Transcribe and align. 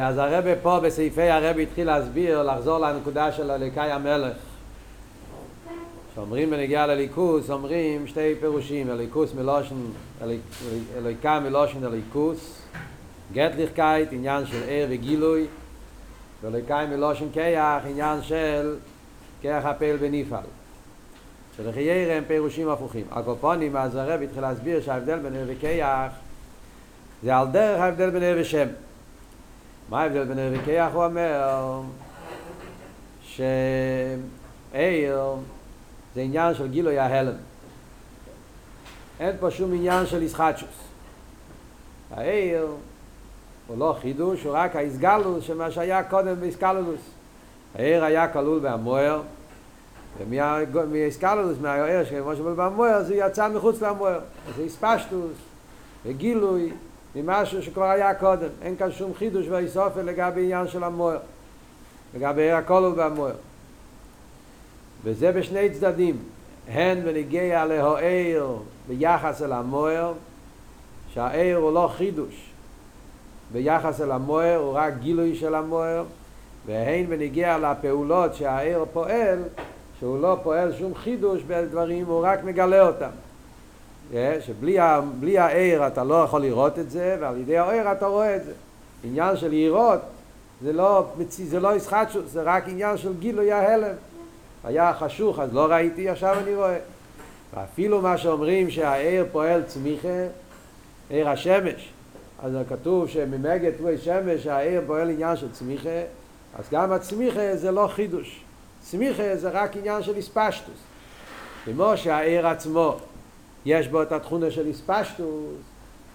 אז 0.00 0.18
הרבה 0.18 0.56
פה 0.62 0.80
בסעיפי 0.80 1.30
הרבה 1.30 1.60
התחיל 1.60 1.86
להסביר, 1.86 2.42
לחזור 2.42 2.78
לנקודה 2.78 3.32
של 3.32 3.50
אליקאי 3.50 3.90
המלך. 3.90 4.36
שאומרים 6.14 6.50
בנגיעה 6.50 6.86
לליכוס, 6.86 7.50
אומרים 7.50 8.06
שתי 8.06 8.34
פירושים, 8.40 8.90
אליקוס 8.90 9.34
מלושן, 9.34 9.74
אליקה 10.96 11.40
מלושן 11.40 11.84
אליקוס, 11.84 12.62
גטליכקייט, 13.32 14.08
עניין 14.12 14.46
של 14.46 14.62
ער 14.68 14.86
וגילוי, 14.90 15.46
ואליקאי 16.42 16.86
מלושן 16.86 17.24
קייח, 17.32 17.82
עניין 17.86 18.22
של 18.22 18.76
כיח 19.40 19.64
הפעל 19.64 19.96
ונפעל. 20.00 20.44
שלחיירה 21.56 22.14
הם 22.14 22.24
פירושים 22.26 22.68
הפוכים. 22.68 23.04
הקופונים, 23.10 23.76
אז 23.76 23.94
הרב 23.94 24.22
התחיל 24.22 24.42
להסביר 24.42 24.80
שההבדל 24.80 25.18
בין 25.18 25.36
ער 25.36 25.44
וכיח 25.46 26.12
זה 27.22 27.36
על 27.36 27.46
דרך 27.46 27.80
ההבדל 27.80 28.10
בין 28.10 28.22
ער 28.22 28.36
ושם. 28.40 28.68
מה 29.88 30.02
ההבדל 30.02 30.24
בין 30.24 30.38
ער 30.38 30.52
וכיח? 30.52 30.92
הוא 30.92 31.04
אומר 31.04 31.80
שער 33.22 34.16
זה 36.14 36.20
עניין 36.20 36.54
של 36.54 36.68
גילוי 36.68 36.98
ההלם. 36.98 37.36
אין 39.20 39.36
פה 39.40 39.50
שום 39.50 39.74
עניין 39.74 40.06
של 40.06 40.22
ישחטשוס. 40.22 40.68
העיר 42.10 42.66
הוא 43.66 43.78
לא 43.78 43.96
חידוש, 44.00 44.44
הוא 44.44 44.52
רק 44.56 44.76
ההסגלוס 44.76 45.44
של 45.44 45.56
מה 45.56 45.70
שהיה 45.70 46.02
קודם 46.04 46.40
באסקלולוס. 46.40 47.00
העיר 47.74 48.04
היה 48.04 48.28
כלול 48.28 48.58
בהמוער, 48.58 49.22
ומהאסקלולוס, 50.18 51.58
מהעיר 51.60 52.04
כמו 52.04 52.36
שבול 52.36 52.54
בהמוער, 52.54 53.02
זה 53.02 53.14
יצא 53.14 53.48
מחוץ 53.48 53.82
להמוער. 53.82 54.20
זה 54.56 54.62
הספשטוס, 54.62 55.36
וגילוי, 56.04 56.72
ממשהו 57.16 57.62
שכבר 57.62 57.84
היה 57.84 58.14
קודם. 58.14 58.48
אין 58.62 58.76
כאן 58.76 58.92
שום 58.92 59.14
חידוש 59.14 59.46
ואיסופל 59.48 60.02
לגבי 60.02 60.42
עניין 60.42 60.68
של 60.68 60.84
המוער. 60.84 61.18
לגבי 62.14 62.42
עיר 62.42 62.56
הכלול 62.56 62.94
בהמוער. 62.94 63.34
וזה 65.04 65.32
בשני 65.32 65.70
צדדים, 65.70 66.16
הן 66.68 67.00
בניגיע 67.04 67.64
להוער 67.64 68.56
ביחס 68.88 69.42
אל 69.42 69.52
המוער, 69.52 70.12
שהער 71.14 71.56
הוא 71.56 71.72
לא 71.72 71.90
חידוש 71.96 72.50
ביחס 73.52 74.00
אל 74.00 74.10
המוער, 74.10 74.56
הוא 74.56 74.72
רק 74.74 74.94
גילוי 75.00 75.36
של 75.36 75.54
המוער, 75.54 76.04
והן 76.66 77.06
בניגיע 77.06 77.58
לפעולות 77.58 78.34
שהער 78.34 78.84
פועל, 78.92 79.38
שהוא 79.98 80.22
לא 80.22 80.38
פועל 80.42 80.72
שום 80.78 80.94
חידוש 80.94 81.42
בדברים, 81.42 82.06
הוא 82.06 82.26
רק 82.26 82.44
מגלה 82.44 82.86
אותם. 82.86 83.10
שבלי 84.40 85.38
הער 85.38 85.86
אתה 85.86 86.04
לא 86.04 86.14
יכול 86.14 86.42
לראות 86.42 86.78
את 86.78 86.90
זה, 86.90 87.16
ועל 87.20 87.36
ידי 87.36 87.58
הער 87.58 87.92
אתה 87.92 88.06
רואה 88.06 88.36
את 88.36 88.44
זה. 88.44 88.52
עניין 89.04 89.36
של 89.36 89.48
לראות 89.50 90.00
זה 90.62 90.72
לא, 90.72 91.06
זה 91.28 91.60
לא 91.60 91.76
ישחטשוס, 91.76 92.24
זה 92.32 92.42
רק 92.42 92.68
עניין 92.68 92.96
של 92.96 93.12
גילוי 93.18 93.52
ההלם. 93.52 93.94
היה 94.64 94.94
חשוך 94.94 95.38
אז 95.38 95.54
לא 95.54 95.66
ראיתי, 95.66 96.08
עכשיו 96.08 96.38
אני 96.38 96.54
רואה. 96.54 96.78
ואפילו 97.54 98.02
מה 98.02 98.18
שאומרים 98.18 98.70
שהעיר 98.70 99.26
פועל 99.32 99.62
צמיחה, 99.62 100.26
עיר 101.10 101.28
השמש, 101.28 101.92
אז 102.42 102.52
כתוב 102.68 103.08
שממגד 103.08 103.70
תבואי 103.70 103.98
שמש 103.98 104.46
העיר 104.46 104.82
פועל 104.86 105.10
עניין 105.10 105.36
של 105.36 105.52
צמיחה, 105.52 106.00
אז 106.58 106.64
גם 106.70 106.92
הצמיחה 106.92 107.56
זה 107.56 107.70
לא 107.70 107.88
חידוש. 107.94 108.40
צמיחה 108.82 109.36
זה 109.36 109.50
רק 109.50 109.76
עניין 109.76 110.02
של 110.02 110.16
איספשטוס. 110.16 110.78
כמו 111.64 111.96
שהעיר 111.96 112.46
עצמו, 112.46 112.96
יש 113.66 113.88
בו 113.88 114.02
את 114.02 114.12
התכונה 114.12 114.50
של 114.50 114.66
איספשטוס, 114.66 115.56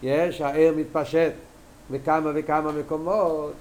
יש, 0.04 0.42
העיר 0.42 0.74
מתפשט 0.78 1.32
בכמה 1.92 2.32
וכמה 2.36 2.72
מקומות, 2.72 3.54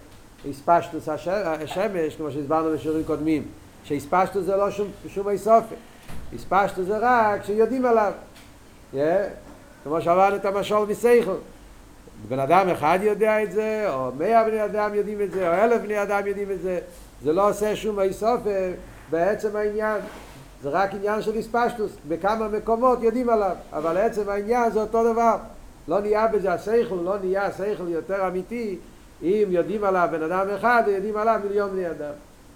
איספשטוס 0.45 1.09
השמש, 1.09 2.17
כמו 2.17 2.31
שהסברנו 2.31 2.73
בשיעורים 2.75 3.05
קודמים, 3.05 3.43
שהספשטו 3.85 4.43
זה 4.43 4.57
לא 4.57 4.71
שום, 4.71 4.89
שום 5.09 5.29
איסופי. 5.29 5.75
הספשטו 6.35 6.83
זה 6.83 6.99
רק 7.01 7.45
שיודעים 7.45 7.85
עליו. 7.85 8.13
Yeah. 8.95 8.97
כמו 9.85 10.03
שעברנו 10.03 10.37
את 10.37 10.45
המשול 10.45 10.89
מסייכל. 10.89 11.37
בן 12.29 12.39
אדם 12.39 12.69
אחד 12.69 12.99
יודע 13.03 13.43
את 13.43 13.53
זה, 13.53 13.87
או 13.93 14.11
מאה 14.19 14.45
בני 14.45 14.65
אדם 14.65 14.95
יודעים 14.95 15.21
את 15.21 15.31
זה, 15.31 15.49
או 15.49 15.65
אלף 15.65 15.83
בני 15.83 16.03
אדם 16.03 16.27
יודעים 16.27 16.51
את 16.51 16.63
זה. 16.63 16.81
זה 17.23 17.33
לא 17.33 17.51
עושה 17.51 17.77
שום 17.77 18.01
איסופי 18.01 18.51
בעצם 19.11 19.57
העניין. 19.57 20.01
זה 20.63 20.69
רק 20.69 20.95
עניין 20.95 21.23
של 21.23 21.39
הספשטוס. 21.39 21.93
בכמה 22.09 22.49
מקומות 22.49 23.03
יודעים 23.03 23.29
עליו. 23.29 23.57
אבל 23.73 23.97
עצם 23.97 24.29
העניין 24.29 24.71
זה 24.71 24.81
אותו 24.81 25.13
דבר. 25.13 25.37
לא 25.89 26.01
נהיה 26.01 26.27
בזה 26.27 26.53
השכל, 26.53 26.95
לא 27.05 27.19
נהיה 27.19 27.47
השכל 27.47 27.89
יותר 27.89 28.29
אמיתי 28.29 28.79
אם 29.23 29.47
יודעים 29.51 29.85
עליו 29.85 30.09
בן 30.13 30.23
אדם 30.23 30.47
אחד, 30.57 30.83
יודעים 30.87 31.17
עליו 31.17 31.41
מיליון 31.45 31.71
בני 31.71 31.91
אדם. 31.91 32.13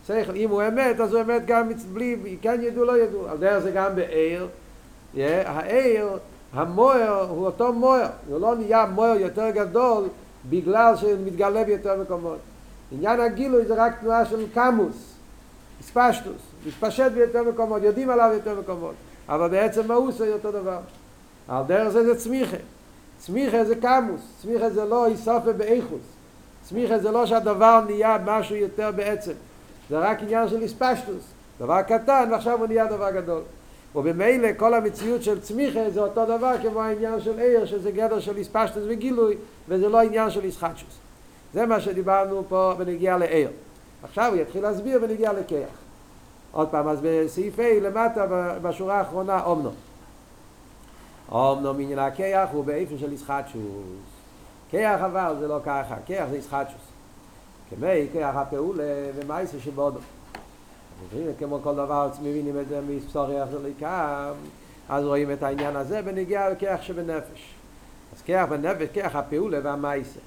שכל, 0.06 0.34
אם 0.34 0.50
הוא 0.50 0.62
אמת, 0.68 1.00
אז 1.00 1.14
הוא 1.14 1.20
אמת 1.20 1.46
גם 1.46 1.68
בלי, 1.92 2.36
כן 2.42 2.60
ידעו, 2.62 2.84
לא 2.84 2.98
ידעו. 2.98 3.28
על 3.28 3.38
דרך 3.38 3.58
זה 3.58 3.70
גם 3.70 3.96
בעיר. 3.96 4.48
Yeah, 5.14 5.18
העיר, 5.46 6.08
המוער 6.52 7.26
הוא 7.30 7.46
אותו 7.46 7.72
מוער. 7.72 8.06
הוא 8.28 8.40
לא 8.40 8.56
נהיה 8.56 8.86
מוער 8.86 9.16
יותר 9.16 9.50
גדול 9.50 10.04
בגלל 10.50 10.96
שהוא 10.96 11.12
מתגלה 11.24 11.64
ביותר 11.64 12.02
מקומות. 12.02 12.38
עניין 12.92 13.20
הגילוי 13.20 13.64
זה 13.64 13.74
רק 13.74 14.00
תנועה 14.00 14.24
של 14.24 14.46
קמוס, 14.54 15.13
ספשטוס, 15.86 16.42
מתפשט 16.66 17.12
ביותר 17.12 17.42
מקומות, 17.42 17.82
יודעים 17.82 18.10
עליו 18.10 18.30
יותר 18.34 18.60
מקומות. 18.60 18.94
אבל 19.28 19.48
בעצם 19.48 19.92
הוא 19.92 20.08
עושה 20.08 20.32
אותו 20.32 20.52
דבר. 20.52 20.78
על 21.48 21.62
דרך 21.66 21.88
זה 21.88 22.04
זה 22.04 22.20
צמיחה. 22.20 22.56
צמיחה 23.18 23.64
זה 23.64 23.76
קמוס, 23.76 24.20
צמיחה 24.42 24.70
זה 24.70 24.84
לא 24.84 25.06
איסופה 25.06 25.52
באיכוס. 25.52 26.00
צמיחה 26.62 26.98
זה 26.98 27.10
לא 27.10 27.26
שהדבר 27.26 27.80
נהיה 27.86 28.18
משהו 28.24 28.56
יותר 28.56 28.90
בעצם. 28.96 29.32
זה 29.90 29.98
רק 29.98 30.22
עניין 30.22 30.48
של 30.48 30.62
איספשטוס. 30.62 31.24
דבר 31.60 31.82
קטן 31.82 32.28
ועכשיו 32.30 32.58
הוא 32.58 32.66
נהיה 32.66 32.86
דבר 32.86 33.10
גדול. 33.10 33.42
ובמילא 33.94 34.48
כל 34.56 34.74
המציאות 34.74 35.22
של 35.22 35.40
צמיחה 35.40 35.90
זה 35.90 36.00
אותו 36.00 36.24
דבר 36.24 36.54
כמו 36.62 36.82
העניין 36.82 37.20
של 37.20 37.38
עיר 37.38 37.66
שזה 37.66 37.90
גדר 37.90 38.20
של 38.20 38.36
איספשטוס 38.36 38.82
וגילוי 38.88 39.36
וזה 39.68 39.88
לא 39.88 40.00
עניין 40.00 40.30
של 40.30 40.44
איסחטשוס. 40.44 40.98
זה 41.54 41.66
מה 41.66 41.80
שדיברנו 41.80 42.44
פה 42.48 42.74
בנגיע 42.78 43.18
לעיר. 43.18 43.48
עכשיו 44.04 44.32
הוא 44.32 44.40
יתחיל 44.42 44.62
להסביר 44.62 44.98
בנגיע 44.98 45.32
לכיח. 45.32 45.68
עוד 46.52 46.68
פעם, 46.68 46.88
אז 46.88 46.98
בסעיף 47.02 47.58
A 47.58 47.62
למטה 47.82 48.26
בשורה 48.62 48.98
האחרונה 48.98 49.44
אומנו. 49.44 49.70
אומנו 51.32 51.74
מעניין 51.74 51.98
הכיח 51.98 52.48
הוא 52.52 52.64
באיפן 52.64 52.98
של 52.98 53.12
איסחטשוס. 53.12 53.60
כיח 54.70 55.00
אבל 55.00 55.36
זה 55.38 55.48
לא 55.48 55.58
ככה, 55.64 55.94
כיח 56.06 56.28
זה 56.30 56.36
איסחטשוס. 56.36 56.82
כמי 57.70 58.08
כיח 58.12 58.36
הפעולה 58.36 59.10
ומייסה 59.14 59.60
שבודו. 59.60 60.00
כמו 61.38 61.58
כל 61.62 61.74
דבר 61.74 62.08
מבינים 62.22 62.60
את 62.60 62.68
זה 62.68 62.80
מספוריח 62.88 63.48
וליקם, 63.52 64.32
אז 64.88 65.04
רואים 65.04 65.32
את 65.32 65.42
העניין 65.42 65.76
הזה 65.76 66.02
בנגיע 66.02 66.50
לכיח 66.50 66.82
שבנפש. 66.82 67.54
אז 68.16 68.22
כיח 68.22 68.48
בנפש, 68.48 68.88
כיח 68.92 69.16
הפעולה 69.16 69.58
והמייסה. 69.62 70.20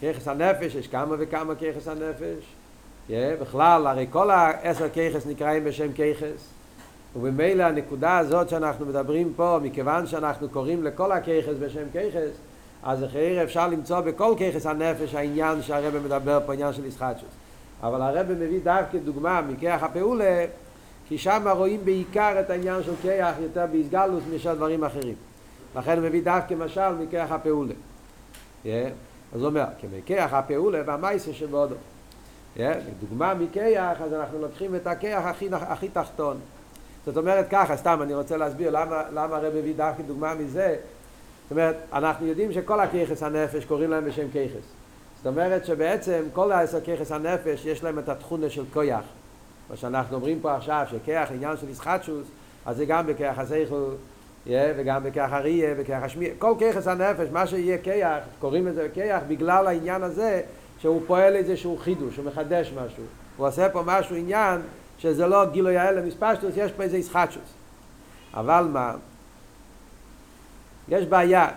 כיחס 0.00 0.28
הנפש, 0.28 0.74
יש 0.74 0.88
כמה 0.88 1.14
וכמה 1.18 1.54
כיחס 1.54 1.88
הנפש. 1.88 2.44
בכלל, 3.10 3.86
הרי 3.86 4.06
כל 4.10 4.30
העשר 4.30 4.88
כיחס 4.88 5.26
נקראים 5.26 5.64
בשם 5.64 5.92
כיחס. 5.92 6.48
ובמילא 7.16 7.62
הנקודה 7.62 8.18
הזאת 8.18 8.48
שאנחנו 8.48 8.86
מדברים 8.86 9.32
פה, 9.36 9.58
מכיוון 9.62 10.06
שאנחנו 10.06 10.48
קוראים 10.48 10.84
לכל 10.84 11.12
הכיחס 11.12 11.54
בשם 11.60 11.84
כיחס, 11.92 12.30
אז 12.82 13.04
אחרי 13.04 13.42
אפשר 13.42 13.68
למצוא 13.68 14.00
בכל 14.00 14.34
ככס 14.38 14.66
הנפש 14.66 15.14
העניין 15.14 15.62
שהרבא 15.62 16.00
מדבר 16.00 16.40
פה, 16.46 16.52
עניין 16.52 16.72
של 16.72 16.84
ישחטשוס. 16.84 17.28
אבל 17.82 18.02
הרבא 18.02 18.34
מביא 18.34 18.60
דווקא 18.64 18.98
דוגמה 18.98 19.40
מכיח 19.40 19.82
הפעולה, 19.82 20.44
כי 21.08 21.18
שם 21.18 21.48
רואים 21.56 21.84
בעיקר 21.84 22.40
את 22.40 22.50
העניין 22.50 22.82
של 22.82 22.92
כיח 23.02 23.34
יותר 23.42 23.66
באיסגלוס 23.72 24.24
משל 24.34 24.54
דברים 24.54 24.84
אחרים. 24.84 25.14
לכן 25.76 25.98
הוא 25.98 26.08
מביא 26.08 26.22
דווקא 26.22 26.54
משל 26.54 26.92
מכיח 26.92 27.32
הפעולה. 27.32 27.74
Yeah. 28.64 28.68
אז 29.36 29.42
הוא 29.42 29.48
אומר, 29.48 29.64
כמכיח 29.80 30.32
הפעולה 30.32 30.82
והמייסה 30.86 31.32
שבעודו. 31.32 31.74
Yeah. 32.56 32.60
דוגמה 33.00 33.34
מכיח, 33.34 34.00
אז 34.00 34.12
אנחנו 34.12 34.38
לוקחים 34.40 34.76
את 34.76 34.86
הכיח 34.86 35.24
הכי, 35.24 35.48
הכי 35.52 35.88
תחתון. 35.88 36.36
זאת 37.06 37.16
אומרת 37.16 37.46
ככה, 37.50 37.76
סתם 37.76 37.98
אני 38.02 38.14
רוצה 38.14 38.36
להסביר 38.36 38.70
למה, 38.70 39.02
למה 39.12 39.36
הרב 39.36 39.54
מביא 39.58 39.74
דווקא 39.76 40.02
דוגמה 40.02 40.34
מזה, 40.34 40.76
זאת 41.42 41.50
אומרת, 41.50 41.76
אנחנו 41.92 42.26
יודעים 42.26 42.52
שכל 42.52 42.80
הכיחס 42.80 43.22
הנפש 43.22 43.64
קוראים 43.64 43.90
להם 43.90 44.04
בשם 44.04 44.30
כיחס. 44.32 44.64
זאת 45.16 45.26
אומרת 45.26 45.64
שבעצם 45.66 46.22
כל 46.32 46.52
העשר 46.52 46.80
כיחס 46.80 47.12
הנפש 47.12 47.64
יש 47.64 47.84
להם 47.84 47.98
את 47.98 48.08
התכונה 48.08 48.50
של 48.50 48.64
כויח. 48.72 49.04
מה 49.70 49.76
שאנחנו 49.76 50.16
אומרים 50.16 50.40
פה 50.40 50.56
עכשיו, 50.56 50.84
שכיח 50.90 51.30
עניין 51.30 51.56
של 51.56 51.68
ישחטשוס, 51.68 52.26
אז 52.66 52.76
זה 52.76 52.84
גם 52.84 53.06
בכיח 53.06 53.38
הסייכל, 53.38 53.90
וגם 54.48 55.04
בכיח 55.04 55.32
הראייה, 55.32 55.74
בכיח 55.74 56.02
השמיע, 56.02 56.30
כל 56.38 56.54
כיחס 56.58 56.86
הנפש, 56.86 57.28
מה 57.32 57.46
שיהיה 57.46 57.78
כיח, 57.78 58.18
קוראים 58.38 58.66
לזה 58.66 58.88
כיח 58.94 59.22
בגלל 59.28 59.66
העניין 59.66 60.02
הזה 60.02 60.42
שהוא 60.78 61.02
פועל 61.06 61.36
איזשהו 61.36 61.76
חידוש, 61.76 62.16
הוא 62.16 62.24
מחדש 62.24 62.72
משהו. 62.72 63.02
הוא 63.36 63.46
עושה 63.46 63.68
פה 63.68 63.82
משהו 63.86 64.16
עניין 64.16 64.60
שזה 64.98 65.26
לא 65.26 65.44
גילוי 65.44 65.76
האלה 65.76 66.02
מספשטוס, 66.02 66.52
יש 66.56 66.72
פה 66.72 66.82
איזה 66.82 66.96
ישחטשוס. 66.98 67.52
אבל 68.34 68.68
מה? 68.72 68.94
יש 70.88 71.06
בעיה 71.06 71.48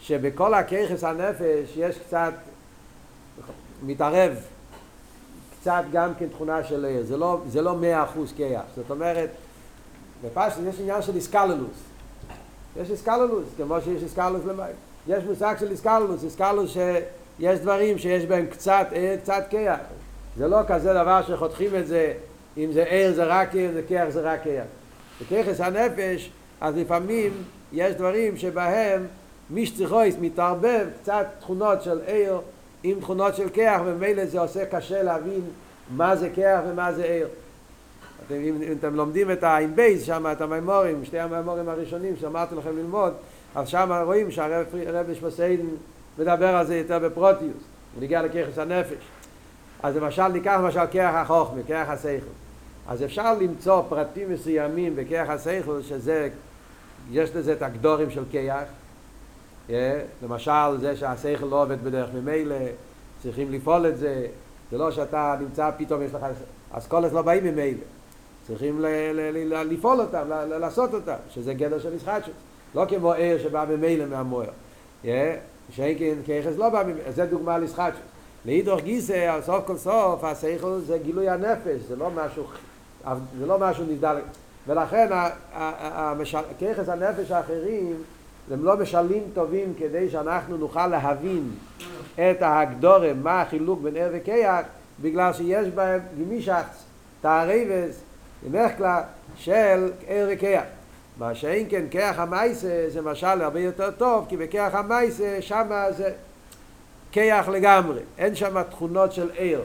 שבכל 0.00 0.54
הכיחס 0.54 1.04
הנפש 1.04 1.76
יש 1.76 1.98
קצת 1.98 2.32
מתערב 3.82 4.36
קצת 5.60 5.82
גם 5.92 6.14
כן 6.18 6.28
תכונה 6.28 6.64
של 6.64 6.84
עיר, 6.84 7.16
לא, 7.16 7.40
זה 7.46 7.62
לא 7.62 7.76
מאה 7.76 8.04
אחוז 8.04 8.32
כיח, 8.36 8.62
זאת 8.76 8.90
אומרת, 8.90 9.30
בפשט 10.24 10.56
יש 10.68 10.80
עניין 10.80 11.02
של 11.02 11.16
איסקללוס, 11.16 11.91
יש 12.80 12.90
איסקללוס, 12.90 13.48
כמו 13.56 13.80
שיש 13.80 14.02
איסקללוס 14.02 14.44
למעלה, 14.44 14.72
יש 15.08 15.24
מושג 15.24 15.54
של 15.60 15.70
איסקללוס, 15.70 16.24
איסקללוס 16.24 16.70
שיש 16.70 17.58
דברים 17.60 17.98
שיש 17.98 18.24
בהם 18.26 18.46
קצת 18.46 18.86
עיר, 18.90 19.16
קצת 19.16 19.44
כיח, 19.50 19.78
זה 20.36 20.48
לא 20.48 20.58
כזה 20.68 20.94
דבר 20.94 21.22
שחותכים 21.22 21.76
את 21.76 21.86
זה, 21.86 22.12
אם 22.56 22.72
זה 22.72 22.84
עיר 22.84 23.14
זה 23.14 23.24
רק 23.24 23.54
עיר, 23.54 23.72
זה 23.72 23.82
כיח 23.88 24.08
זה 24.08 24.20
רק 24.20 24.42
כיח. 24.42 24.64
בכיחס 25.20 25.60
הנפש, 25.60 26.30
אז 26.60 26.76
לפעמים 26.76 27.32
יש 27.72 27.94
דברים 27.94 28.36
שבהם 28.36 29.06
מישצריכויס 29.50 30.14
מתערבב 30.20 30.86
קצת 31.02 31.26
תכונות 31.40 31.82
של 31.82 32.00
עיר 32.06 32.40
עם 32.82 33.00
תכונות 33.00 33.36
של 33.36 33.48
כיח, 33.48 33.80
וממילא 33.84 34.26
זה 34.26 34.40
עושה 34.40 34.66
קשה 34.66 35.02
להבין 35.02 35.40
מה 35.96 36.16
זה 36.16 36.30
כיח 36.34 36.60
ומה 36.68 36.92
זה 36.92 37.04
עיר. 37.04 37.28
אתם, 38.26 38.34
אם, 38.34 38.62
אם 38.62 38.72
אתם 38.80 38.94
לומדים 38.94 39.30
את 39.30 39.42
העין 39.42 39.76
בייס, 39.76 40.02
שם 40.02 40.26
את 40.32 40.40
המימורים, 40.40 41.04
שתי 41.04 41.18
המימורים 41.18 41.68
הראשונים 41.68 42.16
שאמרתי 42.20 42.54
לכם 42.54 42.76
ללמוד, 42.76 43.12
אז 43.54 43.68
שם 43.68 43.92
רואים 44.04 44.30
שהרב 44.30 45.10
נשמוסיין 45.10 45.76
מדבר 46.18 46.56
על 46.56 46.66
זה 46.66 46.76
יותר 46.76 46.98
בפרוטיוס, 46.98 47.62
הוא 47.94 48.02
נגיע 48.02 48.22
לכיחס 48.22 48.58
הנפש. 48.58 49.04
אז 49.82 49.96
למשל 49.96 50.28
ניקח 50.28 50.58
למשל 50.62 50.86
כיח 50.90 51.14
החוכמה, 51.14 51.60
כיח 51.66 51.88
השכל. 51.88 52.26
אז 52.88 53.02
אפשר 53.02 53.34
למצוא 53.34 53.82
פרטים 53.88 54.32
מסוימים 54.32 54.96
בכיח 54.96 55.30
השכל 55.30 55.82
שזה, 55.82 56.28
יש 57.10 57.30
לזה 57.36 57.52
את 57.52 57.62
הגדורים 57.62 58.10
של 58.10 58.22
כיח, 58.30 58.64
למשל 60.22 60.78
זה 60.80 60.96
שהשכל 60.96 61.46
לא 61.46 61.62
עובד 61.62 61.84
בדרך 61.84 62.10
ממילא, 62.14 62.56
צריכים 63.22 63.52
לפעול 63.52 63.86
את 63.86 63.98
זה, 63.98 64.26
זה 64.70 64.78
לא 64.78 64.90
שאתה 64.90 65.36
נמצא 65.40 65.70
פתאום 65.78 66.02
יש 66.02 66.14
לך, 66.14 66.26
אסכולת 66.72 67.12
לא 67.12 67.22
באים 67.22 67.44
ממילא, 67.44 67.84
צריכים 68.46 68.80
ל- 68.80 68.86
ל- 69.12 69.54
ל- 69.54 69.62
לפעול 69.72 70.00
אותם, 70.00 70.22
ל- 70.30 70.58
לעשות 70.58 70.94
אותם, 70.94 71.14
שזה 71.30 71.54
גדר 71.54 71.78
של 71.78 71.94
ישחטשות, 71.94 72.34
לא 72.74 72.84
כמו 72.88 73.12
ער 73.12 73.38
שבא 73.42 73.64
ממילא 73.70 74.06
מהמוער, 74.06 74.50
שאין 75.70 75.98
כן 75.98 76.14
כיחס 76.24 76.56
לא 76.56 76.68
בא 76.68 76.82
ממילא, 76.82 77.10
זה 77.10 77.26
דוגמה 77.26 77.58
לישחטשות. 77.58 78.00
לאידוך 78.44 78.80
גיסא, 78.80 79.40
סוף 79.42 79.66
כל 79.66 79.76
סוף, 79.76 80.24
השכל 80.24 80.78
זה 80.86 80.98
גילוי 80.98 81.28
הנפש, 81.28 81.80
זה 81.88 81.96
לא 81.96 82.10
משהו, 82.10 82.44
זה 83.38 83.46
לא 83.46 83.58
משהו 83.58 83.84
נבדל, 83.84 84.16
ולכן 84.66 85.08
כיחס 86.58 86.88
הנפש 86.88 87.30
האחרים 87.30 87.94
הם 88.50 88.64
לא 88.64 88.76
משלים 88.76 89.22
טובים 89.34 89.74
כדי 89.78 90.10
שאנחנו 90.10 90.56
נוכל 90.56 90.86
להבין 90.86 91.50
את 92.14 92.42
ההגדורם, 92.42 93.22
מה 93.22 93.42
החילוק 93.42 93.80
בין 93.80 93.96
ער 93.96 94.10
וכיח, 94.12 94.60
בגלל 95.02 95.32
שיש 95.32 95.68
בהם 95.68 96.00
גמישץ, 96.20 96.84
תערבס, 97.20 98.00
בדרך 98.44 98.76
כלל 98.76 99.00
של 99.36 99.90
ער 100.06 100.28
וכיח. 100.32 100.62
מה 101.18 101.34
שאין 101.34 101.66
כן 101.70 101.84
כיח 101.90 102.18
המייסה 102.18 102.84
זה 102.88 103.02
משל 103.02 103.42
הרבה 103.42 103.60
יותר 103.60 103.90
טוב, 103.90 104.26
כי 104.28 104.36
בכיח 104.36 104.74
המייסה 104.74 105.36
שמה 105.40 105.92
זה 105.92 106.12
כיח 107.12 107.48
לגמרי, 107.48 108.00
אין 108.18 108.34
שם 108.34 108.62
תכונות 108.62 109.12
של 109.12 109.30
ער. 109.36 109.60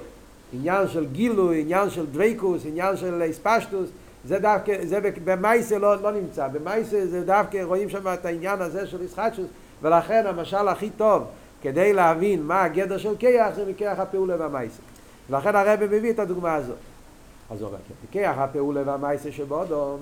עניין 0.53 0.87
של 0.87 1.05
גילוי, 1.05 1.61
עניין 1.61 1.89
של 1.89 2.05
דוויקוס, 2.05 2.61
עניין 2.65 2.97
של 2.97 3.23
אספשטוס, 3.29 3.89
זה 4.25 4.39
דווקא, 4.39 4.85
זה 4.85 4.99
במייסה 5.23 5.77
לא, 5.77 6.01
לא 6.01 6.11
נמצא, 6.11 6.47
במייסה 6.47 7.07
זה 7.07 7.23
דווקא, 7.25 7.63
רואים 7.63 7.89
שם 7.89 8.13
את 8.13 8.25
העניין 8.25 8.61
הזה 8.61 8.87
של 8.87 9.03
ישחטשוס, 9.03 9.47
ולכן 9.81 10.25
המשל 10.27 10.67
הכי 10.67 10.89
טוב 10.89 11.23
כדי 11.61 11.93
להבין 11.93 12.43
מה 12.43 12.63
הגדר 12.63 12.97
של 12.97 13.15
כיח 13.19 13.55
זה 13.55 13.65
מכיח 13.69 13.99
הפעולה 13.99 14.35
והמייסה. 14.39 14.81
ולכן 15.29 15.55
הרב 15.55 15.83
מביא 15.83 16.11
את 16.11 16.19
הדוגמה 16.19 16.55
הזאת. 16.55 16.75
אז 17.49 17.61
הוא 17.61 17.67
אומר, 17.67 17.79
כיח 18.11 18.37
הפעולה 18.37 18.81
והמייסה 18.85 19.31
שבאודום, 19.31 19.99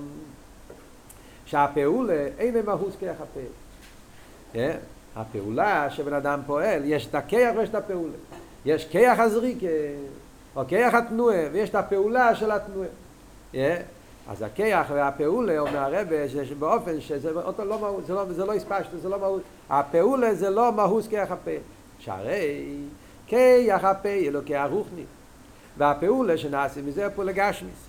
שהפעולה 1.46 2.28
אין 2.38 2.66
מהות 2.66 2.94
כיח 3.00 3.16
הפעולה. 3.22 4.76
הפעולה 5.16 5.90
שבן 5.90 6.14
אדם 6.14 6.40
פועל, 6.48 6.82
יש 6.86 7.08
את 7.08 7.16
הכיח 7.16 7.56
ויש 7.58 7.70
את 7.70 7.76
הפעולה. 7.76 8.14
יש 8.66 8.88
כיח 8.88 9.20
הזריקה, 9.20 9.68
או 10.56 10.62
כיח 10.68 10.94
התנועה, 10.94 11.44
ויש 11.52 11.70
את 11.70 11.76
הפעולה 11.76 12.36
של 12.36 12.52
התנועה. 12.52 12.88
אז 14.28 14.42
הכיח 14.42 14.88
והפעולה 14.90 15.60
אומר 15.60 15.78
הרבה 15.78 16.30
שבאופן 16.30 17.02
שזה 17.02 17.32
אותו 17.32 17.66
לא 17.66 17.80
מהות, 17.80 18.06
זה 18.06 18.14
לא, 18.14 18.34
זה 18.34 18.46
לא 18.46 18.54
הספשת, 18.54 18.90
זה 19.02 19.10
לא 19.10 19.20
מהות, 19.20 19.42
הפעולה 19.70 20.36
זה 20.36 20.50
לא 20.50 20.72
מהות 20.72 21.08
כיח 21.08 21.32
הפה, 21.32 21.52
שהרי 22.00 22.74
כיח 23.28 23.84
הפה 23.84 24.10
אלוקי 24.10 24.56
הרוחני, 24.56 25.04
והפעולה 25.78 26.38
שנעשה 26.38 26.82
מזה 26.82 27.10
פעולה 27.10 27.32
גשמיס. 27.32 27.86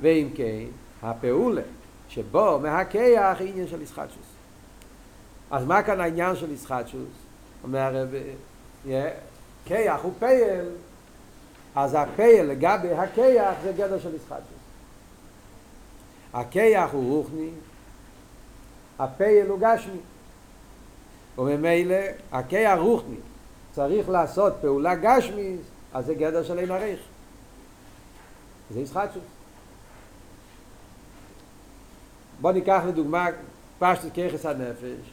ואם 0.00 0.28
כן, 0.34 0.64
הפעולה 1.02 1.62
שבו 2.08 2.58
מהכיח 2.58 3.40
עניין 3.40 3.68
של 3.68 3.82
ישחטשוס. 3.82 4.26
אז 5.50 5.64
מה 5.64 5.82
כאן 5.82 6.00
העניין 6.00 6.36
של 6.36 6.52
ישחטשוס? 6.52 7.08
אומר 7.64 7.78
הרב, 7.78 8.08
כיח 9.64 10.00
הוא 10.02 10.12
פייל 10.18 10.68
אז 11.74 11.96
הפייל 11.98 12.46
לגבי 12.46 12.92
הכיח 12.92 13.54
זה 13.62 13.72
גדר 13.72 13.98
של 13.98 14.14
ישחטשוס. 14.14 14.62
הכיח 16.34 16.90
הוא 16.92 17.16
רוחני, 17.16 17.50
הפייל 18.98 19.46
הוא 19.46 19.58
גשמי. 19.60 19.98
וממילא 21.38 21.96
הכיח 22.32 22.78
רוחני 22.78 23.16
צריך 23.72 24.08
לעשות 24.08 24.52
פעולה 24.60 24.94
גשמי, 24.94 25.56
אז 25.94 26.06
זה 26.06 26.14
גדר 26.14 26.42
של 26.42 26.58
אין 26.58 26.70
עריך. 26.70 27.00
זה 28.70 28.80
ישחטשוס. 28.80 29.22
בוא 32.40 32.52
ניקח 32.52 32.82
לדוגמה 32.88 33.26
פשט 33.78 34.02
כיחס 34.14 34.46
הנפש, 34.46 35.10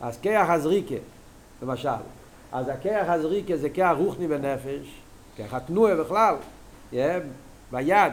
אז 0.00 0.18
כיח 0.22 0.50
הזריקה, 0.50 0.94
למשל. 1.62 1.88
אז 2.52 2.68
הכיח 2.68 3.08
הזריקה 3.08 3.56
זה 3.56 3.70
כיח 3.70 3.96
רוחני 3.96 4.28
בנפש, 4.28 5.00
כרך 5.36 5.54
התנועה 5.54 5.96
בכלל, 5.96 6.34
ביד, 7.70 8.12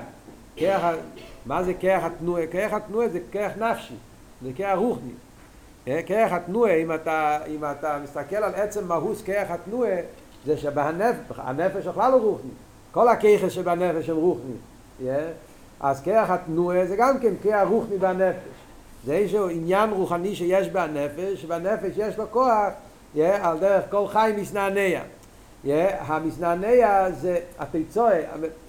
כרך, 0.56 0.84
מה 1.46 1.64
זה 1.64 1.74
כרך 1.74 2.04
התנועה? 2.04 2.48
כרך 2.48 2.74
התנועה 2.74 3.10
זה 3.10 3.20
כרך 3.32 3.58
נפשי, 3.58 3.94
זה 4.42 4.50
כרך 4.56 4.78
רוחני. 4.78 5.12
כרך 5.86 6.32
התנועה, 6.32 6.76
אם 6.76 6.94
אתה, 6.94 7.40
אם 7.48 7.64
אתה 7.66 7.98
מסתכל 8.04 8.36
על 8.36 8.56
עצם 8.56 8.88
מהוס 8.88 9.22
כרך 9.22 9.52
התנועה, 9.52 9.96
זה 10.46 10.58
שבנפש, 10.58 11.38
הנפש 11.38 11.88
בכלל 11.88 12.14
הוא 12.14 12.22
רוחני. 12.22 12.52
כל 12.92 13.08
הכיחס 13.08 13.52
שבנפש 13.52 14.10
הם 14.10 14.16
רוחני. 14.16 14.56
אז 15.80 16.02
כרך 16.02 16.30
התנועה 16.30 16.86
זה 16.86 16.96
גם 16.96 17.20
כן 17.20 17.34
כרך 17.44 17.70
רוחני 17.70 17.98
בנפש. 17.98 18.36
זה 19.06 19.14
איזשהו 19.14 19.50
עניין 19.50 19.90
רוחני 19.90 20.36
שיש 20.36 20.70
בנפש, 20.70 21.42
שבנפש 21.42 21.92
יש 21.98 22.18
לו 22.18 22.26
כוח 22.32 22.74
על 23.42 23.60
דרך 23.60 23.84
כל 23.92 24.08
חי 24.08 24.34
מסנענע. 24.38 25.00
המסנענע 26.00 27.12
זה 27.12 27.40
התיצואה, 27.60 28.22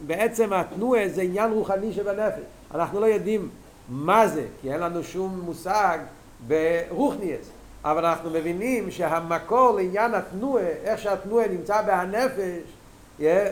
בעצם 0.07 0.53
התנועה 0.53 1.09
זה 1.09 1.23
עניין 1.23 1.53
רוחני 1.53 1.93
שבנפש. 1.93 2.43
אנחנו 2.75 3.01
לא 3.01 3.07
יודעים 3.07 3.49
מה 3.89 4.29
זה, 4.29 4.45
כי 4.61 4.73
אין 4.73 4.81
לנו 4.81 5.03
שום 5.03 5.41
מושג 5.45 5.99
ברוחניאס. 6.47 7.47
אבל 7.85 8.07
אנחנו 8.07 8.31
מבינים 8.31 8.91
שהמקור 8.91 9.77
לעניין 9.77 10.15
התנועה, 10.15 10.69
איך 10.85 11.01
שהתנועה 11.01 11.49
נמצא 11.49 11.83
בהנפש, 11.83 12.63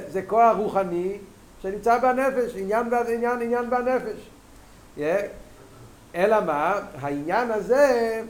זה 0.08 0.22
כוח 0.26 0.56
רוחני 0.56 1.18
שנמצא 1.62 1.98
בנפש, 1.98 2.56
עניין, 2.56 2.86
עניין, 3.14 3.42
עניין 3.42 3.70
בנפש. 3.70 4.30
אלא 6.14 6.44
מה? 6.44 6.80
העניין 7.00 7.50
הזה, 7.50 8.22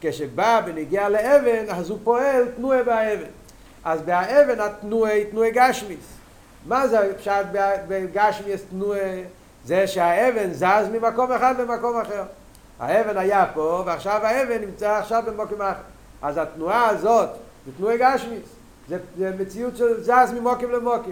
כשבא 0.00 0.60
ונגיע 0.66 1.08
לאבן, 1.08 1.64
אז 1.68 1.90
הוא 1.90 1.98
פועל 2.04 2.48
תנועה 2.56 2.82
באבן. 2.82 3.30
אז 3.84 4.02
באבן 4.02 4.60
התנועה 4.60 5.12
היא 5.12 5.30
תנועה 5.30 5.50
גשמיס. 5.50 6.06
מה 6.66 6.88
זה 6.88 7.12
פשט 7.18 7.46
בגשמיס 7.88 8.62
תנועה? 8.70 9.10
זה 9.64 9.86
שהאבן 9.86 10.52
זז 10.52 10.88
ממקום 10.92 11.32
אחד 11.32 11.60
למקום 11.60 12.00
אחר. 12.00 12.22
האבן 12.78 13.16
היה 13.16 13.46
פה, 13.54 13.82
ועכשיו 13.86 14.20
האבן 14.22 14.60
נמצא 14.60 14.96
עכשיו 14.96 15.22
במקום 15.26 15.62
אחר. 15.62 15.80
אז 16.22 16.38
התנועה 16.38 16.88
הזאת 16.88 17.28
זה 17.66 17.72
תנועה 17.76 17.96
גשמיס. 17.96 18.48
זה, 18.88 18.98
זה 19.18 19.32
מציאות 19.38 19.76
של 19.76 20.02
זז 20.02 20.32
ממוקם 20.34 20.70
למוקם. 20.70 21.10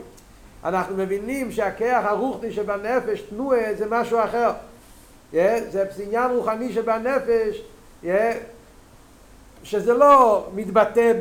אנחנו 0.65 0.97
מבינים 0.97 1.53
שהכיח 1.53 2.05
הרוחני 2.05 2.53
שבנפש, 2.53 3.21
תנועה, 3.21 3.75
זה 3.79 3.87
משהו 3.91 4.25
אחר. 4.25 4.53
Yeah, 5.33 5.37
זה 5.71 5.85
עניין 6.03 6.31
רוחני 6.31 6.73
שבנפש, 6.73 7.63
yeah, 8.05 8.07
שזה 9.63 9.95
לא 9.95 10.47
מתבטא 10.55 11.13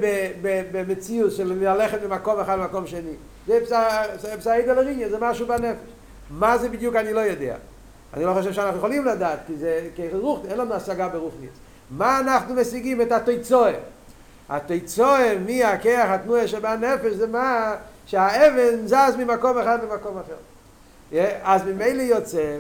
במציאות 0.72 1.32
של 1.32 1.54
ללכת 1.54 2.04
ממקום 2.04 2.40
אחד 2.40 2.60
למקום 2.60 2.88
שני. 2.88 3.14
זה 3.48 3.60
פסאידא 4.40 4.74
לריניה, 4.74 5.10
זה 5.10 5.18
משהו 5.20 5.48
בנפש. 5.48 5.90
מה 6.30 6.58
זה 6.58 6.70
בדיוק 6.70 6.96
אני 6.96 7.14
לא 7.14 7.20
יודע. 7.20 7.56
אני 8.14 8.24
לא 8.24 8.34
חושב 8.34 8.54
שאנחנו 8.54 8.78
יכולים 8.78 9.06
לדעת, 9.06 9.40
כי 9.48 9.56
זה 9.56 9.90
כרוח, 9.96 10.40
אין 10.50 10.58
לנו 10.58 10.74
השגה 10.74 11.08
ברוחניאס. 11.08 11.54
מה 11.92 12.20
אנחנו 12.20 12.56
משיגים? 12.56 13.02
את 13.02 13.12
התיצואה. 13.12 13.74
התיצואה 14.50 15.38
מהכיח 15.46 16.10
התנועה 16.10 16.48
שבנפש 16.48 17.14
זה 17.14 17.28
מה? 17.28 17.76
שהאבן 18.06 18.88
זז 18.88 19.16
ממקום 19.18 19.58
אחד 19.58 19.80
למקום 19.84 20.18
אחר. 20.18 20.36
אז 21.44 21.62
ממילא 21.66 22.02
יוצא 22.02 22.58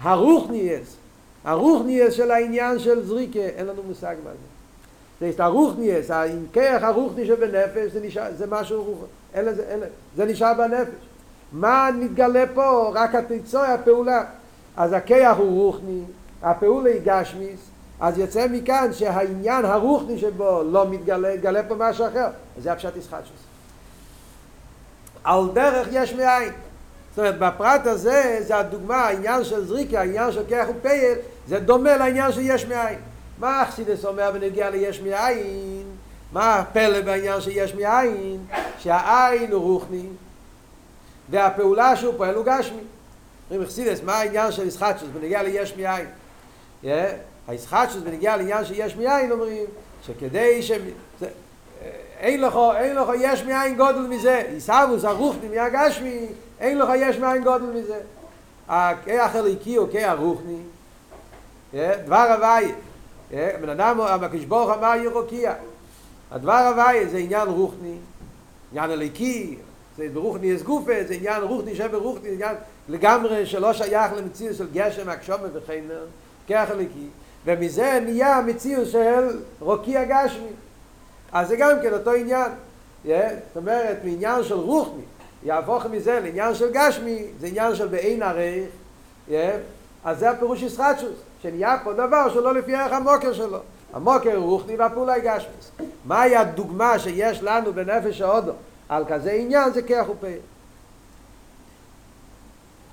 הרוחניאס, 0.00 0.96
הרוחניאס 1.44 2.14
של 2.14 2.30
העניין 2.30 2.78
של 2.78 3.06
זריקה, 3.06 3.38
אין 3.38 3.66
לנו 3.66 3.82
מושג 3.82 4.14
מה 4.24 4.30
זה. 4.30 4.36
זה 5.20 5.30
את 5.34 5.40
הרוחניאס, 5.40 6.10
הכיח 6.10 6.82
הרוחני 6.82 7.26
שבנפש, 7.26 7.92
זה, 7.92 8.00
נשאר, 8.02 8.34
זה 8.36 8.46
משהו 8.46 8.82
רוח, 8.82 8.98
אין 9.34 9.44
לזה, 9.44 9.62
אין, 9.68 9.80
זה 10.16 10.24
נשאר 10.24 10.54
בנפש. 10.54 11.06
מה 11.52 11.90
נתגלה 11.98 12.44
פה? 12.54 12.90
רק 12.94 13.14
התיצוי, 13.14 13.68
הפעולה. 13.68 14.24
אז 14.76 14.92
הכיח 14.92 15.36
הוא 15.36 15.64
רוחני, 15.64 16.00
הפעולה 16.42 16.90
היא 16.90 17.00
גשמיס, 17.04 17.60
אז 18.00 18.18
יוצא 18.18 18.46
מכאן 18.50 18.92
שהעניין 18.92 19.64
הרוחני 19.64 20.18
שבו 20.18 20.62
לא 20.62 20.88
מתגלה, 20.88 21.34
מתגלה 21.34 21.62
פה 21.62 21.74
משהו 21.78 22.06
אחר. 22.06 22.26
זה 22.58 22.72
הפשט 22.72 22.96
ישחטשוס. 22.96 23.40
על 25.24 25.48
דרך 25.54 25.88
יש 25.92 26.12
מאין. 26.12 26.52
זאת 27.10 27.18
אומרת, 27.18 27.38
בפרט 27.38 27.86
הזה, 27.86 28.38
זה 28.46 28.56
הדוגמה, 28.56 28.96
העניין 28.96 29.44
של 29.44 29.64
זריקה, 29.64 30.00
העניין 30.00 30.32
של 30.32 30.42
כיח 30.48 30.68
ופייל, 30.78 31.18
זה 31.48 31.58
דומה 31.58 31.96
לעניין 31.96 32.32
של 32.32 32.40
יש 32.42 32.66
מאין. 32.66 32.98
מה 33.38 33.62
אכסידס 33.62 34.04
אומר 34.04 34.30
בנגיע 34.30 34.70
ליש 34.70 35.00
מאין? 35.00 35.84
מה 36.32 36.56
הפלא 36.56 37.00
בעניין 37.00 37.40
של 37.40 37.50
יש 37.54 37.74
מאין? 37.74 38.46
שהעין 38.78 39.52
הוא 39.52 39.62
רוחני, 39.62 40.06
והפעולה 41.30 41.96
שהוא 41.96 42.14
פועל 42.16 42.34
הוא 42.34 42.44
גשמי. 42.44 42.82
אומרים 43.50 43.66
אכסידס, 43.66 44.02
מה 44.02 44.14
העניין 44.14 44.52
של 44.52 44.66
ישחטשוס? 44.66 45.08
בנגיע 45.14 45.42
ליש 45.42 45.74
מאין? 45.76 46.06
הישחטשוס 47.48 48.02
בנגיע 48.02 48.36
לעניין 48.36 48.64
של 48.64 48.74
יש 48.76 48.96
מאין 48.96 49.32
אומרים, 49.32 49.64
שכדי 50.06 50.62
ש... 50.62 50.72
אין 52.18 52.40
לך, 52.40 52.58
אין 52.76 52.96
לך 52.96 53.08
יש 53.20 53.42
מאין 53.42 53.76
גודל 53.76 53.98
מזה, 53.98 54.42
ישאבוס 54.56 55.04
הרוחני 55.04 55.48
מהגשמי, 55.48 56.26
אין 56.60 56.78
לך 56.78 56.88
יש 56.96 57.16
מאין 57.16 57.44
גודל 57.44 57.64
מזה. 57.64 58.00
הכיח 58.68 59.36
הליקי 59.36 59.76
הוא 59.76 59.88
כיח 59.90 60.18
רוחני, 60.18 60.58
דבר 62.04 62.32
הוואי, 62.36 62.72
בן 63.30 63.68
אדם, 63.68 64.00
הקדוש 64.00 64.44
ברוך 64.44 64.70
אמר 64.70 64.94
ירוקיע, 65.04 65.54
הדבר 66.30 66.52
הוואי 66.52 67.08
זה 67.08 67.18
עניין 67.18 67.48
רוחני, 67.48 67.96
עניין 68.72 68.90
הליקי, 68.90 69.56
זה 69.96 70.08
ברוחני 70.12 70.46
יש 70.46 70.62
גופה, 70.62 70.92
זה 71.08 71.14
עניין 71.14 71.42
רוחני 71.42 71.74
שברוחני, 71.74 72.28
עניין 72.28 72.54
לגמרי 72.88 73.46
שלא 73.46 73.72
שייך 73.72 74.12
למציאות 74.16 74.56
של 74.56 74.66
גשם, 74.72 75.08
הקשומה 75.08 75.48
כיח 76.46 76.70
הליקי, 76.70 77.06
ומזה 77.44 78.00
נהיה 78.04 78.42
מציאות 78.46 78.88
של 78.88 79.40
רוקיע 79.60 80.04
גשמי. 80.04 80.48
אז 81.32 81.48
זה 81.48 81.56
גם 81.56 81.70
כן 81.82 81.92
אותו 81.92 82.12
עניין. 82.12 82.50
Yeah, 83.06 83.08
זאת 83.48 83.56
אומרת, 83.56 83.96
מעניין 84.04 84.44
של 84.44 84.54
רוחני, 84.54 85.02
יהפוך 85.44 85.86
מזה 85.86 86.20
לעניין 86.20 86.54
של 86.54 86.72
גשמי, 86.72 87.24
זה 87.40 87.46
עניין 87.46 87.74
של 87.74 87.86
בעין 87.86 88.22
ערך, 88.22 88.68
yeah, 89.28 89.32
אז 90.04 90.18
זה 90.18 90.30
הפירוש 90.30 90.62
ישחטשוס, 90.62 91.16
שנהיה 91.42 91.76
פה 91.84 91.92
דבר 91.92 92.30
שלא 92.34 92.54
לפי 92.54 92.74
ערך 92.74 92.92
המוקר 92.92 93.32
שלו. 93.32 93.58
המוקר 93.92 94.36
רוחני 94.36 94.76
והפעולה 94.76 95.12
היא 95.12 95.22
גשמיס. 95.22 95.70
מהי 96.04 96.36
הדוגמה 96.36 96.98
שיש 96.98 97.42
לנו 97.42 97.72
בנפש 97.72 98.20
ההודו 98.20 98.52
על 98.88 99.04
כזה 99.08 99.32
עניין? 99.32 99.72
זה 99.72 99.82
כח 99.82 100.04
ופעיל. 100.10 100.38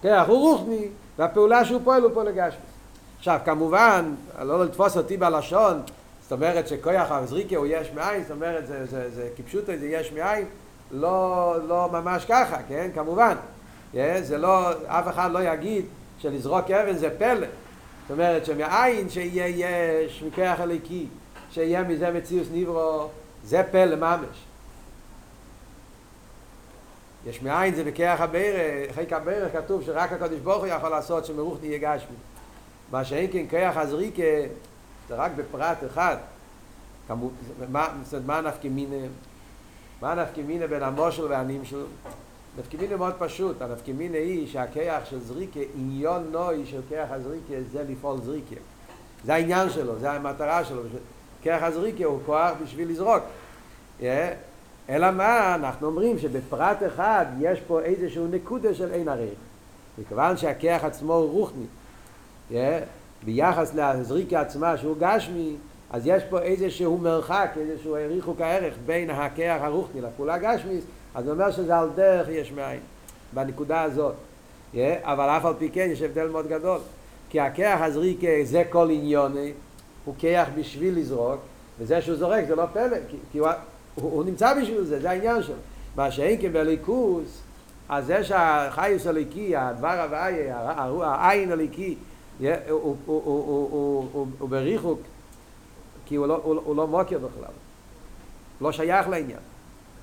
כח 0.04 0.24
הוא 0.28 0.38
רוחני, 0.38 0.88
והפעולה 1.18 1.66
שהוא 1.66 1.82
פועל 1.84 2.04
הוא 2.04 2.12
פועל 2.14 2.28
לגשמיס. 2.28 2.74
עכשיו, 3.18 3.40
כמובן, 3.46 4.14
לא 4.42 4.66
לתפוס 4.66 4.98
אותי 4.98 5.18
בלשון, 5.18 5.82
זאת 6.24 6.32
אומרת 6.32 6.68
שכוח 6.68 7.12
הזריקה 7.12 7.56
הוא 7.56 7.66
יש 7.70 7.92
מאין, 7.96 8.24
זאת 8.24 8.32
אומרת 8.32 8.68
זה, 8.68 8.86
זה, 8.86 9.12
זה 9.12 9.30
כפשוט 9.38 9.66
זה 9.66 9.86
יש 9.86 10.12
מאין, 10.12 10.46
לא, 10.92 11.56
לא 11.68 11.90
ממש 11.92 12.26
ככה, 12.26 12.58
כן? 12.68 12.90
כמובן. 12.96 13.36
זה 13.94 14.38
לא, 14.38 14.72
אף 14.88 15.08
אחד 15.08 15.32
לא 15.32 15.40
יגיד 15.44 15.86
שלזרוק 16.20 16.72
אבן 16.72 16.98
זה 16.98 17.10
פלא. 17.18 17.48
זאת 18.02 18.12
אומרת 18.12 18.46
שמאין 18.46 19.10
שיהיה 19.10 19.48
יש, 19.48 20.24
מכוח 20.24 20.60
הליקי, 20.60 21.08
שיהיה 21.52 21.84
מזה 21.84 22.12
מציאוס 22.12 22.48
ניברו, 22.52 23.08
זה 23.44 23.64
פלא 23.72 23.96
ממש. 23.96 24.44
יש 27.26 27.42
מאין 27.42 27.76
זה 27.76 27.84
בכיח 27.84 28.22
הברך, 28.22 28.96
חיק 28.96 29.14
הברך 29.14 29.54
כתוב 29.54 29.84
שרק 29.84 30.12
הקדוש 30.12 30.40
ברוך 30.40 30.64
הוא 30.64 30.68
יכול 30.68 30.90
לעשות 30.90 31.26
שמרוך 31.26 31.58
נהיה 31.62 31.78
גשמי. 31.78 32.16
מה 32.92 33.06
שאין 33.06 33.32
כן 33.32 33.48
כיח 33.50 33.78
הזריקה 33.78 34.24
זה 35.10 35.16
רק 35.16 35.32
בפרט 35.36 35.78
אחד. 35.88 36.18
כמו, 37.08 37.30
מה, 37.72 37.88
מה 38.26 38.42
מינה? 38.70 39.08
מה 40.02 40.16
נפקי 40.16 40.44
מינה 40.44 40.68
בין 40.68 40.84
המושל 40.84 41.24
והנמשל? 41.24 41.86
נפקי 42.60 42.78
מינה 42.78 42.98
מאוד 42.98 43.14
פשוט. 43.20 43.62
מינה 43.94 44.18
היא 44.18 44.48
שהכיח 44.48 45.06
של 45.06 45.20
זריקה, 45.20 45.60
עניון 45.76 46.32
נוי 46.32 46.66
של 46.66 46.82
כיח 46.90 47.12
הזריקה 47.12 47.54
זה 47.72 47.84
לפעול 47.90 48.22
זריקה. 48.22 48.56
זה 49.26 49.34
העניין 49.34 49.70
שלו, 49.70 50.00
זה 50.00 50.12
המטרה 50.12 50.66
שלו. 50.66 50.82
כיח 51.42 51.64
הזריקה 51.64 52.06
הוא 52.06 52.20
כוח 52.26 52.52
בשביל 52.64 52.90
לזרוק. 52.90 53.24
Yeah. 54.00 54.04
אלא 54.90 55.12
מה, 55.12 55.56
אנחנו 55.56 55.88
אומרים 55.88 56.20
שבפרט 56.20 56.78
אחד 56.88 57.26
יש 57.40 57.60
פה 57.68 57.82
איזשהו 57.82 58.28
נקודה 58.28 58.74
של 58.74 58.92
אין 58.92 59.08
ערך. 59.08 59.34
מכיוון 59.98 60.38
שהכיח 60.38 60.84
עצמו 60.84 61.14
הוא 61.14 61.32
רוחני. 61.32 61.66
Yeah. 62.52 62.56
ביחס 63.26 63.74
לזריקה 63.74 64.42
עצמה 64.42 64.78
שהוא 64.78 64.96
גשמי, 65.00 65.56
אז 65.92 66.02
יש 66.06 66.24
פה 66.30 66.40
איזשהו 66.40 66.98
מרחק, 66.98 67.50
איזשהו 67.58 67.96
ריחוק 68.10 68.42
הערך 68.42 68.74
בין 68.86 69.10
הכיח 69.10 69.62
הרוחני 69.62 70.02
לפעולה 70.02 70.38
גשמיס, 70.38 70.84
אז 71.16 71.26
זה 71.26 71.32
אומר 71.32 71.52
שזה 71.52 71.78
על 71.78 71.90
דרך 71.96 72.28
יש 72.30 72.52
מאין, 72.52 72.80
בנקודה 73.34 73.82
הזאת. 73.82 74.14
Yeah, 74.74 74.78
אבל 75.04 75.30
אף 75.30 75.46
על 75.46 75.54
פי 75.60 75.70
כן 75.70 75.90
יש 75.92 76.02
הבדל 76.02 76.28
מאוד 76.28 76.48
גדול, 76.48 76.80
כי 77.30 77.40
הכיח 77.40 77.82
הזריקה 77.82 78.28
זה 78.44 78.64
כל 78.70 78.90
עניוני, 78.92 79.54
הוא 80.06 80.16
כיח 80.18 80.48
בשביל 80.56 80.98
לזרוק, 80.98 81.40
וזה 81.80 82.02
שהוא 82.02 82.16
זורק 82.16 82.46
זה 82.48 82.56
לא 82.56 82.66
פלא, 82.74 82.98
כי, 83.10 83.18
כי 83.32 83.38
הוא, 83.38 83.48
הוא, 83.96 84.12
הוא 84.12 84.24
נמצא 84.24 84.62
בשביל 84.62 84.84
זה, 84.84 85.00
זה 85.00 85.10
העניין 85.10 85.44
שלו. 85.44 85.56
מה 85.96 86.12
שאין 86.12 86.42
כן 86.42 86.54
בליכוס, 86.54 87.42
אז 87.90 88.06
זה 88.06 88.24
שהחייס 88.24 89.08
הליקי, 89.08 89.56
הדבר 89.56 90.02
הוואי, 90.02 90.52
העין 91.04 91.52
הליקי, 91.52 91.96
הוא 92.70 94.50
בריחוק, 94.50 95.00
כי 96.06 96.16
הוא 96.16 96.28
לא, 96.28 96.40
הוא, 96.44 96.62
הוא 96.66 96.76
לא 96.76 96.88
מוקר 96.88 97.18
בכלל. 97.18 97.54
לא 98.62 98.72
שייך 98.72 99.10
לעניין. 99.10 99.40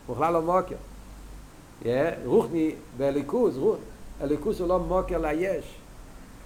הוא 0.07 0.17
בכלל 0.17 0.33
לא 0.33 0.43
מוקר. 0.43 0.77
רוחני 2.25 2.75
בליכוז, 2.97 3.61
הליכוז 4.21 4.61
הוא 4.61 4.69
לא 4.69 4.79
מוקר 4.79 5.19
ליש. 5.19 5.75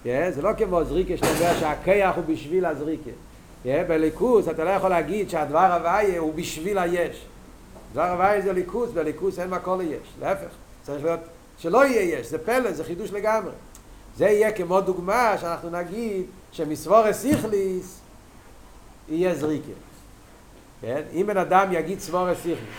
זה 0.03 0.41
לא 0.41 0.49
כמו 0.57 0.83
זריקה 0.83 1.17
שאתה 1.17 1.27
אומר 1.27 1.59
שהכיח 1.59 2.15
הוא 2.15 2.23
בשביל 2.27 2.65
הזריקה. 2.65 3.11
בליכוז 3.65 4.49
אתה 4.49 4.63
לא 4.63 4.69
יכול 4.69 4.89
להגיד 4.89 5.29
שהדבר 5.29 5.73
הוויה 5.73 6.19
הוא 6.19 6.33
בשביל 6.33 6.77
היש. 6.77 7.25
דבר 7.95 8.03
הוויה 8.03 8.41
זה 8.41 8.53
ליכוז, 8.53 8.91
בליכוז 8.91 9.39
אין 9.39 9.49
מקום 9.49 9.79
ליש. 9.79 10.07
להפך, 10.21 10.47
צריך 10.83 11.03
להיות 11.03 11.19
שלא 11.57 11.85
יהיה 11.85 12.19
יש, 12.19 12.27
זה 12.27 12.37
פלא, 12.37 12.71
זה 12.71 12.83
חידוש 12.83 13.11
לגמרי. 13.11 13.51
זה 14.17 14.25
יהיה 14.25 14.51
כמו 14.51 14.81
דוגמה 14.81 15.35
שאנחנו 15.41 15.69
נגיד 15.69 16.25
שמסבור 16.51 16.97
הסיכליס 16.97 17.99
יהיה 19.09 19.35
זריקה. 19.35 19.71
כן? 20.81 21.01
אם 21.13 21.23
בן 21.27 21.37
אדם 21.37 21.67
יגיד 21.71 21.99
סבור 21.99 22.27
הסיכליס, 22.27 22.75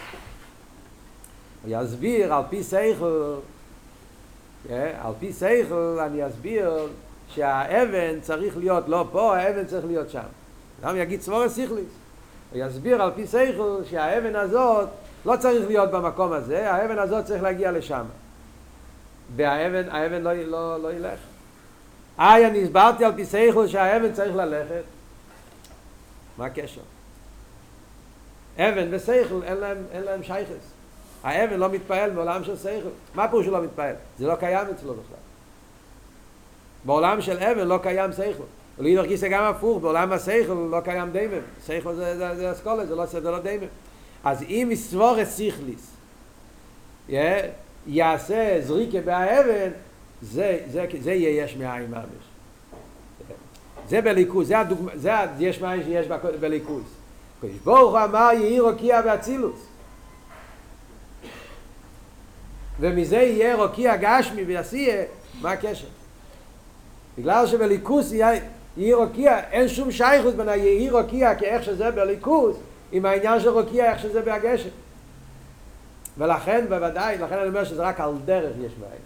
הוא 1.65 1.75
יסביר 1.83 2.35
על 2.35 2.43
פי 2.51 2.63
סייכל, 2.63 3.35
כן? 4.69 4.93
על 5.03 5.13
פי 5.19 5.33
סייכל 5.33 5.99
אני 6.07 6.27
אסביר 6.27 6.89
שהאבן 7.29 8.21
צריך 8.21 8.57
להיות 8.57 8.89
לא 8.89 9.07
פה, 9.13 9.37
האבן 9.37 9.67
צריך 9.67 9.87
להיות 9.87 10.11
שם. 10.11 10.21
אדם 10.83 10.97
יגיד 10.97 11.21
סבור 11.21 11.43
הסיכליס, 11.43 11.91
הוא 12.53 12.65
יסביר 12.67 13.03
על 13.03 13.11
פי 13.15 13.27
סייכל 13.27 13.81
שהאבן 13.91 14.37
הזאת 14.37 14.89
לא 15.27 15.37
צריך 15.37 15.67
להיות 15.67 15.91
במקום 15.91 16.33
הזה, 16.33 16.73
האבן 16.73 16.99
הזאת 16.99 17.25
צריך 17.25 17.43
להגיע 17.43 17.73
לשם. 17.73 18.05
והאבן 19.37 19.89
האבן 19.91 20.23
לא, 20.23 20.33
לא, 20.35 20.83
לא 20.83 20.93
ילך. 20.93 21.19
איי, 22.19 22.47
אני 22.47 22.63
הסברתי 22.63 23.05
על 23.05 23.13
פי 23.17 23.25
סייכל 23.25 23.67
שהאבן 23.67 24.13
צריך 24.13 24.37
ללכת. 24.37 24.83
מה 26.39 26.47
הקשר? 26.47 26.81
אבן 28.59 28.89
וסייכל 28.91 29.43
אין 29.45 29.57
להם, 29.57 29.77
אין 29.93 30.03
להם 30.03 30.23
שייכס. 30.23 30.73
האבן 31.23 31.61
לא 31.61 31.69
מתפעל 31.69 32.11
בעולם 32.11 32.45
של 32.45 32.57
סייכל. 32.57 32.89
מה 33.15 33.25
הפירוש 33.25 33.45
שהוא 33.45 33.59
לא 33.59 33.65
מתפעל? 33.65 33.95
זה 34.19 34.27
לא 34.27 34.35
קיים 34.35 34.67
אצלו 34.75 34.93
בכלל. 34.93 35.17
בעולם 36.85 37.21
של 37.21 37.39
אבן 37.39 37.69
לא 37.69 37.79
קיים 37.83 38.13
סייכל. 38.13 38.43
ולאידך 38.79 39.05
גיסא 39.07 39.29
גם 39.29 39.45
הפוך, 39.45 39.83
בעולם 39.83 40.13
הסייכל 40.13 40.53
לא 40.53 40.81
קיים 40.81 41.11
דיימם. 41.11 41.43
סייכל 41.65 41.95
זה, 41.95 42.17
זה, 42.17 42.37
זה 42.37 42.53
אסכולה, 42.53 42.87
זה 42.87 42.95
לא 42.95 43.07
סדר 43.07 43.31
לא. 43.31 43.39
אז 44.27 44.43
אם 44.43 44.69
יסבור 44.73 45.25
סיכליס, 45.25 45.91
יעשה 47.87 48.59
זריקה 48.61 49.01
באבן, 49.01 49.71
זה, 50.23 50.59
זה, 50.73 50.87
זה 51.01 51.13
יהיה 51.13 51.45
יש 51.45 51.57
מאין 51.57 51.91
ממש. 51.91 52.27
זה 53.89 54.01
בליכוז, 54.01 54.49
זה 54.49 54.59
הדוגמה, 54.59 54.93
זה 54.97 55.13
יש 55.39 55.61
מים 55.61 55.83
שיש 55.83 56.07
בליכוז. 56.41 56.83
קדוש 57.41 57.57
ברוך 57.65 57.91
הוא 57.91 58.05
אמר 58.05 58.31
יהי 58.33 58.61
רוקיע 58.61 59.01
ואצילוס. 59.05 59.67
ומזה 62.81 63.17
יהיה 63.17 63.55
רוקיע 63.55 63.97
גשמי 63.97 64.43
ויעשייה, 64.43 65.05
מה 65.41 65.53
הקשר? 65.53 65.87
בגלל 67.19 67.47
שבליכוס 67.47 68.13
יהי 68.13 68.93
רוקיע, 68.93 69.41
אין 69.51 69.69
שום 69.69 69.91
שייכות 69.91 70.35
בין 70.35 70.49
היהי 70.49 70.91
רוקיע 70.91 71.35
כאיך 71.35 71.65
שזה 71.65 71.91
בליכוס, 71.91 72.57
עם 72.93 73.07
העניין 73.07 73.41
של 73.41 73.49
רוקיע 73.49 73.93
איך 73.93 73.99
שזה 73.99 74.23
בהגשם. 74.23 74.69
ולכן 76.19 76.65
בוודאי, 76.69 77.19
לכן 77.19 77.39
אני 77.39 77.49
אומר 77.49 77.65
שזה 77.65 77.83
רק 77.83 78.01
על 78.01 78.13
דרך 78.25 78.57
יש 78.61 78.73
מים. 78.81 79.01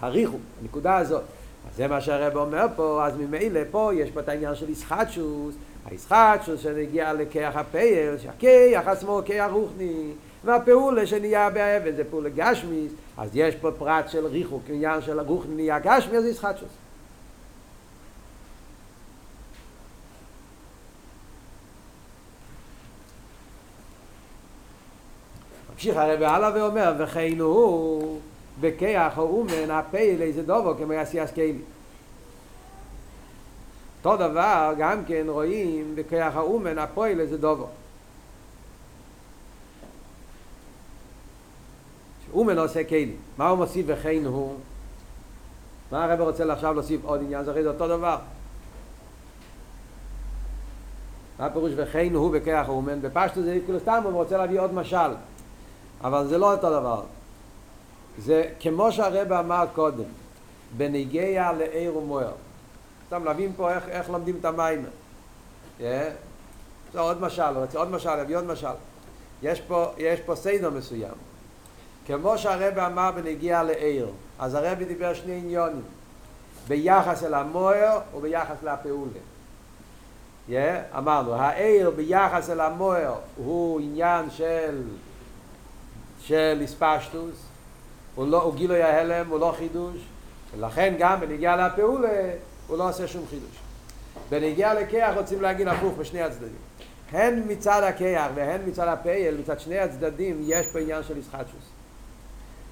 חריכו, 0.00 0.36
הנקודה 0.62 0.96
הזאת. 0.96 1.22
זה 1.76 1.88
מה 1.88 2.00
שהרב 2.00 2.36
אומר 2.36 2.66
פה, 2.76 3.06
אז 3.06 3.16
ממילא 3.16 3.60
פה 3.70 3.90
יש 3.94 4.10
פה 4.10 4.20
את 4.20 4.28
העניין 4.28 4.54
של 4.54 4.70
ישחטשוס, 4.70 5.54
הישחטשוס 5.86 6.60
שנגיע 6.60 7.12
לכיח 7.12 7.56
הפייל, 7.56 8.18
שהכיח 8.18 8.88
עצמו 8.88 9.20
כיח 9.24 9.50
רוחני, 9.52 10.12
והפעולה 10.44 11.06
שנהיה 11.06 11.50
באבן 11.50 11.96
זה 11.96 12.04
פעולה 12.04 12.28
גשמיס, 12.28 12.92
אז 13.16 13.30
יש 13.34 13.54
פה 13.54 13.70
פרט 13.78 14.08
של 14.08 14.26
ריחוק, 14.26 14.62
עניין 14.68 15.02
של 15.02 15.20
רוחני 15.20 15.54
נהיה 15.54 15.78
גשמי, 15.78 16.18
אז 16.18 16.24
ישחטשוס. 16.24 16.85
ממשיך 25.86 26.02
הרב 26.02 26.22
הלאה 26.22 26.50
ואומר, 26.54 26.92
וכן 26.98 27.40
הוא 27.40 28.20
בכיח 28.60 29.18
או 29.18 29.22
אומן 29.22 29.70
הפייל 29.70 30.22
איזה 30.22 30.42
דובו 30.42 30.74
כמו 30.74 30.92
יעשי 30.92 31.24
אסקיילי. 31.24 31.58
אותו 34.04 34.16
דבר 34.16 34.72
גם 34.78 35.04
כן 35.04 35.26
רואים 35.28 35.92
בכיח 35.94 36.36
האומן 36.36 36.78
הפועל 36.78 37.20
איזה 37.20 37.38
דובו. 37.38 37.66
אומן 42.32 42.58
עושה 42.58 42.84
כלי. 42.84 43.12
מה 43.38 43.48
הוא 43.48 43.58
מוסיף 43.58 43.86
וכן 43.88 44.22
הוא? 44.24 44.56
מה 45.92 46.04
הרב 46.04 46.20
רוצה 46.20 46.52
עכשיו 46.52 46.74
להוסיף 46.74 47.00
עוד 47.04 47.20
עניין? 47.20 47.44
זה 47.44 47.50
הרי 47.50 47.62
זה 47.62 47.68
אותו 47.68 47.88
דבר. 47.88 48.18
מה 51.38 51.46
הפירוש 51.46 51.72
וכן 51.76 52.14
הוא 52.14 52.32
בכיח 52.32 52.68
האומן? 52.68 53.02
בפשטו 53.02 53.42
זה 53.42 53.58
כאילו 53.64 53.80
סתם 53.80 54.00
הוא 54.04 54.12
רוצה 54.12 54.36
להביא 54.36 54.60
עוד 54.60 54.74
משל. 54.74 55.10
אבל 56.04 56.26
זה 56.26 56.38
לא 56.38 56.52
אותו 56.52 56.70
דבר. 56.70 57.02
זה 58.18 58.44
כמו 58.60 58.92
שהרב 58.92 59.32
אמר 59.32 59.64
קודם, 59.74 60.04
בניגיה 60.76 61.52
לעיר 61.52 61.96
ומוער. 61.96 62.32
סתם 63.06 63.24
להבין 63.24 63.52
פה 63.56 63.74
איך, 63.74 63.88
איך 63.88 64.10
לומדים 64.10 64.36
את 64.40 64.44
המים. 64.44 64.84
Yeah. 65.80 65.82
זה 66.92 67.00
עוד 67.00 67.20
משל, 67.20 67.56
רוצה 67.56 67.78
עוד 67.78 67.90
משל, 67.90 68.16
להביא 68.16 68.36
עוד 68.36 68.46
משל. 68.46 68.66
יש 69.42 69.60
פה, 69.60 69.86
יש 69.98 70.20
פה 70.20 70.36
סדר 70.36 70.70
מסוים. 70.70 71.14
כמו 72.06 72.38
שהרב 72.38 72.78
אמר 72.78 73.10
בנגיע 73.10 73.62
לעיר, 73.62 74.08
אז 74.38 74.54
הרב 74.54 74.78
דיבר 74.82 75.14
שני 75.14 75.32
עניונים, 75.32 75.82
ביחס 76.68 77.24
אל 77.24 77.34
המוער 77.34 78.00
וביחס 78.16 78.56
לפעולה. 78.62 79.10
Yeah, 80.48 80.52
אמרנו, 80.98 81.34
העיר 81.34 81.90
ביחס 81.90 82.50
אל 82.50 82.60
המוער 82.60 83.14
הוא 83.36 83.80
עניין 83.80 84.30
של, 84.30 84.82
של 86.26 86.60
הספשטוס, 86.64 87.46
הוא, 88.14 88.26
לא, 88.26 88.42
הוא 88.42 88.54
גילוי 88.54 88.82
ההלם, 88.82 89.28
הוא 89.28 89.38
לא 89.38 89.54
חידוש, 89.58 89.96
ולכן 90.56 90.94
גם 90.98 91.20
בנגיע 91.20 91.56
לפעולה 91.56 92.30
הוא 92.66 92.78
לא 92.78 92.88
עושה 92.88 93.08
שום 93.08 93.24
חידוש. 93.30 93.56
בנגיע 94.30 94.74
לכיח 94.74 95.16
רוצים 95.16 95.42
להגיד 95.42 95.68
הפוך 95.68 95.94
בשני 95.98 96.22
הצדדים. 96.22 96.66
הן 97.12 97.42
מצד 97.48 97.82
הכיח 97.82 98.26
והן 98.34 98.60
מצד 98.66 98.88
הפייל, 98.88 99.36
מצד 99.36 99.60
שני 99.60 99.78
הצדדים, 99.78 100.40
יש 100.44 100.66
פה 100.72 100.78
עניין 100.78 101.02
של 101.02 101.18
ישחטשוס. 101.18 101.70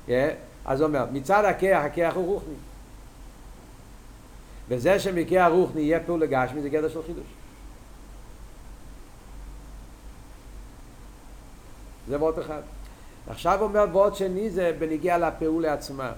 Yeah. 0.09 0.11
אז 0.64 0.81
הוא 0.81 0.88
אומר, 0.88 1.05
מצד 1.12 1.44
הכיח, 1.44 1.85
הכיח 1.85 2.14
הוא 2.14 2.26
רוחני. 2.26 2.55
וזה 4.68 4.98
שמכיח 4.98 5.48
רוחני 5.50 5.81
יהיה 5.81 6.00
פעולה 6.00 6.26
גשמי 6.26 6.62
זה 6.62 6.68
גדר 6.68 6.88
של 6.88 7.02
חידוש. 7.07 7.24
זה 12.09 12.20
ועוד 12.20 12.38
אחד. 12.38 12.61
עכשיו 13.28 13.62
אומר 13.62 13.87
ועוד 13.92 14.14
שני 14.14 14.50
זה 14.50 14.72
בנגיע 14.78 15.18
לפעולה 15.18 15.72
עצמה. 15.72 16.12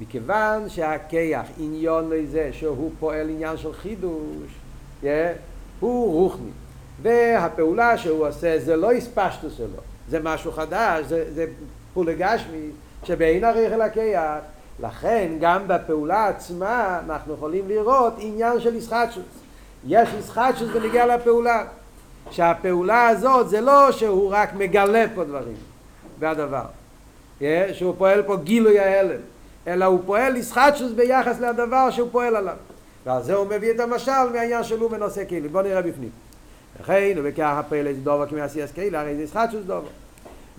מכיוון 0.00 0.68
שהכיח 0.68 1.46
עניון 1.58 2.10
לזה 2.10 2.50
שהוא 2.52 2.90
פועל 3.00 3.30
עניין 3.30 3.56
של 3.56 3.72
חידוש, 3.72 4.52
yeah, 5.02 5.06
הוא 5.80 6.12
רוחני. 6.12 6.50
והפעולה 7.02 7.98
שהוא 7.98 8.28
עושה 8.28 8.58
זה 8.58 8.76
לא 8.76 8.92
הספשטו 8.92 9.50
שלו, 9.50 9.78
זה 10.08 10.20
משהו 10.22 10.52
חדש, 10.52 11.06
זה, 11.06 11.34
זה 11.34 11.46
פעולה 11.94 12.12
גשמי 12.18 12.70
שבאין 13.04 13.44
עריך 13.44 13.72
אל 13.72 13.80
הכיח. 13.80 14.38
לכן 14.80 15.32
גם 15.40 15.62
בפעולה 15.66 16.28
עצמה 16.28 17.00
אנחנו 17.04 17.34
יכולים 17.34 17.68
לראות 17.68 18.14
עניין 18.18 18.60
של 18.60 18.74
ישחטשוס. 18.74 19.24
יש 19.86 20.08
ישחטשוס 20.18 20.68
בנגיע 20.70 21.16
לפעולה. 21.16 21.64
שהפעולה 22.30 23.08
הזאת 23.08 23.48
זה 23.48 23.60
לא 23.60 23.92
שהוא 23.92 24.30
רק 24.32 24.54
מגלה 24.54 25.04
פה 25.14 25.24
דברים 25.24 25.71
והדבר, 26.18 26.64
yeah, 27.40 27.44
שהוא 27.72 27.94
פועל 27.98 28.22
פה 28.22 28.36
גילוי 28.36 28.78
ההלם. 28.78 29.20
אלא 29.66 29.84
הוא 29.84 30.00
פועל 30.06 30.36
ישחטשוס 30.36 30.92
ביחס 30.92 31.40
לדבר 31.40 31.90
שהוא 31.90 32.08
פועל 32.12 32.36
עליו. 32.36 32.56
ועל 33.06 33.22
זה 33.22 33.34
הוא 33.34 33.46
מביא 33.46 33.70
את 33.70 33.80
המשל 33.80 34.28
מהעניין 34.32 34.64
שלו 34.64 34.88
בנושא 34.88 35.24
כאילו. 35.28 35.48
בוא 35.48 35.62
נראה 35.62 35.82
בפנים. 35.82 36.10
וכך 37.22 37.54
הפעל 37.58 37.86
איזה 37.86 38.00
דובר 38.00 38.26
כמי 38.26 38.40
עשי 38.40 38.60
כאילו, 38.74 38.98
הרי 38.98 39.16
זה 39.16 39.22
ישחטשוס 39.22 39.64
דובר. 39.66 39.88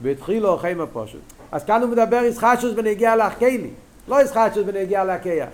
והתחילו 0.02 0.58
חיימה 0.58 0.86
פשוט. 0.94 1.22
אז 1.52 1.64
כאן 1.64 1.82
הוא 1.82 1.90
מדבר 1.90 2.24
ישחטשוס 2.24 2.74
בנגיע 2.74 3.16
להקיילי. 3.16 3.70
לא 4.08 4.22
ישחטשוס 4.22 4.64
בנגיע 4.64 5.04
להקייח. 5.04 5.50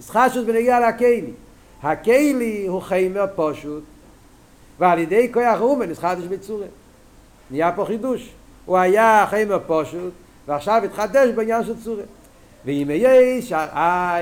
ישחטשוס 0.00 0.44
בנגיע 0.44 0.80
להקיילי. 0.80 1.32
הקיילי 1.82 2.66
הוא 2.66 2.82
חיימר 2.82 3.24
פשוט, 3.36 3.84
ועל 4.78 4.98
ידי 4.98 5.30
כוח 5.32 5.60
אומן 5.60 5.90
ישחטשוס 5.90 6.26
בצורה. 6.28 6.66
נהיה 7.50 7.72
פה 7.72 7.84
חידוש. 7.84 8.30
הוא 8.68 8.78
היה 8.78 9.26
חיימר 9.30 9.58
פשוט, 9.66 10.12
ועכשיו 10.46 10.82
התחדש 10.84 11.28
בעניין 11.28 11.64
של 11.64 11.82
צורה. 11.84 12.02
ואם 12.64 12.90
יש, 12.90 13.52
אז, 13.52 14.20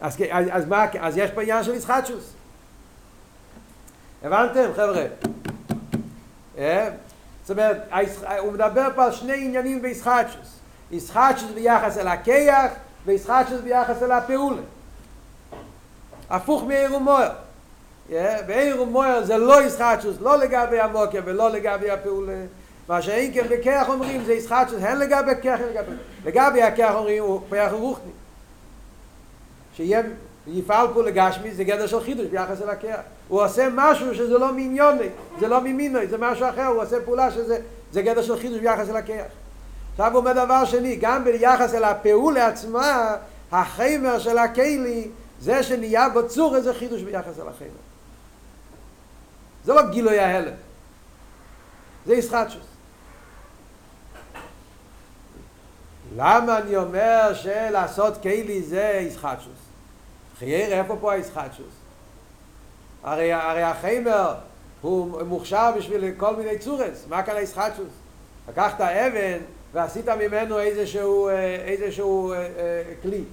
אז, 0.00 0.16
אז, 0.50 0.66
מה, 0.66 0.84
אז 1.00 1.16
יש 1.16 1.30
פה 1.30 1.42
עניין 1.42 1.64
של 1.64 1.74
ישחטשוס. 1.74 2.32
הבנתם, 4.22 4.70
חבר'ה? 4.76 5.04
זאת 7.44 7.50
אומרת, 7.50 7.76
הוא 8.38 8.52
מדבר 8.52 8.88
פה 8.94 9.04
על 9.04 9.12
שני 9.12 9.44
עניינים 9.44 9.82
בישחטשוס. 9.82 10.58
ישחטשוס 10.90 11.50
ביחס 11.54 11.98
אל 11.98 12.08
הכיח, 12.08 12.72
וישחטשוס 13.06 13.60
ביחס 13.60 14.02
אל 14.02 14.12
הפעולה. 14.12 14.62
הפוך 16.30 16.62
מעיר 16.62 16.94
ומוער. 16.94 17.30
בעיר 18.46 18.82
ומוער 18.82 19.24
זה 19.24 19.38
לא 19.38 19.62
ישחטשוס, 19.62 20.16
לא 20.20 20.38
לגבי 20.38 20.80
המוקר 20.80 21.20
ולא 21.24 21.50
לגבי 21.50 21.90
הפעולה. 21.90 22.42
מה 22.90 23.02
שאין 23.02 23.34
כן 23.34 23.46
בכך 23.48 23.86
אומרים 23.88 24.24
זה 24.24 24.32
ישחט 24.32 24.68
הן 24.80 24.98
לגבי 24.98 25.32
כך 25.44 25.60
לגבי 25.70 25.92
לגבי 26.24 26.62
הכך 26.62 26.92
אומרים 26.94 27.22
הוא 27.22 27.40
פייח 27.48 27.72
רוחני. 27.72 28.10
שיהיה 29.74 30.02
יפעל 30.46 30.86
פה 30.94 31.02
לגשמי 31.02 31.54
זה 31.54 31.64
גדר 31.64 31.86
של 31.86 32.00
חידוש 32.00 32.26
ביחס 32.26 32.62
אל 32.62 32.70
הכך 32.70 33.00
הוא 33.28 33.44
עושה 33.44 33.68
משהו 33.74 34.14
שזה 34.14 34.38
לא 34.38 34.52
מיניוני 34.52 35.08
זה 35.40 35.48
לא 35.48 35.60
ממינוי 35.60 36.06
זה 36.06 36.18
משהו 36.18 36.48
אחר 36.48 36.66
הוא 36.66 36.82
עושה 36.82 36.96
פעולה 37.04 37.30
שזה 37.30 37.58
זה 37.92 38.02
גדר 38.02 38.22
של 38.22 38.38
חידוש 38.38 38.58
ביחס 38.58 38.88
אל 38.88 38.96
הכך 38.96 39.24
עכשיו 39.92 40.12
הוא 40.12 40.18
אומר 40.18 40.32
דבר 40.32 40.64
שני 40.64 40.96
גם 40.96 41.24
ביחס 41.24 41.74
אל 41.74 41.84
הפעולה 41.84 42.46
עצמה 42.46 43.16
החיימר 43.52 44.18
של 44.18 44.38
הכלי 44.38 45.08
זה 45.40 45.62
שנהיה 45.62 46.08
בצור 46.08 46.56
איזה 46.56 46.74
חידוש 46.74 47.02
ביחס 47.02 47.38
אל 47.40 47.48
החיימר. 47.48 47.74
זה 49.64 49.74
לא 49.74 49.82
גילוי 49.90 50.18
ההלם. 50.18 50.54
זה 52.06 52.14
ישחטשוס 52.14 52.69
למה 56.16 56.58
אני 56.58 56.76
אומר 56.76 57.34
שלעשות 57.34 58.22
כלי 58.22 58.62
זה 58.62 59.00
ישחטשוס? 59.02 59.58
חייר, 60.38 60.72
איפה 60.72 60.96
פה 61.00 61.12
הישחטשוס? 61.12 61.74
הרי, 63.02 63.32
הרי 63.32 63.62
החיימר 63.62 64.34
הוא 64.80 65.22
מוכשר 65.22 65.70
בשביל 65.76 66.14
כל 66.16 66.36
מיני 66.36 66.58
צורס, 66.58 67.04
מה 67.08 67.22
כאן 67.22 67.36
הישחטשוס? 67.36 67.92
לקחת 68.48 68.80
אבן 68.80 69.38
ועשית 69.72 70.08
ממנו 70.08 70.58
איזשהו, 70.58 71.28
איזשהו 71.64 72.32
אה, 72.32 72.36
אה, 72.36 72.82
כלי. 73.02 73.24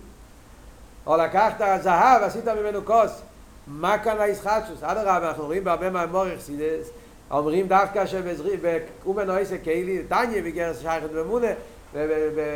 או 1.05 1.17
לקחת 1.17 1.81
זהב 1.81 2.21
ועשית 2.21 2.47
ממנו 2.47 2.85
כוס. 2.85 3.21
מה 3.67 3.97
כאן 3.97 4.21
הישחטשוס? 4.21 4.83
אדרבה, 4.83 5.27
אנחנו 5.27 5.45
רואים 5.45 5.63
בהרבה 5.63 5.89
מהמורך 5.89 6.39
חסידס, 6.39 6.89
אומרים 7.31 7.67
דווקא 7.67 8.05
שבאומן 8.05 9.29
אויסה 9.29 9.57
קיילי, 9.57 10.03
טניה 10.03 10.41
בגרס 10.41 10.81
שייכת 10.81 11.11
במונה, 11.11 11.47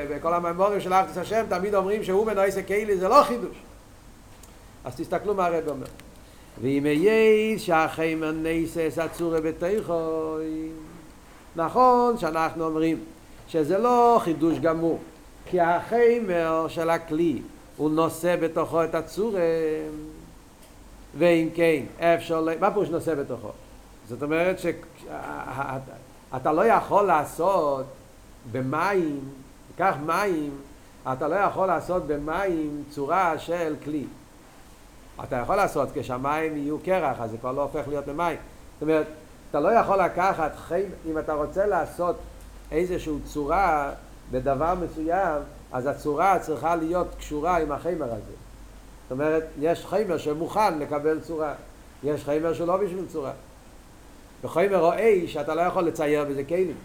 וכל 0.10 0.34
הממורים 0.34 0.82
של 0.82 0.94
ארץ 0.94 1.18
השם 1.18 1.46
תמיד 1.50 1.76
אומרים 1.76 2.04
שהוא 2.04 2.26
בנויסה 2.26 2.64
קיילי 2.64 2.98
זה 2.98 3.08
לא 3.08 3.24
חידוש. 3.24 3.58
אז 4.86 4.96
תסתכלו 4.96 5.34
מה 5.34 5.46
הרב 5.46 5.68
אומר. 5.68 5.88
ואם 6.62 6.86
יהיה 6.86 7.60
שהחיימר 7.60 8.32
נסס 8.32 8.98
הצורה 8.98 9.42
בתיכוי 9.42 10.70
נכון 11.56 12.18
שאנחנו 12.18 12.66
אומרים 12.66 13.04
שזה 13.48 13.78
לא 13.78 14.20
חידוש 14.24 14.60
גמור 14.60 15.00
כי 15.46 15.60
החיימר 15.60 16.66
של 16.68 16.90
הכלי 16.90 17.42
הוא 17.78 17.92
נושא 17.92 18.36
בתוכו 18.36 18.84
את 18.84 18.96
הצורה 18.96 19.42
ואם 21.18 21.50
כן 21.56 21.84
אפשר, 22.00 22.48
מה 22.60 22.72
פירוש 22.72 22.90
נושא 22.90 23.16
בתוכו? 23.16 23.50
זאת 24.08 24.24
אומרת 24.24 24.60
שאתה 24.60 26.52
לא 26.52 26.66
יכול 26.66 27.04
לעשות 27.04 27.86
במים, 28.52 29.20
קח 29.78 29.96
מים, 30.06 30.52
אתה 31.14 31.28
לא 31.28 31.36
יכול 31.36 31.68
לעשות 31.68 32.08
במים 32.08 32.84
צורה 32.90 33.40
של 33.40 33.76
כלי. 33.84 34.06
אתה 35.24 35.36
יכול 35.36 35.56
לעשות 35.56 35.90
כשהמים 35.94 36.58
יהיו 36.58 36.80
קרח, 36.80 37.18
אז 37.20 37.32
זה 37.32 37.38
כבר 37.38 37.52
לא 37.52 37.62
הופך 37.62 37.88
להיות 37.88 38.08
למים. 38.08 38.38
זאת 38.74 38.82
אומרת, 38.82 39.08
אתה 39.50 39.60
לא 39.60 39.70
יכול 39.70 39.98
לקחת 39.98 40.52
אם 41.12 41.18
אתה 41.18 41.34
רוצה 41.34 41.66
לעשות 41.66 42.16
איזושהי 42.72 43.14
צורה 43.26 43.92
בדבר 44.32 44.74
מסוים, 44.76 45.42
אז 45.72 45.86
הצורה 45.86 46.40
צריכה 46.40 46.76
להיות 46.76 47.08
קשורה 47.18 47.58
עם 47.58 47.72
החיימר 47.72 48.06
הזה. 48.06 48.22
זאת 49.04 49.12
אומרת, 49.12 49.44
יש 49.60 49.86
חיימר 49.86 50.18
שמוכן 50.18 50.80
לקבל 50.80 51.20
צורה, 51.20 51.54
יש 52.04 52.24
חיימר 52.24 52.54
שלא 52.54 52.78
בשביל 52.78 53.06
צורה. 53.08 53.32
בחיימר 54.44 54.80
או 54.80 54.92
אש, 54.94 55.38
אתה 55.38 55.56
לא 55.56 55.62
יכול 55.62 55.84
לצייר 55.84 56.26
בזה 56.26 56.44
כלים. 56.44 56.76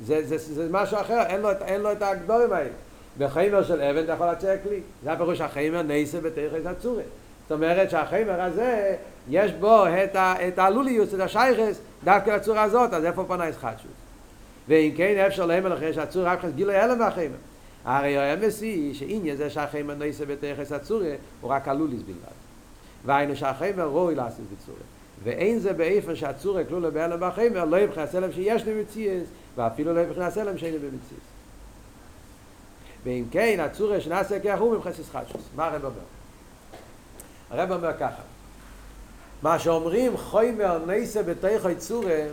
זה, 0.00 0.26
זה, 0.26 0.38
זה, 0.38 0.54
זה 0.54 0.68
משהו 0.70 1.00
אחר, 1.00 1.22
אין 1.26 1.40
לו, 1.40 1.48
אין 1.64 1.80
לו 1.80 1.92
את 1.92 2.02
הגדורים 2.02 2.52
האלה. 2.52 2.70
בחיימר 3.18 3.62
של 3.62 3.80
אבן 3.80 4.04
אתה 4.04 4.12
יכול 4.12 4.30
לצייר 4.30 4.58
כלי. 4.62 4.80
זה 5.04 5.12
הפירוש 5.12 5.40
החיימר 5.40 5.82
נסה 5.82 6.20
בתכס 6.20 6.66
הצורה. 6.66 7.02
זאת 7.42 7.52
אומרת 7.52 7.90
שהחיימר 7.90 8.42
הזה, 8.42 8.96
יש 9.30 9.52
בו 9.52 9.86
את, 9.86 10.16
ה, 10.16 10.48
את 10.48 10.58
הלוליוס, 10.58 11.14
את 11.14 11.20
השייכס, 11.20 11.80
דווקא 12.04 12.30
לצורה 12.30 12.62
הזאת, 12.62 12.92
אז 12.92 13.04
איפה 13.04 13.24
פנה 13.28 13.48
ישחטשוס? 13.48 13.90
ואם 14.68 14.92
כן 14.96 15.24
אפשר 15.26 15.46
להם 15.46 15.72
אחרי 15.72 15.92
שהצור 15.92 16.24
רק 16.24 16.38
גילוי 16.54 16.76
הלם 16.76 16.98
מהחיימר. 16.98 17.36
הרי 17.84 18.18
האמס 18.18 18.62
היא 18.62 18.94
שעניין 18.94 19.36
זה 19.36 19.50
שהחיימר 19.50 19.94
נסה 19.94 20.24
בתכס 20.26 20.72
הצורה 20.72 21.14
הוא 21.40 21.50
רק 21.50 21.68
הלוליס 21.68 22.02
בלבד. 22.02 22.38
והיינו 23.04 23.36
שהחיימר 23.36 23.84
רואי 23.84 24.14
לעשות 24.14 24.44
בצורה. 24.56 24.78
ואין 25.24 25.58
זה 25.58 25.72
באיפן 25.72 26.16
שהצורה 26.16 26.64
כלולה 26.64 26.90
בהלם 26.90 27.18
בחיימר 27.20 27.64
לא 27.64 27.76
יבחר 27.76 28.00
הסלם 28.00 28.32
שיש 28.32 28.64
לי 28.64 28.80
מציאס 28.80 29.28
ואפילו 29.58 29.94
לא 29.94 30.00
יבחר 30.00 30.22
הסלם 30.22 30.58
שאין 30.58 30.72
לי 30.72 30.78
במציאס. 30.78 31.20
ואם 33.04 33.24
כן 33.30 33.60
הצורה 33.60 34.00
שנעשה 34.00 34.40
כך 34.40 34.60
הוא 34.60 34.74
מבחס 34.74 34.98
ישחטשוס. 34.98 35.42
מה 35.56 35.66
הרב 35.66 35.84
אומר? 35.84 36.00
הרב 37.50 37.72
אומר 37.72 37.98
ככה, 37.98 38.22
מה 39.42 39.58
שאומרים 39.58 40.16
חוימר 40.16 40.86
נסה 40.86 41.22
בתוך 41.22 41.66
צורה 41.78 42.26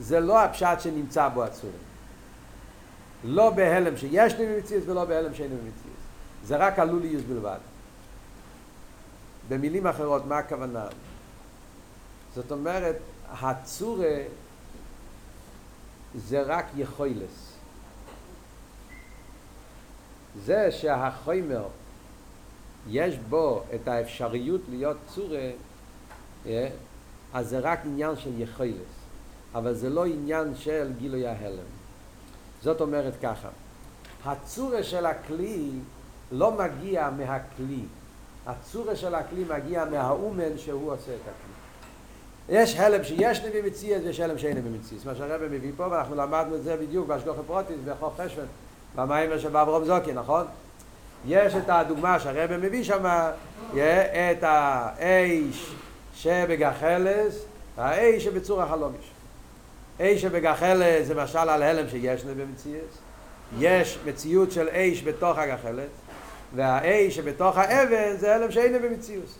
זה 0.00 0.20
לא 0.20 0.42
הפשט 0.42 0.80
שנמצא 0.80 1.28
בו 1.28 1.44
הצורה. 1.44 1.72
לא 3.24 3.50
בהלם 3.50 3.96
שיש 3.96 4.34
לי 4.34 4.54
במציאות 4.54 4.88
ולא 4.88 5.04
בהלם 5.04 5.34
שאין 5.34 5.50
לי 5.50 5.56
במציאות. 5.56 5.96
זה 6.44 6.56
רק 6.56 6.78
הלוליות 6.78 7.24
בלבד. 7.24 7.58
במילים 9.48 9.86
אחרות, 9.86 10.26
מה 10.26 10.38
הכוונה? 10.38 10.86
זאת 12.34 12.52
אומרת, 12.52 12.96
הצורה 13.30 14.16
זה 16.14 16.42
רק 16.42 16.66
יכולס. 16.76 17.52
זה 20.44 20.70
שהחוימר 20.70 21.64
יש 22.88 23.16
בו 23.28 23.62
את 23.74 23.88
האפשריות 23.88 24.60
להיות 24.70 24.96
צורה, 25.06 25.50
אז 27.32 27.48
זה 27.48 27.58
רק 27.58 27.80
עניין 27.84 28.16
של 28.16 28.40
יכולס, 28.40 28.92
אבל 29.54 29.74
זה 29.74 29.90
לא 29.90 30.06
עניין 30.06 30.54
של 30.56 30.92
גילוי 30.98 31.26
ההלם. 31.26 31.70
זאת 32.62 32.80
אומרת 32.80 33.14
ככה, 33.22 33.48
הצורה 34.24 34.82
של 34.82 35.06
הכלי 35.06 35.70
לא 36.32 36.52
מגיע 36.52 37.10
מהכלי, 37.10 37.84
הצורה 38.46 38.96
של 38.96 39.14
הכלי 39.14 39.44
מגיע 39.44 39.84
מהאומן 39.84 40.58
שהוא 40.58 40.92
עושה 40.92 41.14
את 41.14 41.20
הכלי. 41.20 41.51
יש 42.48 42.76
הלם 42.76 43.04
שיש 43.04 43.40
נביא 43.40 43.62
מציאס 43.62 44.02
ויש 44.04 44.20
הלם 44.20 44.38
שאין 44.38 44.58
נביא 44.58 44.70
מציאס. 44.80 45.04
מה 45.04 45.14
שהרבא 45.14 45.48
מביא 45.48 45.72
פה, 45.76 45.86
ואנחנו 45.90 46.16
למדנו 46.16 46.56
את 46.56 46.62
זה 46.62 46.76
בדיוק 46.76 47.06
בהשגוח 47.06 47.38
הפרוטיס, 47.38 47.76
בחוף 47.84 48.20
חשבן, 48.20 48.44
במים 48.94 49.38
של 49.38 49.56
אברום 49.56 49.84
זוקי, 49.84 50.12
נכון? 50.12 50.44
יש 51.26 51.54
את 51.54 51.64
הדוגמה 51.68 52.20
שהרבא 52.20 52.56
מביא 52.56 52.84
שם, 52.84 53.04
את 53.74 54.42
האש 54.42 55.74
שבגחלס, 56.14 57.44
האש 57.76 58.24
שבצור 58.24 58.62
החלומיש. 58.62 59.10
אש 60.00 60.22
שבגחלס 60.22 61.06
זה 61.06 61.14
משל 61.14 61.38
על 61.38 61.62
הלם 61.62 61.88
שיש 61.88 62.24
במציאות, 62.24 62.98
יש 63.58 63.98
מציאות 64.06 64.52
של 64.52 64.68
אש 64.68 65.02
בתוך 65.02 65.38
הגחלס, 65.38 65.90
והאש 66.54 67.16
שבתוך 67.16 67.58
האבן 67.58 68.16
זה 68.16 68.34
הלם 68.34 68.50
שאין 68.50 68.82
במציאות. 68.82 69.34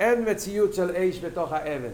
אין 0.00 0.30
מציאות 0.30 0.74
של 0.74 0.96
אש 0.96 1.18
בתוך 1.24 1.52
האבן. 1.52 1.92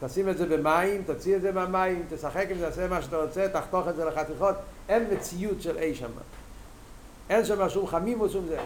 תשים 0.00 0.28
את 0.28 0.38
זה 0.38 0.46
במים, 0.46 1.02
תוציא 1.06 1.36
את 1.36 1.42
זה 1.42 1.52
מהמים, 1.52 2.02
תשחק 2.10 2.46
עם 2.50 2.58
זה, 2.58 2.66
תעשה 2.66 2.88
מה 2.88 3.02
שאתה 3.02 3.16
רוצה, 3.16 3.48
תחתוך 3.52 3.88
את 3.88 3.96
זה 3.96 4.04
לחתיכות, 4.04 4.54
אין 4.88 5.04
מציאות 5.12 5.62
של 5.62 5.78
אש 5.78 5.98
שם. 5.98 6.10
אין 7.30 7.44
שם 7.44 7.68
שום 7.68 7.86
חמים 7.86 8.20
או 8.20 8.28
שום 8.28 8.46
זה. 8.48 8.60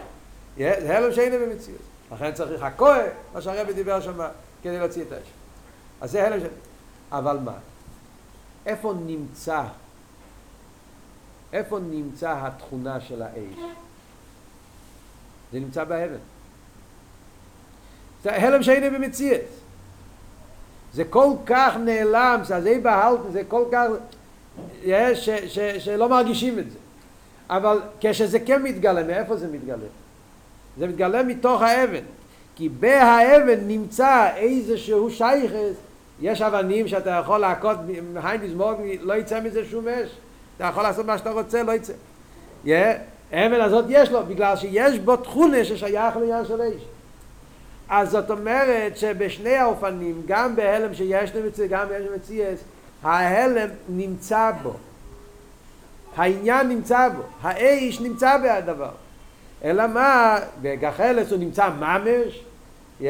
זה 0.57 0.97
הלם 0.97 1.13
שאין 1.13 1.33
במציאות. 1.33 1.81
לכן 2.11 2.33
צריך 2.33 2.63
הכוה, 2.63 3.03
מה 3.33 3.41
שהרבי 3.41 3.73
דיבר 3.73 4.01
שם, 4.01 4.19
כדי 4.63 4.79
להוציא 4.79 5.01
את 5.01 5.11
האש. 5.11 5.27
אז 6.01 6.11
זה 6.11 6.27
הלם 6.27 6.39
ש... 6.39 6.43
אבל 7.11 7.37
מה? 7.37 7.55
איפה 8.65 8.93
נמצא, 9.05 9.63
איפה 11.53 11.79
נמצא 11.79 12.35
התכונה 12.37 13.01
של 13.01 13.21
האש? 13.21 13.59
זה 15.51 15.59
נמצא 15.59 15.83
בהלם. 15.83 16.32
זה 18.23 18.35
הלם 18.35 18.63
שאין 18.63 18.93
במציאות. 18.93 19.41
זה 20.93 21.03
כל 21.03 21.29
כך 21.45 21.77
נעלם, 21.85 22.39
זה 22.43 22.79
בהלט, 22.83 23.19
זה 23.31 23.41
כל 23.47 23.63
כך, 23.71 23.87
ש, 25.13 25.29
ש, 25.29 25.59
שלא 25.59 26.09
מרגישים 26.09 26.59
את 26.59 26.71
זה. 26.71 26.77
אבל 27.49 27.79
כשזה 27.99 28.39
כן 28.39 28.63
מתגלה, 28.63 29.03
מאיפה 29.03 29.37
זה 29.37 29.47
מתגלה? 29.47 29.87
זה 30.77 30.87
מתגלה 30.87 31.23
מתוך 31.23 31.61
האבן. 31.61 32.03
כי 32.55 32.69
בהאבן 32.69 33.67
נמצא 33.67 34.29
איזשהו 34.35 35.09
שייכס, 35.09 35.75
יש 36.21 36.41
אבנים 36.41 36.87
שאתה 36.87 37.09
יכול 37.09 37.39
להכות 37.39 37.77
מהי 38.13 38.37
מזמוג, 38.37 38.81
לא 39.01 39.13
יצא 39.13 39.41
מזה 39.41 39.65
שום 39.65 39.87
אש. 39.87 40.09
אתה 40.57 40.63
יכול 40.63 40.83
לעשות 40.83 41.05
מה 41.05 41.17
שאתה 41.17 41.31
רוצה, 41.31 41.63
לא 41.63 41.71
יצא. 41.71 41.93
Yeah, 42.65 42.69
האבן 43.31 43.61
הזאת 43.61 43.85
יש 43.89 44.11
לו, 44.11 44.25
בגלל 44.25 44.55
שיש 44.55 44.99
בו 44.99 45.15
תכונה 45.17 45.65
ששייך 45.65 46.17
לעניין 46.17 46.45
של 46.45 46.61
אש. 46.61 46.83
אז 47.95 48.09
זאת 48.09 48.31
אומרת 48.31 48.97
שבשני 48.97 49.55
האופנים, 49.55 50.21
גם 50.25 50.55
בהלם 50.55 50.93
שיש 50.93 51.35
למציא, 51.35 51.67
גם 51.67 51.87
בהלם 51.89 52.15
מציאס, 52.15 52.59
ההלם 53.03 53.69
נמצא 53.89 54.51
בו. 54.63 54.73
העניין 56.15 56.69
נמצא 56.69 57.09
בו, 57.09 57.21
האיש 57.41 58.01
נמצא 58.01 58.37
בהדבר. 58.37 58.91
אלא 59.63 59.87
מה, 59.87 60.37
בגחלס 60.61 61.31
הוא 61.31 61.39
נמצא 61.39 61.69
ממש, 61.69 62.43
yeah, 63.01 63.05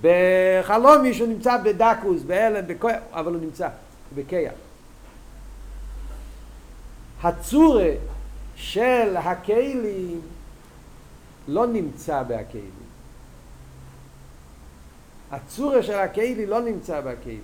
בחלום 0.00 1.02
מישהו 1.02 1.26
נמצא 1.26 1.56
בדקוס, 1.56 2.22
בהלם, 2.22 2.66
בכוח, 2.66 2.92
אבל 3.12 3.32
הוא 3.32 3.42
נמצא 3.42 3.68
בכיח. 4.14 4.52
הצורה 7.22 7.90
של 8.56 9.16
הכלים 9.16 10.20
לא 11.48 11.66
נמצא 11.66 12.22
בהכלים. 12.22 12.79
הצורה 15.30 15.82
של 15.82 15.94
הכלים 15.94 16.48
לא 16.48 16.60
נמצא 16.60 17.00
בכלים. 17.00 17.40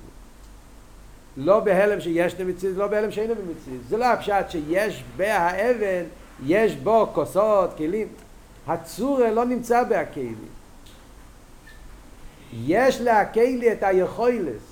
לא 1.37 1.61
בהלם 1.61 2.01
שיש 2.01 2.35
נמציא, 2.35 2.71
לא 2.77 2.87
בהלם 2.87 3.13
שאין 3.13 3.31
נמציא. 3.31 3.79
זה 3.89 3.97
לא 3.97 4.05
הפשט 4.05 4.51
שיש 4.51 5.05
בהאבן, 5.17 6.05
יש 6.47 6.77
בו 6.77 7.09
כוסות, 7.13 7.77
כלים. 7.77 8.09
הצורה 8.67 9.31
לא 9.31 9.45
נמצא 9.45 9.83
בהכלים. 9.83 10.37
יש 12.53 13.01
להכלי 13.01 13.73
את 13.73 13.83
היכולס, 13.83 14.63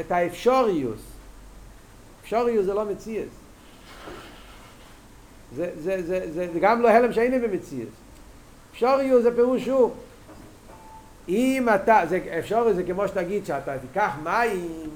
את 0.00 0.12
האפשוריוס. 0.12 1.00
אפשוריוס 2.22 2.66
זה 2.66 2.74
לא 2.74 2.84
מציאס. 2.84 3.28
זה, 5.56 5.70
זה, 5.80 6.02
זה, 6.02 6.32
זה, 6.32 6.52
זה 6.52 6.58
גם 6.60 6.82
לא 6.82 6.88
הלם 6.88 7.12
שאין 7.12 7.42
במציאס. 7.42 7.88
אפשוריוס 8.72 9.22
זה 9.22 9.34
פירוש 9.36 9.64
שוב. 9.64 9.94
אם 11.28 11.68
אתה, 11.74 12.00
זה, 12.08 12.20
אפשוריוס 12.38 12.76
זה 12.76 12.82
כמו 12.82 13.08
שתגיד 13.08 13.46
שאתה 13.46 13.78
תיקח 13.78 14.10
מים 14.22 14.90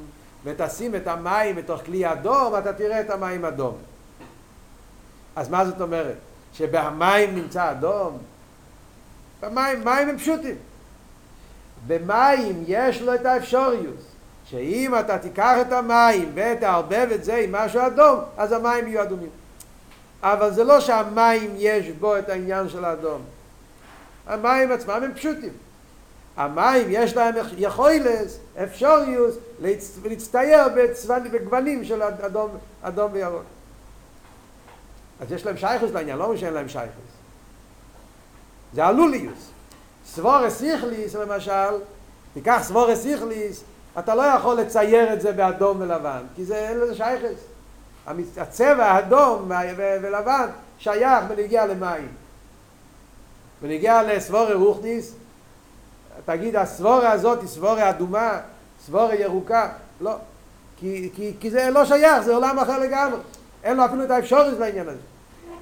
ותשים 0.44 0.94
את 0.94 1.06
המים 1.06 1.56
בתוך 1.56 1.80
כלי 1.84 2.12
אדום, 2.12 2.54
אתה 2.58 2.72
תראה 2.72 3.00
את 3.00 3.10
המים 3.10 3.44
אדום. 3.44 3.76
אז 5.36 5.48
מה 5.48 5.64
זאת 5.64 5.80
אומרת? 5.80 6.16
שבהמים 6.52 7.34
נמצא 7.34 7.70
אדום? 7.70 8.18
במים, 9.42 9.84
מים 9.84 10.08
הם 10.08 10.18
פשוטים. 10.18 10.56
במים 11.86 12.64
יש 12.66 13.02
לו 13.02 13.14
את 13.14 13.26
האפשריוס, 13.26 14.02
שאם 14.44 14.94
אתה 15.00 15.18
תיקח 15.18 15.56
את 15.60 15.72
המים 15.72 16.32
ותערבב 16.34 17.08
את 17.14 17.24
זה 17.24 17.36
עם 17.36 17.52
משהו 17.52 17.86
אדום, 17.86 18.20
אז 18.36 18.52
המים 18.52 18.88
יהיו 18.88 19.02
אדומים. 19.02 19.30
אבל 20.22 20.52
זה 20.52 20.64
לא 20.64 20.80
שהמים 20.80 21.54
יש 21.56 21.88
בו 21.88 22.18
את 22.18 22.28
העניין 22.28 22.68
של 22.68 22.84
האדום. 22.84 23.22
המים 24.26 24.72
עצמם 24.72 25.00
הם 25.04 25.14
פשוטים. 25.14 25.52
המים 26.36 26.86
יש 26.90 27.16
להם 27.16 27.34
יכולס, 27.56 28.38
אפשריוס, 28.62 29.34
להצטייר 30.04 30.68
בגוונים 31.32 31.84
של 31.84 32.02
אדום, 32.02 32.50
אדום 32.82 33.10
וירוק. 33.12 33.42
אז 35.20 35.32
יש 35.32 35.46
להם 35.46 35.56
שייכוס 35.56 35.90
לעניין, 35.90 36.18
לא 36.18 36.24
אומר 36.24 36.36
שאין 36.36 36.54
להם 36.54 36.68
שייכוס. 36.68 37.04
זה 38.74 38.84
הלוליוס. 38.84 39.50
סבורס 40.06 40.62
איכליס, 40.62 41.14
למשל, 41.14 41.74
תיקח 42.34 42.60
סבורס 42.62 43.06
איכליס, 43.06 43.62
אתה 43.98 44.14
לא 44.14 44.22
יכול 44.22 44.60
לצייר 44.60 45.12
את 45.12 45.20
זה 45.20 45.32
באדום 45.32 45.80
ולבן, 45.80 46.22
כי 46.36 46.44
זה 46.44 46.56
אין 46.56 46.80
לזה 46.80 46.94
שייכוס. 46.94 47.40
הצבע 48.36 48.84
האדום 48.84 49.50
ולבן 49.76 50.48
שייך 50.78 51.24
בנגיע 51.28 51.66
למים. 51.66 52.08
בנגיע 53.62 54.02
לסבורי 54.02 54.54
רוחניס, 54.54 55.12
תגיד, 56.24 56.56
הסבורה 56.56 57.12
הזאת 57.12 57.40
היא 57.40 57.48
סבורה 57.48 57.90
אדומה, 57.90 58.38
סבורה 58.86 59.14
ירוקה, 59.14 59.68
לא. 60.00 60.14
כי, 60.76 61.10
כי, 61.14 61.32
כי 61.40 61.50
זה 61.50 61.70
לא 61.70 61.84
שייך, 61.84 62.20
זה 62.20 62.34
עולם 62.34 62.58
אחר 62.58 62.78
לגמרי. 62.78 63.18
אין 63.64 63.76
לו 63.76 63.84
אפילו 63.84 64.04
את 64.04 64.10
האפשרוס 64.10 64.58
לעניין 64.58 64.88
הזה. 64.88 64.98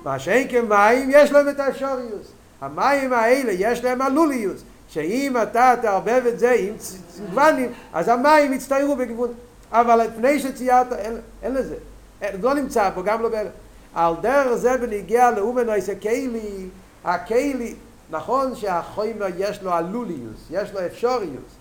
מה 0.05 0.19
שאין 0.19 0.49
כמים, 0.49 1.11
יש 1.13 1.33
להם 1.33 1.49
את 1.49 1.61
האפשרוס. 1.61 2.33
המים 2.61 3.13
האלה, 3.13 3.53
יש 3.53 3.85
להם 3.85 4.03
הלוליוס. 4.03 4.63
שאם 4.89 5.37
אתה 5.43 5.75
תערבב 5.83 6.23
את 6.29 6.39
זה 6.39 6.57
עם 6.59 6.75
צגוונים, 7.09 7.73
אז 7.93 8.09
המים 8.09 8.53
יצטיירו 8.53 8.97
בכיוון. 8.97 9.33
אבל 9.73 10.03
לפני 10.03 10.39
שציירת, 10.39 10.93
אין, 10.93 11.17
אין 11.43 11.55
לזה. 11.55 11.77
אין, 12.23 12.41
לא 12.41 12.55
נמצא 12.55 12.91
פה, 12.95 13.03
גם 13.03 13.23
לא 13.23 13.29
בערך. 13.29 13.53
על 13.95 14.15
דרך 14.21 14.55
זה 14.55 14.77
בניגיע 14.77 15.31
לאומנויס 15.31 15.89
הקיילי, 15.89 16.67
הקיילי, 17.05 17.75
נכון 18.11 18.57
שהחומר 18.57 19.27
יש 19.37 19.63
לו 19.63 19.73
הלוליוס, 19.73 20.47
יש 20.51 20.73
לו 20.73 20.87
אפשוריוס, 20.87 21.53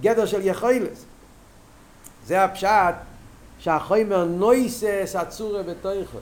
גדר 0.00 0.26
של 0.26 0.40
יכולס. 0.42 1.04
זה 2.26 2.44
הפשט 2.44 2.94
שהחומר 3.58 4.24
נויסס 4.24 5.16
הצורה 5.18 5.62
בתויכוי. 5.62 6.20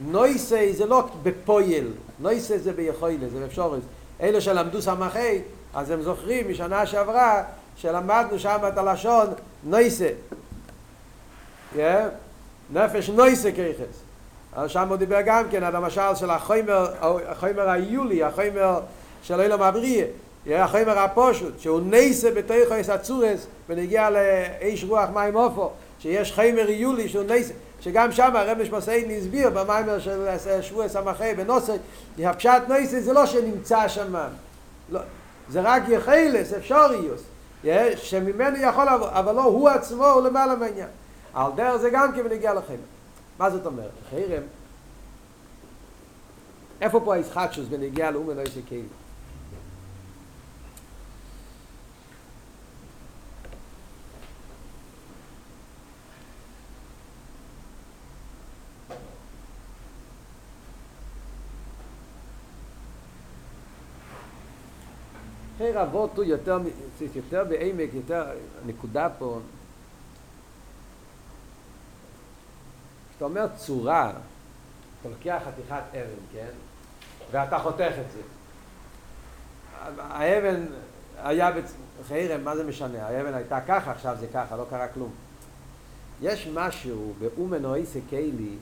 נויסי 0.00 0.72
זה 0.72 0.86
לא 0.86 1.08
בפויל, 1.22 1.92
נויסי 2.20 2.58
זה 2.58 2.72
ביכולס, 2.72 3.32
זה 3.32 3.40
באפשוריוס. 3.40 3.84
אלה 4.20 4.40
שלמדו 4.40 4.82
סמכי, 4.82 5.40
אז 5.74 5.90
הם 5.90 6.02
זוכרים 6.02 6.50
משנה 6.50 6.86
שעברה 6.86 7.42
שלמדנו 7.76 8.38
שם 8.38 8.58
את 8.68 8.78
הלשון 8.78 9.26
נויסה. 9.64 10.08
Yeah? 11.76 11.78
נפש 12.72 13.10
נויסה 13.10 13.52
כיחס. 13.52 14.03
אז 14.56 14.70
שם 14.70 14.88
הוא 14.88 14.96
דיבר 14.96 15.20
גם 15.24 15.44
כן 15.50 15.62
על 15.62 15.76
המשל 15.76 16.14
של 16.14 16.30
החומר, 16.30 16.86
החומר 17.28 17.70
היולי, 17.70 18.22
החומר 18.22 18.80
של 19.22 19.40
אילו 19.40 19.58
מבריא, 19.58 20.04
החומר 20.46 20.98
הפושוט, 20.98 21.60
שהוא 21.60 21.80
נסה 21.84 22.30
בתוכו 22.30 22.74
יש 22.74 22.88
הצורס 22.88 23.46
ונגיע 23.68 24.10
לאיש 24.10 24.84
רוח 24.84 25.08
מים 25.14 25.36
אופו, 25.36 25.70
שיש 25.98 26.32
חומר 26.32 26.70
יולי 26.70 27.08
שהוא 27.08 27.24
נסה, 27.24 27.52
שגם 27.80 28.12
שם 28.12 28.36
הרב 28.36 28.58
משמעסיין 28.62 29.10
הסביר 29.10 29.50
במיימר 29.50 29.98
של 29.98 30.26
שבוע 30.62 30.88
סמכי 30.88 31.34
בנוסק, 31.36 31.78
הפשט 32.18 32.62
נסה 32.68 33.00
זה 33.00 33.12
לא 33.12 33.26
שנמצא 33.26 33.88
שם, 33.88 34.14
לא, 34.90 35.00
זה 35.48 35.60
רק 35.60 35.82
יחילס, 35.88 36.52
אפשריוס, 36.52 37.22
שממנו 37.96 38.56
יכול 38.56 38.88
אבל 39.12 39.34
לא 39.34 39.44
הוא 39.44 39.68
עצמו, 39.68 40.06
הוא 40.06 40.22
למעלה 40.22 40.54
מהעניין. 40.54 40.88
על 41.34 41.52
דרך 41.56 41.76
זה 41.76 41.90
גם 41.90 42.12
כן 42.12 42.20
ונגיע 42.24 42.54
לחומר. 42.54 42.93
מה 43.38 43.50
זאת 43.50 43.66
אומרת? 43.66 43.90
חרם, 44.10 44.42
איפה 46.80 47.00
פה 47.04 47.14
הישחטשוס 47.14 47.66
בנגיעה 47.68 48.10
לאומן 48.10 48.38
איזה 48.38 48.60
כאילו? 48.66 48.88
חיר 65.58 65.82
אבות 65.82 66.16
הוא 66.16 66.24
יותר, 66.24 66.58
יותר 67.14 67.44
בעמק, 67.44 67.88
יותר 67.94 68.24
נקודה 68.66 69.08
פה, 69.18 69.38
כשאתה 73.24 73.40
אומר 73.40 73.56
צורה, 73.56 74.12
אתה 75.00 75.08
לוקח 75.08 75.42
חתיכת 75.46 75.82
אבן, 75.90 76.22
כן? 76.32 76.50
ואתה 77.30 77.58
חותך 77.58 77.92
את 78.00 78.12
זה. 78.12 78.20
האבן 79.98 80.64
היה 81.16 81.50
בחיירם, 82.00 82.44
מה 82.44 82.56
זה 82.56 82.64
משנה? 82.64 83.06
האבן 83.06 83.34
הייתה 83.34 83.60
ככה, 83.60 83.90
עכשיו 83.90 84.16
זה 84.20 84.26
ככה, 84.34 84.56
לא 84.56 84.66
קרה 84.70 84.88
כלום. 84.88 85.10
יש 86.22 86.48
משהו 86.54 87.12
באומן 87.18 87.64
או 87.64 87.74
איסה 87.74 87.98
קיילי, 88.08 88.56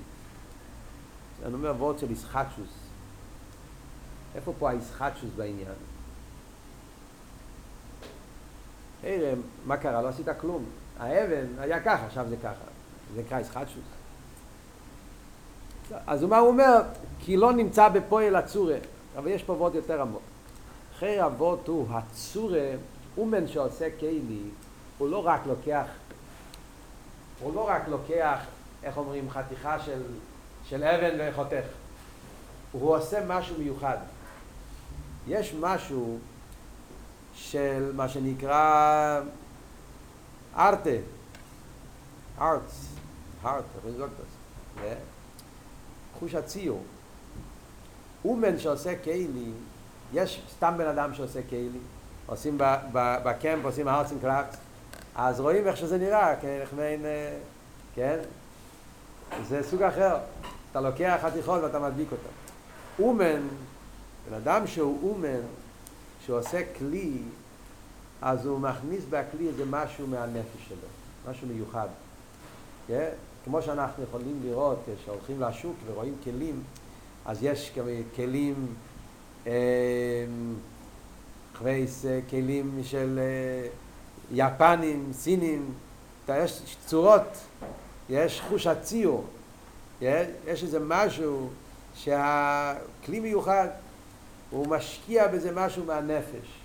אני 1.45 1.55
אומר 1.55 1.75
וורד 1.79 1.99
של 1.99 2.11
איסחטשוס. 2.11 2.75
איפה 4.35 4.53
פה 4.59 4.71
האיסחטשוס 4.71 5.31
בעניין? 5.37 5.75
חיירם, 9.01 9.41
מה 9.65 9.77
קרה? 9.77 10.03
לא 10.03 10.09
עשית 10.09 10.27
כלום. 10.41 10.65
האבן 10.99 11.47
היה 11.59 11.81
ככה, 11.81 12.07
עכשיו 12.07 12.29
זה 12.29 12.37
ככה. 12.43 12.65
זה 13.15 13.23
נקרא 13.23 13.39
איסחטשוס. 13.39 14.02
אז 16.07 16.25
מה 16.25 16.39
הוא 16.39 16.49
אומר? 16.49 16.83
כי 17.21 17.37
לא 17.37 17.53
נמצא 17.53 17.89
בפועל 17.89 18.37
הצורה. 18.37 18.77
אבל 19.17 19.29
יש 19.29 19.43
פה 19.43 19.53
עבוד 19.53 19.75
יותר 19.75 20.03
עמוק. 20.03 20.23
אחרי 20.97 21.27
אבות 21.27 21.69
הוא 21.69 21.87
הצורה, 21.91 22.71
אומן 23.17 23.49
שעושה 23.49 23.89
קיילי, 23.99 24.41
הוא 24.99 25.09
לא 25.09 25.27
רק 25.27 25.41
לוקח, 25.47 25.87
הוא 27.41 27.55
לא 27.55 27.69
רק 27.69 27.89
לוקח, 27.89 28.39
איך 28.83 28.97
אומרים, 28.97 29.31
חתיכה 29.31 29.81
של, 29.81 30.03
של 30.65 30.85
אבן 30.85 31.17
וחותך. 31.19 31.67
הוא 32.73 32.97
עושה 32.97 33.27
משהו 33.27 33.57
מיוחד. 33.59 33.97
יש 35.29 35.55
משהו 35.61 36.19
של 37.35 37.93
מה 37.95 38.09
שנקרא 38.09 39.21
ארטה, 40.57 40.91
ארטס, 42.41 42.87
ארט, 43.45 43.65
חוש 46.23 46.35
הציור. 46.35 46.83
אומן 48.25 48.59
שעושה 48.59 48.95
קיילי, 48.97 49.51
יש 50.13 50.43
סתם 50.57 50.75
בן 50.79 50.87
אדם 50.87 51.15
שעושה 51.15 51.41
קיילי, 51.49 51.79
עושים 52.27 52.59
בקמפ, 52.93 53.65
עושים 53.65 53.89
הארצים 53.89 54.19
קראפט, 54.21 54.57
אז 55.15 55.41
רואים 55.41 55.67
איך 55.67 55.77
שזה 55.77 55.99
נראה, 55.99 56.37
כאיך 56.41 56.75
מעין, 56.77 57.03
כן? 57.95 58.19
זה 59.49 59.63
סוג 59.63 59.83
אחר. 59.83 60.17
אתה 60.71 60.81
לוקח 60.81 61.19
חתיכות 61.23 61.63
ואתה 61.63 61.79
מדביק 61.79 62.13
אותן. 62.13 62.33
אומן, 62.99 63.49
בן 64.29 64.35
אדם 64.35 64.67
שהוא 64.67 65.13
אומן, 65.13 65.41
שעושה 66.27 66.61
כלי, 66.79 67.19
אז 68.23 68.47
הוא 68.47 68.61
מכניס 68.61 69.05
בכלי 69.11 69.49
איזה 69.49 69.65
משהו 69.71 70.07
מהנפש 70.07 70.69
שלו, 70.69 71.31
משהו 71.31 71.47
מיוחד. 71.49 71.89
כן? 72.87 73.09
כמו 73.45 73.63
שאנחנו 73.63 74.05
יכולים 74.05 74.41
לראות 74.45 74.79
כשהולכים 75.03 75.41
לשוק 75.41 75.77
ורואים 75.87 76.15
כלים, 76.25 76.63
אז 77.27 77.39
יש 77.43 77.79
כלים, 78.17 78.75
חווייס, 81.59 82.05
כלים 82.31 82.81
של 82.83 83.21
יפנים, 84.33 85.11
סינים, 85.13 85.73
יש 86.29 86.77
צורות, 86.87 87.39
יש 88.11 88.41
חוש 88.41 88.67
הציור, 88.67 89.25
יש 90.01 90.63
איזה 90.63 90.79
משהו 90.81 91.49
שהכלי 91.95 93.21
מיוחד, 93.21 93.69
הוא 94.51 94.67
משקיע 94.67 95.29
בזה 95.29 95.53
משהו 95.53 95.85
מהנפש. 95.85 96.59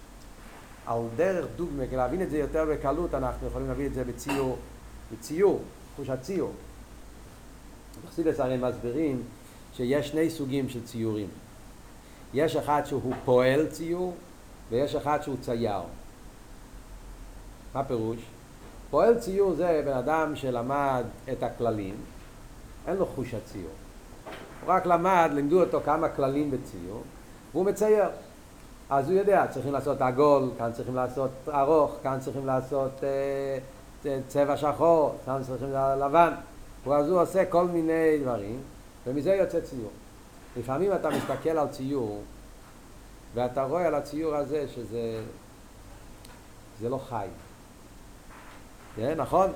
על 0.86 1.02
דרך 1.16 1.46
דוגמא, 1.56 1.86
כדי 1.86 1.96
להבין 1.96 2.22
את 2.22 2.30
זה 2.30 2.38
יותר 2.38 2.66
בקלות, 2.66 3.14
אנחנו 3.14 3.48
יכולים 3.48 3.68
להביא 3.68 3.86
את 3.86 3.94
זה 3.94 4.04
בציור, 4.04 4.58
בציור, 5.14 5.62
חוש 5.98 6.10
הציור. 6.10 6.52
בחסידס 8.06 8.40
הרי 8.40 8.58
מסבירים 8.58 9.24
שיש 9.74 10.08
שני 10.08 10.30
סוגים 10.30 10.70
של 10.70 10.86
ציורים. 10.86 11.28
יש 12.34 12.56
אחד 12.56 12.82
שהוא 12.86 13.14
פועל 13.26 13.68
ציור 13.68 14.14
ויש 14.70 14.96
אחד 14.96 15.20
שהוא 15.22 15.36
צייר. 15.42 15.82
מה 17.74 17.84
פירוש? 17.84 18.18
פועל 18.90 19.20
ציור 19.20 19.54
זה 19.54 19.82
בן 19.86 19.98
אדם 19.98 20.36
שלמד 20.36 21.04
את 21.32 21.44
הכללים, 21.44 21.96
אין 22.88 22.96
לו 22.96 23.06
חוש 23.06 23.34
הציור. 23.34 23.72
הוא 24.66 24.74
רק 24.74 24.86
למד, 24.86 25.30
לימדו 25.34 25.64
אותו 25.64 25.80
כמה 25.86 26.10
כללים 26.10 26.52
בציור, 26.52 27.04
והוא 27.52 27.66
מצייר. 27.66 28.10
אז 28.90 29.10
הוא 29.10 29.20
יודע, 29.20 29.48
צריכים 29.48 29.74
לעשות 29.74 30.02
עגול, 30.02 30.50
כאן 30.58 30.72
צריכים 30.74 30.96
לעשות 30.96 31.32
ארוך, 31.48 31.96
כאן 32.04 32.18
צריכים 32.20 32.46
לעשות 32.46 33.04
אה, 33.04 33.58
צבע 34.28 34.58
שחור, 34.58 35.16
כאן 35.26 35.42
צריכים 35.48 35.70
לבן. 36.00 36.34
אז 36.92 37.10
הוא 37.10 37.22
עושה 37.22 37.46
כל 37.46 37.66
מיני 37.66 38.18
דברים, 38.22 38.60
ומזה 39.08 39.36
יוצא 39.36 39.60
ציור. 39.60 39.92
לפעמים 40.58 40.94
אתה 40.94 41.10
מסתכל 41.10 41.50
על 41.50 41.68
ציור, 41.68 42.24
ואתה 43.34 43.64
רואה 43.64 43.88
על 43.88 43.96
הציור 43.96 44.36
הזה 44.36 44.66
שזה 44.68 45.22
זה 46.82 46.90
לא 46.90 47.00
חי. 47.10 47.28
כן, 48.96 49.14
נכון? 49.18 49.52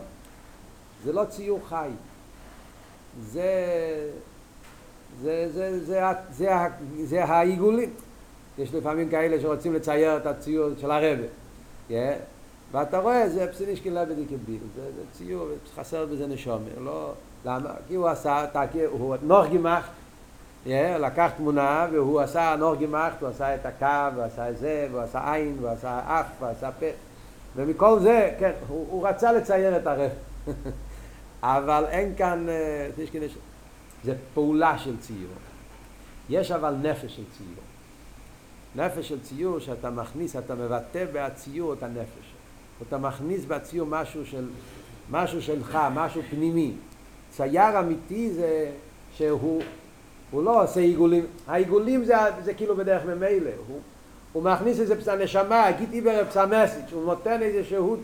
זה 1.03 1.13
לא 1.13 1.25
ציור 1.25 1.59
חי. 1.69 1.89
זה, 3.21 3.43
זה, 5.21 5.49
זה, 5.53 5.79
זה, 5.79 5.85
זה, 5.85 6.01
זה, 6.31 6.49
זה 7.03 7.23
העיגולים. 7.23 7.93
יש 8.57 8.73
לפעמים 8.73 9.09
כאלה 9.09 9.41
שרוצים 9.41 9.73
לצייר 9.73 10.17
את 10.17 10.25
הציור 10.25 10.69
של 10.77 10.91
הרבה. 10.91 11.23
Yeah. 11.89 11.93
ואתה 12.71 12.99
רואה, 12.99 13.29
זה 13.29 13.51
פסינישקי 13.51 13.89
לבדי 13.89 14.25
כביל, 14.25 14.59
זה, 14.75 14.81
זה 14.81 15.01
ציור, 15.11 15.47
חסר 15.75 16.05
בזה 16.05 16.27
נשומר, 16.27 16.79
לא, 16.83 17.13
למה? 17.45 17.69
כי 17.87 17.95
הוא 17.95 18.07
עשה, 18.07 18.45
הוא 18.91 19.15
נוח 19.21 19.47
גימח, 19.47 19.89
yeah, 20.65 20.69
לקח 20.99 21.31
תמונה 21.37 21.87
והוא 21.91 22.21
עשה 22.21 22.55
נוח 22.59 22.77
גימח, 22.77 23.13
הוא 23.19 23.29
עשה 23.29 23.55
את 23.55 23.65
הקו, 23.65 24.15
הוא 24.15 24.23
עשה 24.23 24.49
את 24.49 24.57
זה, 24.57 24.87
והוא 24.91 25.01
עשה 25.01 25.33
עין, 25.33 25.57
והוא 25.59 25.69
עשה 25.69 25.99
אף, 26.05 26.25
והוא 26.39 26.51
עשה 26.51 26.69
פה, 26.79 26.85
ומכל 27.55 27.99
זה, 27.99 28.31
כן, 28.39 28.51
הוא, 28.67 28.87
הוא 28.89 29.07
רצה 29.07 29.31
לצייר 29.31 29.77
את 29.77 29.87
הרב, 29.87 30.11
אבל 31.43 31.85
אין 31.89 32.15
כאן, 32.17 32.47
זה 34.03 34.13
פעולה 34.33 34.77
של 34.77 34.99
ציור. 34.99 35.33
יש 36.29 36.51
אבל 36.51 36.75
נפש 36.81 37.15
של 37.15 37.23
ציור. 37.37 37.63
נפש 38.75 39.09
של 39.09 39.19
ציור 39.21 39.59
שאתה 39.59 39.89
מכניס, 39.89 40.35
אתה 40.35 40.55
מבטא 40.55 41.05
בציור 41.13 41.73
את 41.73 41.83
הנפש. 41.83 42.30
אתה 42.87 42.97
מכניס 42.97 43.45
בציור 43.45 43.87
משהו 43.87 44.25
של, 44.25 44.45
משהו 45.11 45.41
שלך, 45.41 45.77
משהו 45.93 46.21
פנימי. 46.29 46.71
צייר 47.31 47.79
אמיתי 47.79 48.31
זה 48.33 48.71
שהוא 49.13 49.61
הוא 50.31 50.43
לא 50.43 50.63
עושה 50.63 50.79
עיגולים, 50.79 51.25
העיגולים 51.47 52.05
זה, 52.05 52.15
זה 52.43 52.53
כאילו 52.53 52.75
בדרך 52.75 53.05
ממילא, 53.05 53.49
הוא, 53.67 53.79
הוא 54.33 54.43
מכניס 54.43 54.79
איזה 54.79 55.01
פסע 55.01 55.15
נשמה, 55.15 55.71
גיד 55.71 55.93
איבר 55.93 56.25
פסע 56.29 56.45
מסג', 56.45 56.93
הוא 56.93 57.05
נותן 57.05 57.41
איזה 57.41 57.63
שהות, 57.63 57.99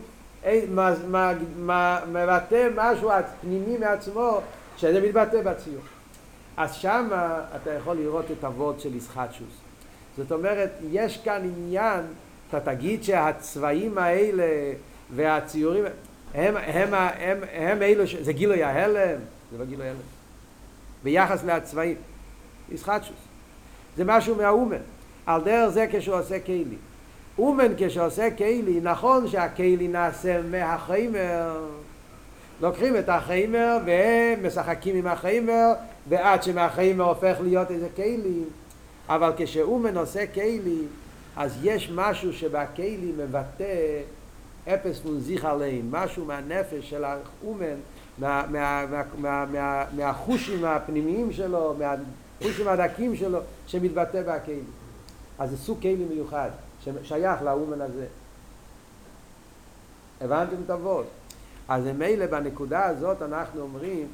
מבטא 2.12 2.68
משהו 2.76 3.10
פנימי 3.40 3.78
מעצמו, 3.78 4.40
שזה 4.76 5.00
מתבטא 5.00 5.42
בציור. 5.42 5.82
אז 6.56 6.74
שם 6.74 7.08
אתה 7.56 7.72
יכול 7.72 7.96
לראות 7.96 8.24
את 8.38 8.44
אבות 8.44 8.80
של 8.80 8.96
ישחטשוס. 8.96 9.54
זאת 10.16 10.32
אומרת, 10.32 10.70
יש 10.90 11.18
כאן 11.24 11.42
עניין, 11.44 12.00
אתה 12.48 12.60
תגיד 12.60 13.04
שהצבעים 13.04 13.98
האלה 13.98 14.72
והציורים, 15.14 15.84
הם, 16.34 16.56
הם, 16.56 16.94
הם, 16.94 16.94
הם, 17.18 17.38
הם 17.52 17.82
אלו, 17.82 18.06
ש... 18.06 18.14
זה 18.14 18.32
גילוי 18.32 18.62
ההלם? 18.62 19.18
זה 19.52 19.58
לא 19.58 19.64
גילוי 19.64 19.86
ההלם. 19.86 19.98
ביחס 21.02 21.44
לצבעים, 21.44 21.96
ישחטשוס. 22.72 23.16
זה 23.96 24.04
משהו 24.04 24.34
מהאומן. 24.34 24.76
על 25.26 25.40
דרך 25.44 25.68
זה 25.68 25.86
כשהוא 25.90 26.16
עושה 26.16 26.40
כלי. 26.40 26.76
אומן 27.38 27.72
כשעושה 27.76 28.30
כלי, 28.30 28.80
נכון 28.82 29.28
שהכלי 29.28 29.88
נעשה 29.88 30.42
מהחיימר. 30.42 31.64
לוקחים 32.60 32.96
את 32.96 33.08
החיימר 33.08 33.78
והם 33.86 34.46
משחקים 34.46 34.96
עם 34.96 35.06
החיימר 35.06 35.72
ועד 36.08 36.42
שמהחיימר 36.42 37.04
הופך 37.04 37.36
להיות 37.40 37.70
איזה 37.70 37.88
כלי. 37.96 38.42
אבל 39.08 39.32
כשאומן 39.36 39.96
עושה 39.96 40.26
כלי, 40.26 40.82
אז 41.38 41.58
יש 41.62 41.90
משהו 41.94 42.32
שבכלי 42.32 43.12
מבטא 43.16 44.00
אפס 44.68 45.04
מונזיך 45.04 45.44
עליהם, 45.44 45.90
משהו 45.90 46.24
מהנפש 46.24 46.90
של 46.90 47.04
האומן, 47.04 47.76
מה, 48.18 48.44
מה, 48.50 48.84
מה, 49.18 49.44
מה, 49.46 49.84
מהחושים 49.96 50.64
הפנימיים 50.64 51.32
שלו, 51.32 51.74
מהחושים 51.78 52.68
הדקים 52.68 53.16
שלו, 53.16 53.38
שמתבטא 53.66 54.22
בכלים. 54.22 54.64
אז 55.38 55.50
זה 55.50 55.56
סוג 55.56 55.80
כלי 55.80 55.94
מיוחד, 55.94 56.50
ששייך 56.84 57.42
לאומן 57.42 57.80
הזה. 57.80 58.06
הבנתם 60.20 60.56
את 60.64 60.70
הוורד? 60.70 61.06
אז 61.68 61.84
מילא 61.98 62.26
בנקודה 62.26 62.86
הזאת 62.86 63.22
אנחנו 63.22 63.60
אומרים, 63.60 64.06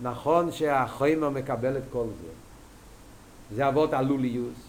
נכון 0.00 0.52
שהחומר 0.52 1.30
מקבל 1.30 1.76
את 1.76 1.82
כל 1.92 2.06
זה. 2.22 2.28
זה 3.56 3.68
אבות 3.68 3.92
עלוליוס. 3.92 4.63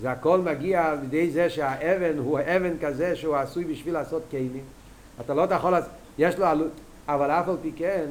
זה 0.00 0.10
הכל 0.10 0.40
מגיע 0.40 0.94
לידי 0.94 1.30
זה 1.30 1.50
שהאבן 1.50 2.18
הוא 2.18 2.40
אבן 2.40 2.78
כזה 2.80 3.16
שהוא 3.16 3.36
עשוי 3.36 3.64
בשביל 3.64 3.94
לעשות 3.94 4.22
כלים. 4.30 4.64
אתה 5.20 5.34
לא 5.34 5.46
יכול, 5.54 5.74
יש 6.18 6.38
לו 6.38 6.46
עלות, 6.46 6.72
אבל 7.08 7.30
אף 7.30 7.48
על 7.48 7.56
פי 7.62 7.72
כן, 7.76 8.06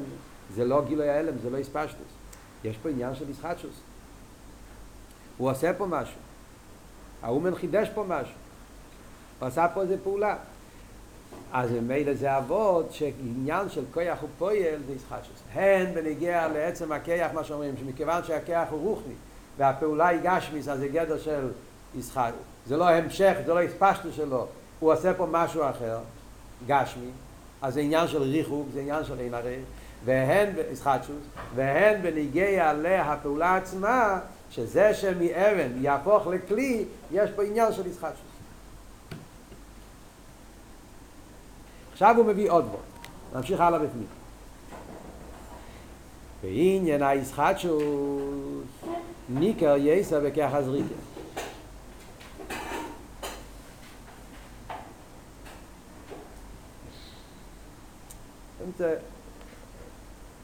זה 0.54 0.64
לא 0.64 0.84
גילוי 0.88 1.08
ההלם, 1.08 1.38
זה 1.42 1.50
לא 1.50 1.58
הספשטוס. 1.58 2.08
יש 2.64 2.76
פה 2.82 2.88
עניין 2.88 3.14
של 3.14 3.30
ישחטשוס. 3.30 3.80
הוא 5.38 5.50
עושה 5.50 5.72
פה 5.72 5.86
משהו. 5.86 6.16
האומן 7.22 7.54
חידש 7.54 7.88
פה 7.94 8.04
משהו. 8.08 8.34
הוא 9.38 9.48
עשה 9.48 9.66
פה 9.74 9.82
איזה 9.82 9.96
פעולה. 10.02 10.36
אז 11.52 11.70
ממילא 11.70 12.14
זה 12.14 12.38
אבות 12.38 12.92
שעניין 12.92 13.68
של 13.68 13.84
כוח 13.94 14.22
ופועל 14.22 14.80
זה 14.86 14.92
ישחטשוס. 14.92 15.42
הן 15.54 15.94
בנגיע 15.94 16.48
לעצם 16.48 16.92
הכיח, 16.92 17.32
מה 17.34 17.44
שאומרים, 17.44 17.74
שמכיוון 17.80 18.24
שהכיח 18.24 18.68
הוא 18.70 18.80
רוחני 18.80 19.14
והפעולה 19.58 20.08
היא 20.08 20.20
גשמיס, 20.22 20.68
אז 20.68 20.78
זה 20.78 20.88
גדר 20.88 21.18
של 21.18 21.48
ישחט. 21.94 22.32
זה 22.66 22.76
לא 22.76 22.88
המשך, 22.88 23.34
זה 23.46 23.54
לא 23.54 23.62
הספשטוס 23.62 24.14
שלו. 24.14 24.46
הוא 24.80 24.92
עושה 24.92 25.14
פה 25.14 25.26
משהו 25.30 25.62
אחר, 25.70 25.98
גשמי, 26.66 27.10
אז 27.62 27.74
זה 27.74 27.80
עניין 27.80 28.08
של 28.08 28.22
ריחוק, 28.22 28.66
זה 28.72 28.80
עניין 28.80 29.04
של 29.04 29.20
אין 29.20 29.34
הרי, 29.34 29.56
והן, 30.04 30.48
ישחטשוס, 30.72 31.22
והן 31.54 32.02
בניגיע 32.02 32.72
להפעולה 32.72 33.56
עצמה, 33.56 34.20
שזה 34.50 34.94
שמאבן 34.94 35.84
יהפוך 35.84 36.26
לכלי, 36.26 36.84
יש 37.12 37.30
פה 37.30 37.42
עניין 37.42 37.72
של 37.72 37.86
ישחטשוס. 37.86 38.28
עכשיו 41.92 42.16
הוא 42.16 42.26
מביא 42.26 42.50
עוד 42.50 42.64
בו. 42.64 42.78
נמשיך 43.34 43.60
הלאה 43.60 43.78
בפנים. 43.78 44.06
בעניין 46.42 47.02
הישחטשוס 47.02 47.82
ניקר 49.28 49.74
יסר 49.78 50.20
וכך 50.22 50.50
הזריקה. 50.52 51.07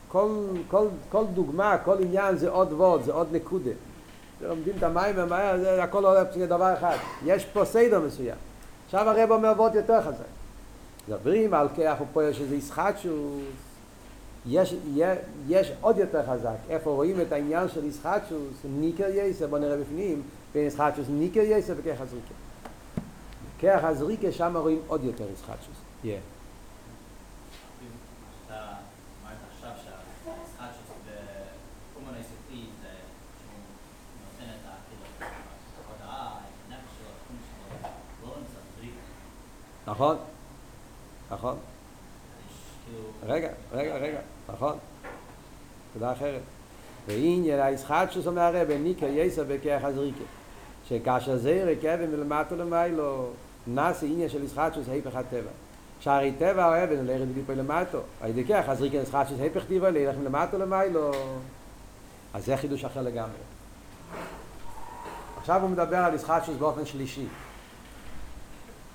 כל, 0.08 0.28
כל, 0.68 0.86
כל 1.10 1.24
דוגמה, 1.34 1.78
כל 1.84 1.96
עניין 2.00 2.36
זה 2.36 2.50
עוד 2.50 2.72
ועוד, 2.72 3.02
זה 3.02 3.12
עוד 3.12 3.28
נקודה. 3.32 3.70
לומדים 4.40 4.74
את 4.78 4.82
המים 4.82 5.14
ומהר, 5.18 5.58
זה 5.58 5.82
הכל 5.82 6.04
הולך 6.04 6.28
דבר 6.48 6.74
אחד. 6.74 6.96
יש 7.24 7.44
פה 7.44 7.64
סדר 7.64 8.00
מסוים. 8.00 8.36
עכשיו 8.86 9.08
הרב 9.08 9.30
אומר 9.30 9.52
ועוד 9.56 9.74
יותר 9.74 10.02
חזק. 10.02 10.24
מדברים 11.08 11.54
על 11.54 11.68
כך 11.68 11.98
הוא 11.98 12.06
פועל 12.12 12.32
שזה 12.32 12.56
ישחטשוס. 12.56 13.42
יש, 14.46 14.74
יש 15.48 15.72
עוד 15.80 15.98
יותר 15.98 16.22
חזק. 16.26 16.56
איפה 16.68 16.90
רואים 16.90 17.20
את 17.20 17.32
העניין 17.32 17.68
של 17.68 17.84
ישחטשוס? 17.84 18.54
ניקר 18.64 19.08
יסר, 19.08 19.46
בוא 19.46 19.58
נראה 19.58 19.76
בפנים, 19.76 20.22
בין 20.54 20.66
ישחטשוס 20.66 21.06
ניקר 21.08 21.40
יסר 21.40 21.72
וכך 21.76 22.00
הזריקה. 22.00 22.34
כך 23.62 23.84
הזריקה 23.84 24.32
שם 24.32 24.56
רואים 24.56 24.78
עוד 24.86 25.04
יותר 25.04 25.24
ישחטשוס. 25.34 25.76
Yeah. 26.04 26.33
נכון, 39.86 40.16
נכון. 41.30 41.56
רגע, 43.26 43.48
רגע, 43.72 43.96
רגע, 43.96 44.18
נכון. 44.48 44.78
תודה 45.92 46.12
אחרת. 46.12 46.40
ועניין 47.06 47.60
הישחטשוס 47.60 48.26
אומר 48.26 48.42
הרב, 48.42 48.70
ניקר 48.70 49.06
יסר 49.06 49.44
בכך 49.48 49.80
הזריקה. 49.82 50.24
שכאשר 50.88 51.36
זה 51.36 51.64
רכבן 51.66 52.10
מלמטו 52.10 52.56
למיילו, 52.56 53.30
נעשה 53.66 54.06
עניין 54.06 54.28
של 54.28 54.44
ישחטשוס 54.44 54.88
היפך 54.88 55.16
הטבע. 55.16 55.50
שהרי 56.00 56.32
טבע 56.38 56.64
האבן 56.64 57.06
לרד 57.06 57.28
מפה 57.36 57.54
למטו. 57.54 57.98
על 58.20 58.30
ידי 58.30 58.44
כך 58.44 58.68
הזריקה 58.68 58.96
ישחטשוס 58.96 59.40
היפך 59.40 59.64
טבע 59.68 59.90
ללך 59.90 60.16
מלמטו 60.16 60.58
למיילו. 60.58 61.10
אז 62.34 62.44
זה 62.44 62.56
חידוש 62.56 62.84
אחר 62.84 63.02
לגמרי. 63.02 63.38
עכשיו 65.40 65.62
הוא 65.62 65.70
מדבר 65.70 65.96
על 65.96 66.14
ישחטשוס 66.14 66.56
באופן 66.56 66.86
שלישי. 66.86 67.26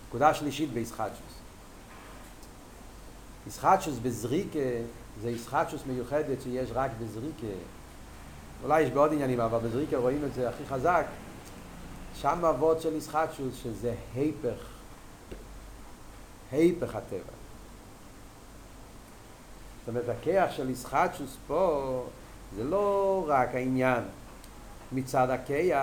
נקודה 0.09 0.33
שלישית 0.33 0.73
בישחטשוס. 0.73 1.33
ישחטשוס 3.47 3.97
בזריקה 4.01 4.59
זה 5.21 5.29
ישחטשוס 5.29 5.81
מיוחדת 5.87 6.41
שיש 6.43 6.69
רק 6.73 6.91
בזריקה. 7.01 7.57
אולי 8.63 8.81
יש 8.81 8.91
בעוד 8.91 9.13
עניינים, 9.13 9.39
אבל 9.39 9.59
בזריקה 9.59 9.97
רואים 9.97 10.25
את 10.25 10.33
זה 10.33 10.49
הכי 10.49 10.65
חזק, 10.65 11.05
שם 12.15 12.45
אבות 12.45 12.81
של 12.81 12.95
ישחטשוס 12.95 13.55
שזה 13.63 13.95
היפך, 14.15 14.65
היפך 16.51 16.95
הטבע. 16.95 17.19
זאת 19.79 19.87
אומרת, 19.87 20.09
הכיח 20.09 20.51
של 20.51 20.69
ישחטשוס 20.69 21.37
פה 21.47 22.03
זה 22.55 22.63
לא 22.63 23.25
רק 23.27 23.55
העניין 23.55 24.03
מצד 24.91 25.29
הכיח, 25.29 25.79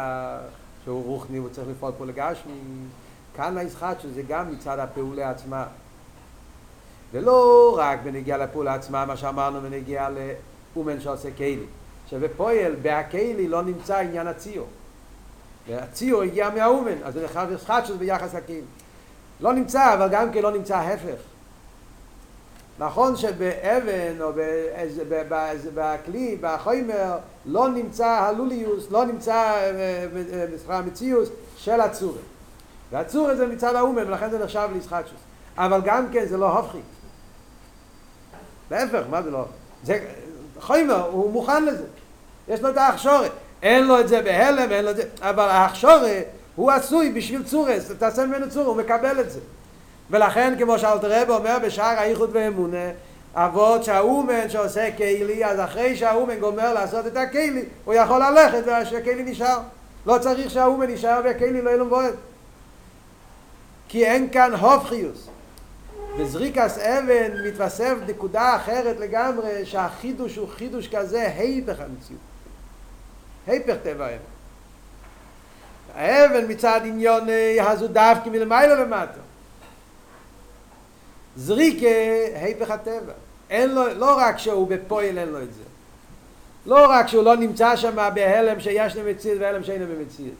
שהוא 0.84 1.04
רוחני 1.04 1.40
והוא 1.40 1.50
צריך 1.50 1.68
לפעול 1.68 1.92
פה 1.98 2.06
לגשמי, 2.06 2.52
כאן 3.36 3.58
הישחטשוס 3.58 4.10
זה 4.14 4.22
גם 4.28 4.52
מצד 4.52 4.78
הפעולה 4.78 5.30
עצמה. 5.30 5.66
ולא 7.12 7.74
רק 7.78 7.98
בנגיע 8.04 8.36
לפעולה 8.38 8.74
עצמה, 8.74 9.04
מה 9.04 9.16
שאמרנו 9.16 9.60
בנגיע 9.60 10.08
לאומן 10.74 11.00
שעושה 11.00 11.30
קיילי. 11.30 11.66
שבפועל, 12.10 12.74
בהקיילי 12.82 13.48
לא 13.48 13.62
נמצא 13.62 13.96
עניין 13.98 14.26
הציור. 14.26 14.66
והציור 15.68 16.22
הגיע 16.22 16.50
מהאומן, 16.50 17.02
אז 17.04 17.14
זה 17.14 17.24
נחשב 17.24 17.46
ישחטשוס 17.54 17.96
ביחס 17.96 18.34
לקיילי. 18.34 18.66
לא 19.40 19.52
נמצא, 19.52 19.94
אבל 19.94 20.08
גם 20.10 20.32
כן 20.32 20.42
לא 20.42 20.52
נמצא 20.52 20.76
ההפך. 20.76 21.20
נכון 22.78 23.16
שבאבן 23.16 24.22
או 24.22 24.32
בכלי, 25.74 26.38
בחומר, 26.40 27.18
לא 27.46 27.68
נמצא 27.68 28.06
הלוליוס, 28.06 28.90
לא 28.90 29.04
נמצא 29.04 29.70
המציאוס 30.68 31.28
של 31.56 31.80
הצורה. 31.80 32.20
והצורה 32.92 33.36
זה 33.36 33.46
מצד 33.46 33.74
האומן, 33.74 34.02
ולכן 34.06 34.30
זה 34.30 34.38
נחשב 34.38 34.68
לישחטשוס. 34.72 35.20
אבל 35.58 35.80
גם 35.84 36.06
כן 36.12 36.26
זה 36.26 36.36
לא 36.36 36.58
הופכי. 36.58 36.78
להפך, 38.70 39.02
מה 39.10 39.22
זה 39.22 39.30
לא? 39.30 39.44
זה, 39.84 39.98
חומר, 40.60 41.06
הוא 41.10 41.32
מוכן 41.32 41.64
לזה. 41.64 41.84
יש 42.48 42.60
לו 42.60 42.70
את 42.70 42.76
ההכשורת. 42.76 43.32
אין 43.62 43.86
לו 43.86 44.00
את 44.00 44.08
זה 44.08 44.22
בהלם, 44.22 44.72
אין 44.72 44.84
לו 44.84 44.90
את 44.90 44.96
זה, 44.96 45.02
אבל 45.20 45.48
ההכשורת 45.48 46.26
הוא 46.56 46.70
עשוי 46.70 47.12
בשביל 47.12 47.42
צורס, 47.42 47.92
תעשה 47.98 48.26
ממנו 48.26 48.50
צור, 48.50 48.66
הוא 48.66 48.76
מקבל 48.76 49.20
את 49.20 49.30
זה. 49.30 49.40
ולכן 50.10 50.54
כמו 50.58 50.78
שאלתר 50.78 51.22
רב 51.22 51.30
אומר 51.30 51.56
בשער 51.62 51.98
האיחוד 51.98 52.30
ואמונה, 52.32 52.90
אבות 53.34 53.84
שהאומן 53.84 54.48
שעושה 54.48 54.90
קיילי, 54.96 55.44
אז 55.44 55.60
אחרי 55.60 55.96
שהאומן 55.96 56.38
גומר 56.38 56.74
לעשות 56.74 57.06
את 57.06 57.16
הקיילי, 57.16 57.64
הוא 57.84 57.94
יכול 57.94 58.22
ללכת 58.22 58.62
והקיילי 58.66 59.22
נשאר. 59.22 59.58
לא 60.06 60.18
צריך 60.18 60.50
שהאומן 60.50 60.86
נשאר 60.86 61.20
והקיילי 61.24 61.62
לא 61.62 61.70
ילום 61.70 61.88
בועד. 61.88 62.14
כי 63.96 64.04
אין 64.04 64.28
כאן 64.32 64.54
הופכיוס. 64.54 65.28
בזריקס 66.18 66.78
אבן 66.78 67.46
מתווסף 67.46 67.94
נקודה 68.08 68.56
אחרת 68.56 69.00
לגמרי, 69.00 69.66
שהחידוש 69.66 70.36
הוא 70.36 70.48
חידוש 70.48 70.88
כזה 70.88 71.32
היפך 71.36 71.80
המציאות. 71.80 72.20
היפך 73.46 73.74
טבע 73.82 74.06
האבן. 74.06 74.18
האבן 75.94 76.52
מצד 76.52 76.80
עניון 76.84 77.26
אז 77.62 77.82
הוא 77.82 77.90
דווקא 77.90 78.28
מלמעלה 78.28 78.74
למטה. 78.74 79.20
זריקה, 81.36 81.86
היפך 82.34 82.70
הטבע. 82.70 83.12
אין 83.50 83.74
לו, 83.74 83.94
לא 83.94 84.18
רק 84.18 84.38
שהוא 84.38 84.68
בפועל 84.68 85.18
אין 85.18 85.28
לו 85.28 85.42
את 85.42 85.54
זה. 85.54 85.62
לא 86.66 86.90
רק 86.90 87.08
שהוא 87.08 87.24
לא 87.24 87.36
נמצא 87.36 87.76
שם 87.76 88.08
בהלם 88.14 88.60
שיש 88.60 88.96
לו 88.96 89.02
מציאות 89.10 89.38
והלם 89.40 89.64
שאין 89.64 89.82
לו 89.82 89.96
במציאות. 89.96 90.38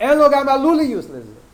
אין 0.00 0.18
לו 0.18 0.24
גם 0.30 0.48
עלוליוס 0.48 1.04
לזה. 1.04 1.47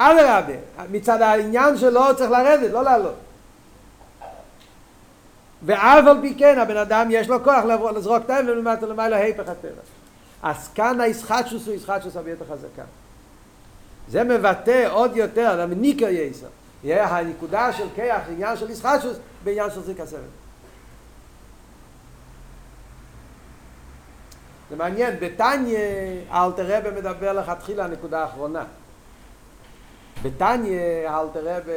אדרבה, 0.00 0.52
מצד 0.90 1.22
העניין 1.22 1.76
שלו 1.76 2.02
צריך 2.16 2.30
לרדת, 2.30 2.70
לא 2.70 2.82
לעלות. 2.84 3.14
ואף 5.62 6.06
על 6.06 6.18
פי 6.20 6.34
כן 6.38 6.58
הבן 6.58 6.76
אדם 6.76 7.08
יש 7.10 7.28
לו 7.28 7.44
כוח 7.44 7.64
לזרוק 7.94 8.24
את 8.24 8.30
האבן 8.30 8.46
למטה 8.46 8.86
למעלה 8.86 9.16
היפך 9.16 9.48
הטבע. 9.48 9.82
אז 10.42 10.68
כאן 10.74 11.00
הישחטשוס 11.00 11.66
הוא 11.66 11.74
ישחטשוס 11.74 12.16
הרבה 12.16 12.30
יותר 12.30 12.44
חזקה. 12.44 12.82
זה 14.08 14.24
מבטא 14.24 14.86
עוד 14.90 15.16
יותר, 15.16 15.66
ניקר 15.66 16.08
יסר. 16.08 16.46
הנקודה 16.84 17.72
של 17.72 17.86
כיח, 17.94 18.22
עניין 18.28 18.56
של 18.56 18.70
ישחטשוס, 18.70 19.16
בעניין 19.44 19.70
של 19.70 19.82
זריק 19.82 20.00
הסבל. 20.00 20.20
זה 24.70 24.76
מעניין, 24.76 25.16
בתניא 25.20 25.78
אלתר 26.32 26.78
רבי 26.78 27.00
מדבר 27.00 27.32
לכתחילה 27.32 27.84
הנקודה 27.84 28.22
האחרונה. 28.22 28.64
בתניא 30.22 31.08
אלתר 31.08 31.56
רבי, 31.56 31.72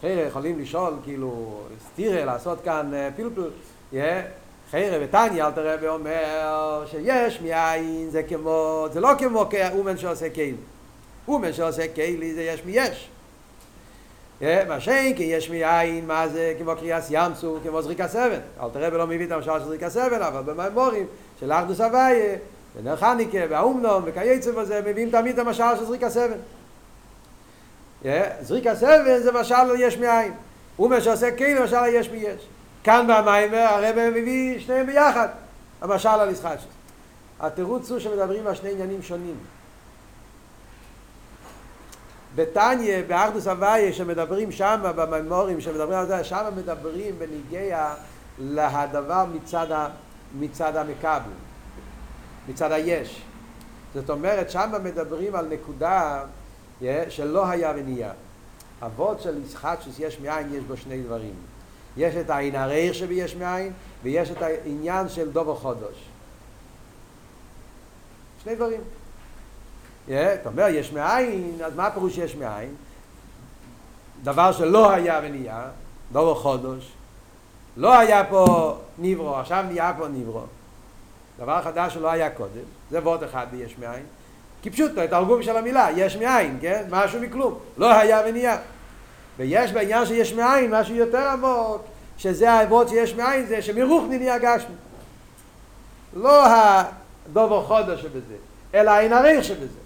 חיירה 0.00 0.22
יכולים 0.22 0.60
לשאול, 0.60 0.94
כאילו, 1.04 1.60
סטירה, 1.86 2.24
לעשות 2.24 2.58
כאן 2.64 2.90
פלפל, 3.16 3.50
יהיה, 3.92 4.22
חיירה 4.70 5.06
בתניא 5.06 5.44
אלתר 5.44 5.74
רבי 5.74 5.88
אומר 5.88 6.84
שיש 6.90 7.40
מאין, 7.40 8.10
זה 8.10 8.22
כמו, 8.22 8.86
זה 8.92 9.00
לא 9.00 9.08
כמו 9.18 9.44
אומן 9.78 9.98
שעושה 9.98 10.30
קיילי. 10.30 10.56
אומן 11.28 11.52
שעושה 11.52 11.88
קיילי 11.88 12.34
זה 12.34 12.42
יש 12.42 12.62
מיש. 12.64 13.08
מה 14.68 14.80
שאין 14.80 15.16
כי 15.16 15.22
יש 15.22 15.50
מאין, 15.50 16.06
מה 16.06 16.28
זה 16.28 16.54
כמו 16.58 16.72
קריאס 16.76 17.06
ימסו, 17.10 17.58
כמו 17.62 17.82
זריקה 17.82 18.08
סבן. 18.08 18.40
אל 18.60 18.68
תראה 18.72 18.88
ולא 18.92 19.06
מביא 19.06 19.26
את 19.26 19.32
המשל 19.32 19.58
של 19.58 19.64
זריקה 19.64 19.90
סבן, 19.90 20.22
אבל 20.22 20.42
במיימורים 20.42 21.06
של 21.40 21.52
אחדוס 21.52 21.80
הוויה, 21.80 22.36
ונר 22.76 22.96
חניקה, 22.96 23.38
והאומנום, 23.50 24.02
וכייצב 24.06 24.58
הזה, 24.58 24.80
מביאים 24.86 25.10
תמיד 25.10 25.38
את 25.38 25.46
המשל 25.46 25.76
של 25.78 25.84
זריקה 25.84 26.10
סבן. 26.10 26.36
זריקה 28.40 28.74
סבן 28.74 29.18
זה 29.22 29.32
משל 29.32 29.54
יש 29.78 29.98
מאין. 29.98 30.32
הוא 30.76 30.90
מה 30.90 31.00
שעושה 31.00 31.30
כאילו 31.30 31.64
משל 31.64 31.86
יש 31.86 32.08
מיש. 32.08 32.48
כאן 32.84 33.06
במיימר 33.08 33.58
הרב 33.58 34.10
מביא 34.10 34.60
שניהם 34.60 34.86
ביחד, 34.86 35.28
המשל 35.80 36.08
על 36.08 36.30
ישחטשוס. 36.30 36.68
התירוץ 37.40 37.90
הוא 37.90 37.98
שמדברים 37.98 38.46
על 38.46 38.54
שני 38.54 38.70
עניינים 38.70 39.02
שונים. 39.02 39.36
בתניא, 42.34 43.02
באחדוס 43.06 43.46
הוויה, 43.46 43.92
שמדברים 43.92 44.52
שם, 44.52 44.80
בממורים, 44.96 45.60
שמדברים 45.60 45.98
על 45.98 46.06
זה, 46.06 46.24
שם 46.24 46.44
מדברים 46.56 47.18
בניגיע 47.18 47.94
להדבר 48.38 49.24
מצד, 49.34 49.72
ה, 49.72 49.88
מצד 50.38 50.76
המקבל, 50.76 51.30
מצד 52.48 52.72
היש. 52.72 53.22
זאת 53.94 54.10
אומרת, 54.10 54.50
שם 54.50 54.72
מדברים 54.84 55.34
על 55.34 55.46
נקודה 55.46 56.24
שלא 57.08 57.48
היה 57.48 57.72
ונהיה. 57.76 58.12
אבות 58.82 59.20
של 59.20 59.42
ישחטשוס 59.44 59.98
יש 59.98 60.20
מאין, 60.20 60.54
יש 60.54 60.64
בו 60.64 60.76
שני 60.76 61.02
דברים. 61.02 61.34
יש 61.96 62.14
את 62.16 62.30
העין 62.30 62.56
הריח 62.56 62.92
שביש 62.92 63.36
מאין, 63.36 63.72
ויש 64.02 64.30
את 64.30 64.42
העניין 64.42 65.08
של 65.08 65.30
דובו 65.30 65.54
חודש. 65.54 66.08
שני 68.42 68.54
דברים. 68.54 68.80
אתה 70.08 70.48
אומר 70.48 70.66
יש 70.68 70.92
מאין, 70.92 71.58
אז 71.64 71.76
מה 71.76 71.86
הפירוש 71.86 72.18
יש 72.18 72.34
מאין? 72.34 72.74
דבר 74.22 74.52
שלא 74.52 74.90
היה 74.90 75.20
ונהיה, 75.24 75.64
דובר 76.12 76.34
חודש, 76.34 76.92
לא 77.76 77.98
היה 77.98 78.24
פה 78.24 78.76
נברו, 78.98 79.36
עכשיו 79.36 79.64
נהיה 79.68 79.94
פה 79.98 80.08
נברו. 80.08 80.42
דבר 81.38 81.62
חדש 81.62 81.94
שלא 81.94 82.10
היה 82.10 82.30
קודם, 82.30 82.64
זה 82.90 83.00
ועוד 83.04 83.22
אחד 83.22 83.46
ביש 83.50 83.78
מאין. 83.78 84.04
כי 84.62 84.70
פשוט, 84.70 84.98
את 85.04 85.12
הרגום 85.12 85.42
של 85.42 85.56
המילה, 85.56 85.88
יש 85.96 86.16
מאין, 86.16 86.58
כן? 86.60 86.84
משהו 86.90 87.20
מכלום. 87.20 87.58
לא 87.76 87.92
היה 87.92 88.22
ונהיה. 88.26 88.56
ויש 89.38 89.72
בעניין 89.72 90.06
שיש 90.06 90.32
מאין 90.32 90.74
משהו 90.74 90.94
יותר 90.94 91.28
עמוק, 91.28 91.82
שזה 92.18 92.52
העבוד 92.52 92.88
שיש 92.88 93.14
מאין, 93.14 93.46
זה 93.46 93.62
שמרוחני 93.62 94.18
נהיה 94.18 94.38
גשמי. 94.38 94.74
לא 96.14 96.44
הדובר 96.46 97.64
חודש 97.64 98.02
שבזה, 98.02 98.34
אלא 98.74 98.90
העין 98.90 99.12
הריח 99.12 99.42
שבזה. 99.42 99.78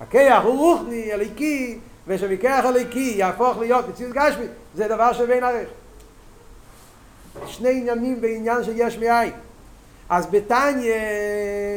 הכיח 0.00 0.42
הוא 0.44 0.58
רוחני, 0.58 1.12
אליקי, 1.12 1.78
ושמכיח 2.06 2.64
אליקי 2.64 3.14
יהפוך 3.16 3.58
להיות 3.58 3.88
מציאות 3.88 4.12
גשמי, 4.12 4.44
זה 4.74 4.88
דבר 4.88 5.12
שבין 5.12 5.44
ערך. 5.44 5.68
שני 7.46 7.70
עניינים 7.70 8.20
בעניין 8.20 8.64
שיש 8.64 8.98
מאין. 8.98 9.32
אז 10.10 10.26
בתניא 10.26 10.94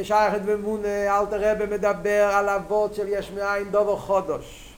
שייכת 0.03 0.41
במונה, 0.41 1.19
אלתר 1.19 1.51
רבי 1.51 1.75
מדבר 1.75 2.29
על 2.33 2.49
אבות 2.49 2.95
של 2.95 3.07
יש 3.07 3.31
מאין 3.31 3.71
דובר 3.71 3.97
חודש. 3.97 4.73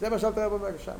זה 0.00 0.08
מה 0.08 0.18
שאלתר 0.18 0.46
רבי 0.46 0.54
אומר 0.54 0.78
שם. 0.78 0.92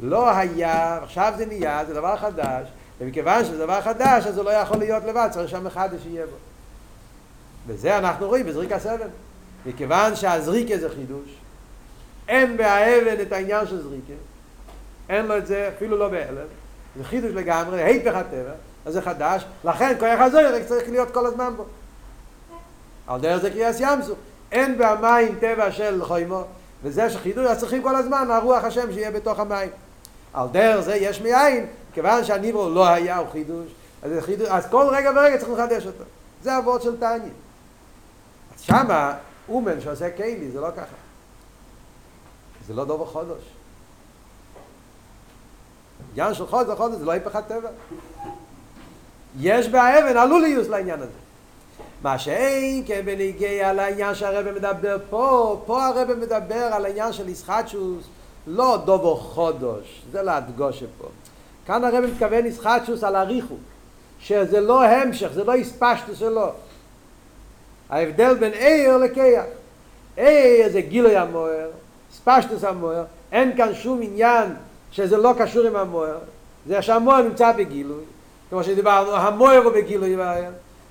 לא 0.00 0.30
היה, 0.30 0.98
עכשיו 1.02 1.32
זה 1.36 1.46
נהיה, 1.46 1.84
זה 1.84 1.94
דבר 1.94 2.16
חדש, 2.16 2.68
ומכיוון 3.00 3.44
שזה 3.44 3.58
דבר 3.58 3.80
חדש, 3.80 4.26
אז 4.26 4.34
זה 4.34 4.42
לא 4.42 4.50
יכול 4.50 4.76
להיות 4.76 5.04
לבד, 5.04 5.28
צריך 5.30 5.50
שם 5.50 5.66
אחד 5.66 5.88
שיהיה 6.02 6.26
בו. 6.26 6.36
וזה 7.66 7.98
אנחנו 7.98 8.28
רואים 8.28 8.46
בזריק 8.46 8.72
הסבל. 8.72 9.08
מכיוון 9.66 10.16
שהזריקה 10.16 10.78
זה 10.78 10.88
חידוש, 10.88 11.28
אין 12.28 12.56
באבן 12.56 13.22
את 13.22 13.32
העניין 13.32 13.66
של 13.66 13.82
זריקה, 13.82 14.12
אין 15.08 15.26
לו 15.26 15.38
את 15.38 15.46
זה 15.46 15.70
אפילו 15.76 15.98
לא 15.98 16.08
בהלם, 16.08 16.46
זה 16.96 17.04
חידוש 17.04 17.30
לגמרי, 17.32 17.82
היפך 17.82 18.14
הטבע, 18.14 18.52
אז 18.86 18.92
זה 18.92 19.02
חדש, 19.02 19.44
לכן 19.64 19.96
כוח 19.98 20.20
הזויר 20.20 20.64
צריך 20.64 20.88
להיות 20.90 21.10
כל 21.10 21.26
הזמן 21.26 21.54
בו. 21.56 21.64
על 23.06 23.20
דרך 23.20 23.42
זה 23.42 23.50
קריאס 23.50 23.76
ימסו, 23.80 24.14
אין 24.52 24.78
במים 24.78 25.38
טבע 25.40 25.72
של 25.72 26.04
חוימו, 26.04 26.44
וזה 26.82 27.10
שחידוש, 27.10 27.46
אז 27.46 27.58
צריכים 27.58 27.82
כל 27.82 27.96
הזמן 27.96 28.30
הרוח 28.30 28.64
השם 28.64 28.92
שיהיה 28.92 29.10
בתוך 29.10 29.38
המים. 29.38 29.70
על 30.32 30.48
דרך 30.52 30.80
זה 30.80 30.96
יש 30.96 31.20
מאין, 31.20 31.66
כיוון 31.92 32.24
שהניברו 32.24 32.70
לא 32.70 32.88
היה 32.88 33.16
הוא 33.16 33.28
חידוש, 33.32 33.66
אז, 34.02 34.12
חידוש, 34.20 34.48
אז 34.48 34.66
כל 34.70 34.86
רגע 34.92 35.10
ורגע 35.16 35.38
צריך 35.38 35.50
לחדש 35.52 35.86
אותו. 35.86 36.04
זה 36.42 36.58
אבות 36.58 36.82
של 36.82 37.00
תניא. 37.00 37.30
שמה, 38.58 39.14
אומן 39.48 39.80
שעושה 39.80 40.10
קיילי, 40.10 40.50
זה 40.50 40.60
לא 40.60 40.68
ככה. 40.76 40.96
זה 42.66 42.74
לא 42.74 42.84
דובר 42.84 43.06
חודש. 43.06 43.42
עניין 46.12 46.34
של 46.34 46.46
חודש, 46.46 46.76
חודש 46.76 46.96
זה 46.96 47.04
לא 47.04 47.12
היפך 47.12 47.36
הטבע. 47.36 47.68
יש 49.40 49.68
באבן, 49.68 50.16
עלול 50.16 50.42
להיות 50.42 50.68
לעניין 50.68 51.00
הזה. 51.00 51.10
מה 52.02 52.18
שאין 52.18 52.82
כן 52.86 53.00
בניגיע 53.04 53.70
על 53.70 53.78
העניין 53.78 54.14
שהרבא 54.14 54.52
מדבר 54.52 54.96
פה, 55.10 55.62
פה 55.66 55.86
הרבא 55.86 56.14
מדבר 56.14 56.68
על 56.72 56.84
העניין 56.84 57.12
של 57.12 57.28
ישחטשוס, 57.28 58.04
לא 58.46 58.78
דובו 58.84 59.16
חודש, 59.16 60.02
זה 60.12 60.22
להדגוש 60.22 60.82
פה. 60.98 61.08
כאן 61.66 61.84
הרבא 61.84 62.06
מתכוון 62.06 62.46
ישחטשוס 62.46 63.04
על 63.04 63.16
הריחו, 63.16 63.54
שזה 64.20 64.60
לא 64.60 64.84
המשך, 64.84 65.28
זה 65.34 65.44
לא 65.44 65.54
הספשטו 65.54 66.16
שלו. 66.16 66.48
ההבדל 67.90 68.34
בין 68.34 68.52
עיר 68.52 68.96
לקייח. 68.96 69.44
עיר 70.16 70.68
זה 70.72 70.80
גילוי 70.80 71.16
המוער, 71.16 71.70
ספשטוס 72.12 72.64
המוער, 72.64 73.04
אין 73.32 73.56
כאן 73.56 73.74
שום 73.74 74.02
עניין 74.02 74.54
שזה 74.90 75.16
לא 75.16 75.34
קשור 75.38 75.66
עם 75.66 75.76
המוער, 75.76 76.18
זה 76.66 76.82
שהמוער 76.82 77.22
נמצא 77.22 77.52
בגילוי, 77.52 78.04
כמו 78.52 78.64
שדיברנו, 78.64 79.16
המוער 79.16 79.62
הוא 79.62 79.72
בגילוי, 79.72 80.16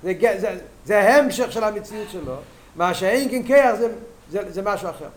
זה, 0.02 0.58
זה, 0.84 1.14
המשך 1.14 1.52
של 1.52 1.64
המציאות 1.64 2.10
שלו, 2.10 2.34
מה 2.76 2.94
שאין 2.94 3.30
כן 3.30 3.42
כיח 3.42 3.74
זה, 3.74 3.88
זה, 4.30 4.52
זה 4.52 4.62
משהו 4.62 4.90
אחר. 4.90 5.08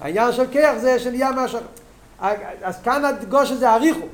העניין 0.00 0.32
של 0.32 0.46
כיח 0.50 0.78
זה 0.78 0.98
שנהיה 0.98 1.30
משהו 1.32 1.58
אחר. 2.20 2.36
אז 2.62 2.82
כאן 2.82 3.04
הדגוש 3.04 3.50
הזה 3.50 3.70
אריכו, 3.70 4.06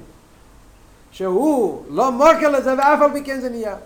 שהוא 1.11 1.84
לא 1.88 2.12
מוקר 2.12 2.49
לזה 2.49 2.74
ואף 2.78 3.03
על 3.03 3.12
פי 3.12 3.24
כן 3.24 3.40
זה 3.40 3.51
נהיה. 3.51 3.76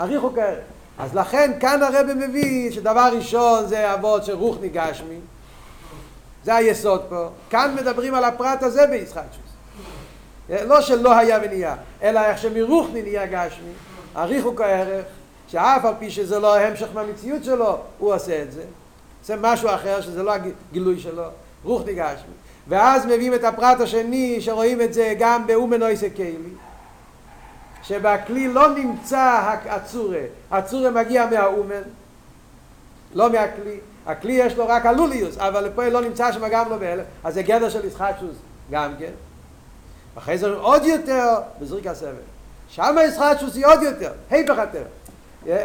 אריכו 0.00 0.32
כאלה. 0.34 0.62
אז 0.98 1.14
לכן 1.14 1.52
כאן 1.60 1.82
הרב 1.82 2.06
מביא 2.16 2.72
שדבר 2.72 3.10
ראשון 3.16 3.66
זה 3.66 3.94
אבות 3.94 4.24
של 4.24 4.34
רוח 4.34 4.56
ניגשמי, 4.60 5.18
זה 6.44 6.54
היסוד 6.54 7.02
פה. 7.08 7.28
כאן 7.50 7.76
מדברים 7.80 8.14
על 8.14 8.24
הפרט 8.24 8.62
הזה 8.62 8.86
בישחטשוס. 8.86 9.49
לא 10.50 10.80
שלא 10.80 11.18
היה 11.18 11.38
ונהיה, 11.42 11.76
אלא 12.02 12.20
איך 12.20 12.38
שמרוחני 12.38 13.02
נהיה 13.02 13.26
גשמי, 13.26 13.72
אריכו 14.16 14.56
כערך, 14.56 15.04
שאף 15.48 15.84
על 15.84 15.94
פי 15.98 16.10
שזה 16.10 16.38
לא 16.38 16.58
המשך 16.58 16.88
מהמציאות 16.94 17.44
שלו, 17.44 17.78
הוא 17.98 18.14
עושה 18.14 18.42
את 18.42 18.52
זה. 18.52 18.62
זה 19.24 19.36
משהו 19.40 19.68
אחר 19.68 20.00
שזה 20.00 20.22
לא 20.22 20.32
הגילוי 20.32 21.00
שלו, 21.00 21.22
רוח 21.64 21.82
ניגשמי. 21.86 22.34
ואז 22.68 23.06
מביאים 23.06 23.34
את 23.34 23.44
הפרט 23.44 23.80
השני, 23.80 24.40
שרואים 24.40 24.80
את 24.80 24.94
זה 24.94 25.14
גם 25.18 25.46
באומנויסה 25.46 26.10
קיילי, 26.10 26.50
שבכלי 27.82 28.48
לא 28.48 28.74
נמצא 28.74 29.54
הצורה, 29.68 30.22
הצורה 30.50 30.90
מגיע 30.90 31.26
מהאומן, 31.26 31.82
לא 33.14 33.32
מהכלי. 33.32 33.78
הכלי 34.06 34.32
יש 34.32 34.56
לו 34.56 34.68
רק 34.68 34.86
הלוליוס, 34.86 35.38
אבל 35.38 35.70
פה 35.74 35.88
לא 35.88 36.00
נמצא 36.00 36.32
שם 36.32 36.48
גם 36.50 36.70
לא 36.70 36.76
באלה, 36.76 37.02
אז 37.24 37.34
זה 37.34 37.42
גדר 37.42 37.68
של 37.68 37.84
ישחטשוס 37.84 38.36
גם 38.70 38.92
כן. 38.98 39.10
אחרי 40.20 40.38
זה 40.38 40.48
עוד 40.48 40.84
יותר 40.84 41.34
בזריק 41.60 41.86
הסבל. 41.86 42.08
שם 42.68 42.96
ישחטשוס 43.08 43.56
היא 43.56 43.66
עוד 43.66 43.82
יותר, 43.82 44.10
היפך 44.30 44.58
הטבע. 44.58 44.84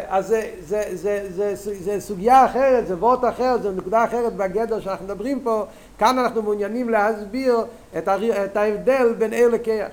אז 0.07 0.27
זה, 0.27 0.49
זה, 0.61 0.83
זה, 0.93 1.27
זה, 1.35 1.55
זה, 1.55 1.75
זה 1.83 1.99
סוגיה 1.99 2.45
אחרת, 2.45 2.87
זה 2.87 2.95
וורט 2.95 3.19
אחר, 3.29 3.57
זה 3.61 3.71
נקודה 3.71 4.05
אחרת 4.05 4.33
בגדר 4.33 4.79
שאנחנו 4.79 5.05
מדברים 5.05 5.39
פה, 5.39 5.65
כאן 5.97 6.19
אנחנו 6.19 6.41
מעוניינים 6.41 6.89
להסביר 6.89 7.65
את, 7.97 8.07
הר... 8.07 8.45
את 8.45 8.57
ההבדל 8.57 9.13
בין 9.17 9.33
עיר 9.33 9.49
לכיח. 9.49 9.87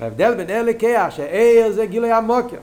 ההבדל 0.00 0.34
בין 0.34 0.50
עיר 0.50 0.62
לכיח, 0.62 1.10
שעיר 1.10 1.72
זה 1.72 1.86
גילוי 1.86 2.12
המוקר. 2.12 2.56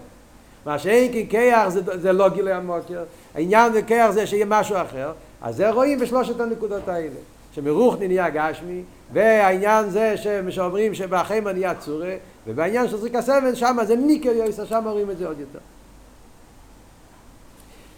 מה 0.65 0.79
שאין 0.79 1.11
כי 1.11 1.29
כיח 1.29 1.69
זה, 1.69 1.81
זה 2.01 2.13
לא 2.13 2.29
גילוי 2.29 2.51
המוקר, 2.51 3.03
העניין 3.36 3.73
בכיח 3.73 4.11
זה 4.11 4.27
שיהיה 4.27 4.45
משהו 4.45 4.75
אחר, 4.75 5.11
אז 5.41 5.55
זה 5.55 5.69
רואים 5.69 5.99
בשלושת 5.99 6.39
הנקודות 6.39 6.88
האלה. 6.88 7.19
שמרוחני 7.55 8.07
נהיה 8.07 8.29
גשמי, 8.29 8.84
והעניין 9.14 9.89
זה 9.89 10.16
שאומרים 10.49 10.93
שבחמא 10.93 11.49
נהיה 11.49 11.76
צורה, 11.76 12.16
ובעניין 12.47 12.88
של 12.88 12.97
זריק 12.97 13.16
הסבן 13.16 13.55
שם 13.55 13.78
זה 13.84 13.95
ניקר 13.95 14.30
יויסר, 14.30 14.66
שם 14.66 14.84
רואים 14.86 15.11
את 15.11 15.18
זה 15.18 15.28
עוד 15.28 15.39
יותר. 15.39 15.59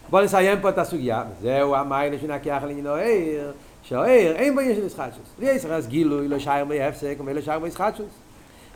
בואו 0.10 0.24
נסיים 0.24 0.62
פה 0.62 0.70
את 0.70 0.78
הסוגיה, 0.78 1.24
זהו 1.42 1.76
המיילה 1.76 2.20
שנקיח 2.20 2.64
על 2.64 2.70
עניינו 2.70 2.94
עיר, 2.94 3.52
שהעיר 3.84 4.36
אין 4.36 4.56
בו 4.56 4.60
עניין 4.60 4.76
של 4.76 4.86
ישחטשוס. 4.86 5.28
ויש 5.40 5.66
אז 5.66 5.88
גילוי 5.88 6.28
לא 6.28 6.40
שייר 6.40 6.66
בי 6.66 6.82
הפסק, 6.82 7.16
ומילא 7.20 7.42
שייר 7.42 7.60
בי 7.60 7.68
ישחטשוס. 7.68 8.10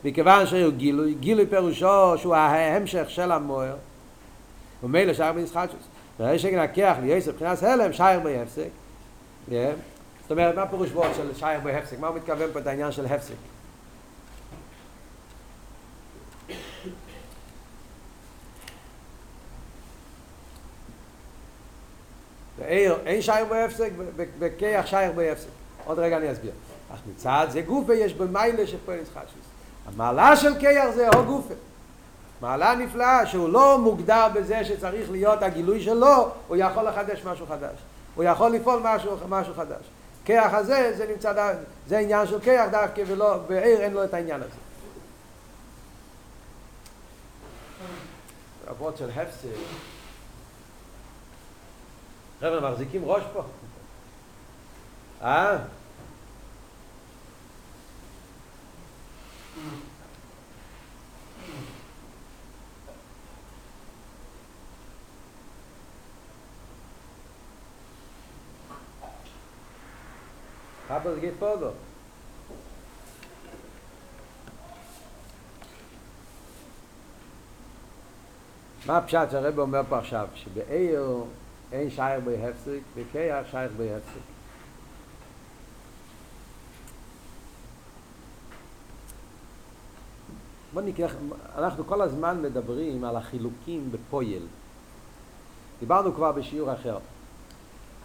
מכיוון 0.04 0.46
שהוא 0.46 0.72
גילוי, 0.72 1.14
גילוי 1.14 1.46
פירושו 1.46 2.18
שהוא 2.18 2.34
ההמשך 2.34 3.04
של 3.10 3.32
המוער, 3.32 3.76
ומילא 4.82 5.14
שייר 5.14 5.32
בי 5.32 5.40
ישחטשוס. 5.40 5.82
והרי 6.20 6.38
שנקיח 6.38 6.96
ליוסף 7.02 7.28
מבחינת 7.28 7.62
הלם, 7.62 7.92
שייר 7.92 8.20
בי 8.20 8.38
הפסק. 8.38 8.68
זאת 10.30 10.38
אומרת, 10.38 10.54
מה 10.54 10.66
פירוש 10.66 10.90
בו 10.90 11.04
של 11.16 11.34
שייר 11.34 11.60
בי 11.60 11.74
הפסק? 11.74 11.98
מה 11.98 12.08
הוא 12.08 12.16
מתכוון 12.16 12.52
פה 12.52 12.58
את 12.58 12.66
העניין 12.66 12.92
של 12.92 13.06
הפסק? 13.06 13.34
אין 23.06 23.22
שייר 23.22 23.44
בהפסק, 23.44 23.90
בכיח 24.38 24.86
שייר 24.86 25.12
בהפסק. 25.12 25.48
עוד 25.84 25.98
רגע 25.98 26.16
אני 26.16 26.32
אסביר. 26.32 26.52
אך 26.94 26.98
מצד 27.10 27.46
זה 27.50 27.60
גופה 27.60 27.94
יש 27.94 28.14
במיילה 28.14 28.66
שפועל 28.66 28.98
ישחטשוס. 28.98 29.44
המעלה 29.86 30.36
של 30.36 30.58
כיח 30.58 30.90
זה 30.94 31.08
הו 31.08 31.24
גופה. 31.24 31.54
מעלה 32.40 32.74
נפלאה 32.74 33.26
שהוא 33.26 33.48
לא 33.48 33.78
מוגדר 33.78 34.26
בזה 34.34 34.64
שצריך 34.64 35.10
להיות 35.10 35.42
הגילוי 35.42 35.80
שלו, 35.80 36.28
הוא 36.48 36.56
יכול 36.56 36.88
לחדש 36.88 37.24
משהו 37.24 37.46
חדש. 37.46 37.76
הוא 38.14 38.24
יכול 38.24 38.50
לפעול 38.50 38.80
משהו, 38.84 39.16
משהו 39.28 39.54
חדש. 39.54 39.84
כיח 40.30 40.54
הזה, 40.54 40.92
זה 40.96 41.06
נמצא, 41.06 41.32
דה, 41.32 41.52
זה 41.86 41.98
עניין 41.98 42.26
של 42.26 42.40
כיח 42.40 42.70
דווקא, 42.70 43.02
ולא, 43.06 43.38
בעיר 43.38 43.80
אין 43.80 43.92
לו 43.92 44.04
את 44.04 44.14
העניין 44.14 44.42
הזה. 44.42 44.54
אבות 48.70 48.96
של 48.96 49.10
הפסק. 49.10 49.48
חבר'ה, 52.40 52.70
מחזיקים 52.70 53.04
ראש 53.04 53.22
פה? 53.32 53.42
אה? 55.22 55.58
Es 70.90 71.20
geht 71.20 71.38
vor 71.38 71.72
מה 78.86 78.96
הפשט 78.98 79.30
שהרב 79.30 79.58
אומר 79.58 79.80
פה 79.88 79.98
עכשיו? 79.98 80.28
שבעיר 80.34 81.24
אין 81.72 81.90
שייך 81.90 82.24
בי 82.24 82.46
הפסיק, 82.46 82.82
וכיח 82.94 83.46
שייך 83.50 83.72
בי 83.76 83.94
הפסיק. 83.94 84.22
בוא 90.72 90.82
ניקח, 90.82 91.12
אנחנו 91.58 91.86
כל 91.86 92.02
הזמן 92.02 92.42
מדברים 92.42 93.04
על 93.04 93.16
החילוקים 93.16 93.92
בפויל. 93.92 94.46
דיברנו 95.80 96.14
כבר 96.14 96.32
בשיעור 96.32 96.72
אחר. 96.72 96.98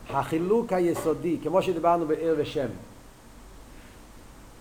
החילוק 0.10 0.74
היסודי, 0.74 1.38
כמו 1.44 1.62
שדיברנו 1.62 2.08
בעיר 2.08 2.36
ושם, 2.38 2.68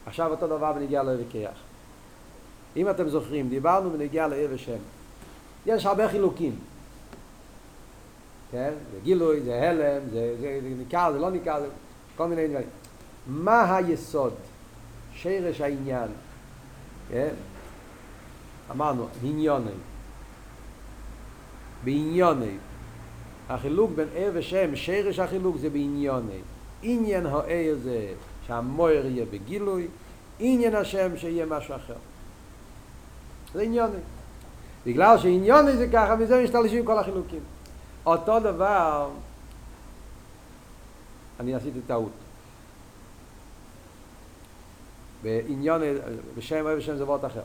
עכשיו 0.07 0.31
אותו 0.31 0.47
דבר 0.47 0.73
בנגיע 0.73 1.03
לעיר 1.03 1.21
וכיח. 1.29 1.59
אם 2.77 2.91
אתם 2.91 3.09
זוכרים, 3.09 3.49
דיברנו 3.49 3.91
בנגיע 3.91 4.29
לעיר 4.29 4.51
ושם. 4.53 4.77
יש 5.67 5.87
הרבה 5.87 6.09
חילוקים. 6.09 6.57
כן? 8.51 8.73
זה 8.93 8.99
גילוי, 9.03 9.41
זה 9.41 9.71
הלם, 9.71 10.09
זה, 10.11 10.37
זה, 10.41 10.59
זה 10.63 10.69
ניכר, 10.79 11.13
זה 11.13 11.19
לא 11.19 11.31
ניכר, 11.31 11.61
זה 11.61 11.67
כל 12.17 12.27
מיני 12.27 12.49
דברים. 12.49 12.67
מה 13.27 13.77
היסוד, 13.77 14.35
שרש 15.15 15.61
העניין, 15.61 16.09
כן? 17.11 17.35
אמרנו, 18.71 19.07
עניוני. 19.23 19.71
בעניוני. 21.85 22.57
החילוק 23.49 23.91
בין 23.95 24.09
ער 24.15 24.31
ושם, 24.35 24.77
שרש 24.77 25.19
החילוק 25.19 25.57
זה 25.57 25.71
בעניוני. 25.71 26.41
עניין 26.83 27.27
הער 27.27 27.75
זה 27.83 28.13
שהמויר 28.47 29.07
יהיה 29.07 29.25
בגילוי, 29.31 29.89
עניין 30.39 30.75
השם 30.75 31.17
שיהיה 31.17 31.47
משהו 31.47 31.75
אחר. 31.77 31.95
זה 33.55 33.63
עניוני. 33.63 33.99
בגלל 34.87 35.19
שעניוני 35.19 35.77
זה 35.77 35.89
ככה, 35.93 36.17
מזה 36.17 36.45
משתלשים 36.45 36.85
כל 36.85 36.99
החילוקים. 36.99 37.41
אותו 38.07 38.41
דבר, 38.41 39.11
אני 41.41 41.55
עשיתי 41.55 41.79
טעות. 41.87 42.13
בעניין, 45.23 45.83
בשם 46.37 46.65
אוהב 46.65 46.79
השם 46.79 46.97
זה 46.97 47.05
וורט 47.05 47.25
אחר. 47.25 47.41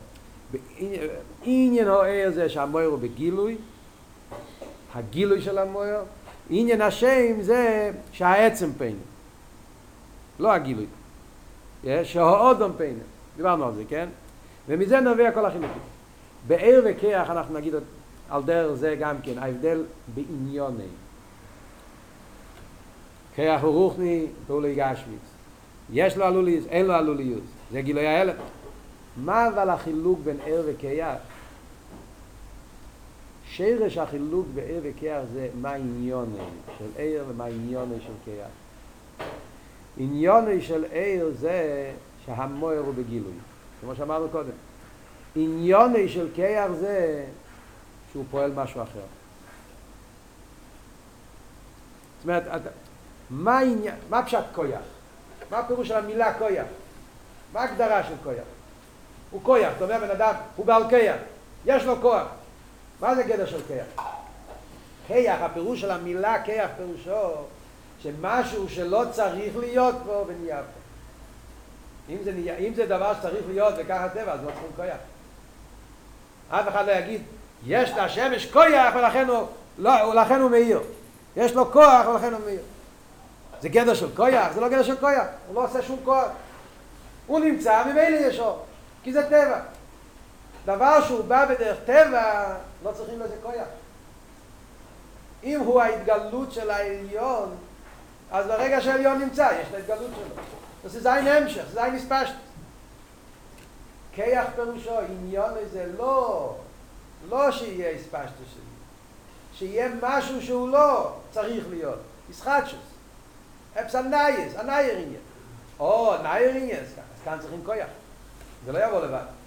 בעניין 0.52 1.88
הער 1.88 2.32
זה 2.34 2.50
שהמויר 2.50 2.88
הוא 2.88 3.00
בגילוי, 3.00 3.58
הגילוי 4.96 5.42
של 5.42 5.58
המויר, 5.58 6.00
עניין 6.50 6.82
השם 6.82 7.42
זה 7.42 7.92
שהעצם 8.12 8.70
פיינה. 8.78 9.00
לא 10.40 10.52
הגילוי. 10.52 10.86
שהאודום 12.04 12.72
פיינה. 12.78 13.04
דיברנו 13.38 13.66
על 13.66 13.74
זה, 13.74 13.84
כן? 13.90 14.10
ומזה 14.68 15.00
נובע 15.00 15.32
כל 15.32 15.46
החילוקים. 15.46 15.82
בעיר 16.48 16.82
וכיח 16.86 17.30
אנחנו 17.30 17.54
נגיד 17.54 17.74
על 18.30 18.44
דרך 18.44 18.76
זה 18.76 18.96
גם 19.00 19.16
כן, 19.24 19.38
ההבדל 19.38 19.84
בעניוני. 20.16 20.84
כיח 23.36 23.62
הוא 23.62 23.74
רוחני, 23.74 24.28
פעולי 24.48 24.76
גשמיץ. 24.76 25.20
יש 25.94 26.18
לו 26.18 26.26
עלוליוס, 26.26 26.66
אין 26.70 26.86
לו 26.86 26.94
עלוליוס. 26.94 27.44
זה 27.72 27.82
גילוי 27.82 28.08
ההלם. 28.08 28.34
מה 29.18 29.48
אבל 29.48 29.70
החילוק 29.70 30.20
בין 30.24 30.38
עיר 30.46 30.64
וכיח? 30.68 31.16
שרש 33.52 33.98
החילוק 33.98 34.46
בעיר 34.56 34.80
וכיח 34.84 35.22
זה 35.34 35.48
מה 35.62 35.74
עניוני 35.74 36.38
של 36.78 36.86
עיר 36.96 37.24
ומה 37.30 37.46
עניוני 37.46 37.96
של 38.02 38.14
כיח. 38.26 38.48
עניוני 39.98 40.62
של 40.62 40.86
עיר 40.92 41.32
זה 41.40 41.92
שהמויר 42.26 42.80
הוא 42.80 42.94
בגילוי, 42.94 43.34
כמו 43.82 43.96
שאמרנו 43.96 44.30
קודם. 44.30 44.52
עניוני 45.36 46.10
של 46.10 46.28
כיח 46.36 46.72
זה 46.80 47.26
שהוא 48.12 48.26
פועל 48.32 48.52
משהו 48.52 48.82
אחר. 48.82 49.00
זאת 52.18 52.24
אומרת, 52.24 52.44
מה, 53.30 53.60
עניין, 53.60 53.96
מה 54.10 54.26
פשט 54.26 54.44
כויח? 54.56 54.82
מה 55.52 55.60
הפירוש 55.60 55.88
של 55.88 55.96
המילה 55.96 56.34
כויח? 56.34 56.66
מה 57.54 57.60
ההגדרה 57.62 58.04
של 58.04 58.14
כויח? 58.24 58.44
הוא 59.32 59.42
כויח, 59.44 59.74
זאת 59.80 59.90
אומרת, 59.90 60.02
בן 60.02 60.10
אדם, 60.10 60.34
הוא 60.56 60.66
בעל 60.66 60.90
כיח, 60.90 61.16
יש 61.66 61.84
לו 61.84 62.02
כוח. 62.02 62.28
מה 63.00 63.16
זה 63.16 63.24
גדר 63.24 63.46
של 63.46 63.62
כיח? 63.68 64.06
כיח, 65.08 65.42
הפירוש 65.42 65.82
של 65.82 65.92
המילה 65.92 66.44
כיח 66.44 66.70
פירושו 66.78 67.36
שמשהו 68.04 68.70
שלא 68.70 69.04
צריך 69.12 69.58
להיות 69.58 69.96
פה 70.06 70.26
ונהיה 70.28 70.58
פה. 70.58 70.80
אם 72.10 72.18
זה, 72.24 72.32
אם 72.60 72.74
זה 72.76 72.86
דבר 72.86 73.14
שצריך 73.20 73.46
להיות 73.50 73.74
וככה 73.78 74.10
טבע, 74.10 74.34
אז 74.34 74.40
לא 74.44 74.52
צריכים 74.52 74.70
כויח. 74.76 74.98
אף 76.50 76.68
אחד 76.68 76.88
לא 76.88 76.92
יגיד, 76.92 77.22
יש 77.66 77.90
לשמש 77.90 78.46
כויח 78.46 78.96
ולכן 78.96 79.28
הוא, 79.28 79.48
לא, 79.78 79.92
ולכן 79.92 80.42
הוא 80.42 80.52
מאיר. 80.52 80.82
יש 81.36 81.54
לו 81.54 81.72
כוח 81.72 82.08
ולכן 82.08 82.34
הוא 82.34 82.42
מאיר. 82.46 82.62
זה 83.62 83.70
גדר 83.70 83.94
של 83.94 84.16
כויח? 84.16 84.52
זה 84.54 84.62
לא 84.62 84.70
גדר 84.70 84.84
של 84.84 84.98
כויח. 84.98 85.26
הוא 85.48 85.56
לא 85.56 85.64
עושה 85.64 85.82
שום 85.82 86.00
כוח. 86.04 86.28
הוא 87.28 87.40
נמצא, 87.40 87.84
ממילא 87.86 88.18
יש 88.18 88.40
אור. 88.40 88.66
כי 89.04 89.14
זה 89.14 89.24
טבע. 89.24 89.60
דבר 90.76 91.06
שהוא 91.06 91.26
בא 91.26 91.46
בדרך 91.46 91.78
טבע, 91.86 92.56
לא 92.84 92.92
צריכים 92.92 93.20
לזה 93.20 93.36
כויח. 93.42 93.68
אם 95.44 95.60
הוא 95.60 95.82
ההתגלות 95.82 96.52
של 96.52 96.70
העליון, 96.70 97.56
אז 98.32 98.48
ברגע 98.48 98.82
שהעליון 98.82 99.22
נמצא, 99.22 99.50
יש 99.62 99.68
את 99.70 99.74
ההתגלות 99.74 100.12
שלו. 100.16 100.44
זה 100.90 101.02
זין 101.02 101.28
המשך, 101.28 101.64
זה 101.72 101.82
זין 101.82 101.96
מספשת. 101.96 102.34
כיח 104.14 104.46
פירושו, 104.56 105.00
עניון 105.00 105.54
זה 105.72 105.86
לא, 105.98 106.56
לא 107.30 107.52
שיהיה 107.52 107.92
הספשת 107.92 108.36
שלי. 108.38 108.64
שיהיה 109.54 109.90
משהו 110.02 110.42
שהוא 110.42 110.70
לא 110.70 111.12
צריך 111.32 111.66
להיות. 111.70 112.00
ישחטשוס. 112.30 112.80
אפס 113.80 113.96
הנייס, 113.96 114.56
הנייר 114.56 114.98
עניין. 114.98 115.22
או, 115.80 116.14
נייר 116.24 116.56
עניין, 116.56 116.84
אז 116.84 117.22
כאן 117.26 117.38
צריכים 117.42 117.62
כויח. 117.66 117.88
זה 118.66 118.72
לא 118.72 118.86
יבוא 118.86 119.06
לבד. 119.06 119.39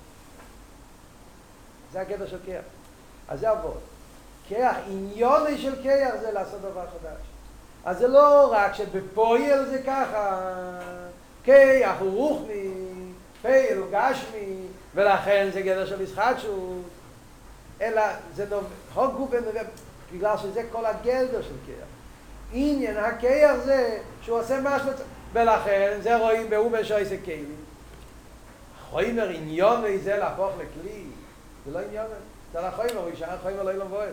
זה 1.92 2.00
הקטע 2.00 2.26
של 2.26 2.38
כיח. 2.44 2.64
אז 3.28 3.40
זה 3.40 3.50
עבוד. 3.50 3.78
כיח, 4.48 4.76
עניוני 4.88 5.58
של 5.58 5.82
כיח 5.82 6.14
זה 6.20 6.32
לעשות 6.32 6.60
דבר 6.60 6.84
חדש. 6.86 7.20
אז 7.84 7.98
זה 7.98 8.08
לא 8.08 8.52
רק 8.52 8.74
שבפועל 8.74 9.64
זה 9.70 9.82
ככה, 9.86 10.40
כיח 11.44 11.96
הוא 12.00 12.16
רוחני, 12.16 12.70
פייל 13.42 13.78
הוא 13.78 13.86
גשמי, 13.92 14.56
ולכן 14.94 15.48
זה 15.52 15.60
גדר 15.60 15.86
של 15.86 16.00
ישחטשות, 16.00 16.82
אלא 17.80 18.02
זה 18.34 18.44
נובע, 18.50 18.66
הוגו 18.94 19.28
ונובע, 19.30 19.62
בגלל 20.14 20.36
שזה 20.38 20.62
כל 20.72 20.86
הגדר 20.86 21.42
של 21.42 21.54
כיח. 21.66 21.86
עניין 22.52 22.96
הכיח 22.96 23.56
זה 23.64 23.98
שהוא 24.22 24.38
עושה 24.38 24.60
משהו, 24.62 24.88
ולכן 25.32 25.98
זה 26.02 26.16
רואים 26.16 26.50
באומן 26.50 26.84
שויסה 26.84 27.16
כלים. 27.24 27.54
חוימר 28.90 29.28
עניון 29.28 29.84
זה 30.04 30.16
להפוך 30.16 30.50
לכלי, 30.54 31.04
זה 31.66 31.72
לא 31.72 31.78
עניון, 31.78 32.06
זה 32.52 32.60
לא 32.60 32.70
חוימר, 32.70 33.00
הוא 33.00 33.10
יישאר 33.10 33.38
חוימר 33.42 33.62
לא 33.62 33.70
ילום 33.70 33.88
בועד. 33.88 34.12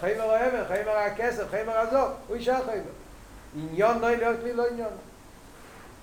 חוימר 0.00 0.24
או 0.24 0.36
אבן, 0.36 0.64
חוימר 0.68 0.90
הכסף, 0.90 1.50
חוימר 1.50 1.78
הזו, 1.78 2.06
הוא 2.28 2.36
יישאר 2.36 2.64
חוימר. 2.64 2.90
עניון 3.56 3.98
לא 3.98 4.10
להיות 4.10 4.40
כלי, 4.40 4.52
לא 4.52 4.66
עניון. 4.70 4.92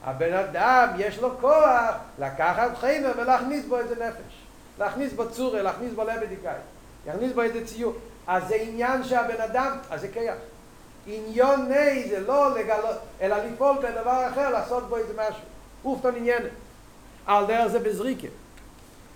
הבן 0.04 0.34
אדם 0.34 0.90
יש 0.98 1.18
לו 1.18 1.38
כוח 1.42 1.96
לקחת 2.20 2.78
חיימר 2.78 3.12
ולהכניס 3.18 3.66
בו 3.66 3.78
איזה 3.78 3.96
נפש. 3.96 4.42
להכניס 4.80 5.14
בו 5.14 5.30
צורה, 5.30 5.62
להכניס 5.62 5.94
בו 5.94 6.04
לבדיקאי. 6.04 6.54
להכניס 7.08 7.32
בו 7.34 7.42
איזה 7.42 7.66
ציור. 7.66 7.94
אז 8.28 8.48
זה 8.48 8.56
עניין 8.56 9.04
שהבן 9.04 9.42
אדם, 9.42 9.78
אז 9.90 10.02
זה 10.02 10.08
קייח. 10.08 10.36
עניון 11.08 11.70
ני 11.70 12.10
זה 12.10 12.20
לא 12.20 12.56
לגלות, 12.60 12.98
אלא 13.22 13.38
לפעול 13.38 13.78
בדבר 13.78 14.28
אחר, 14.32 14.50
לעשות 14.50 14.90
בו 14.90 14.98
איזה 14.98 15.14
משהו. 15.14 15.44
אופתון 15.86 16.16
עניינת. 16.16 16.52
על 17.26 17.46
דרך 17.46 17.68
זה 17.68 17.80
בזריקה. 17.80 18.28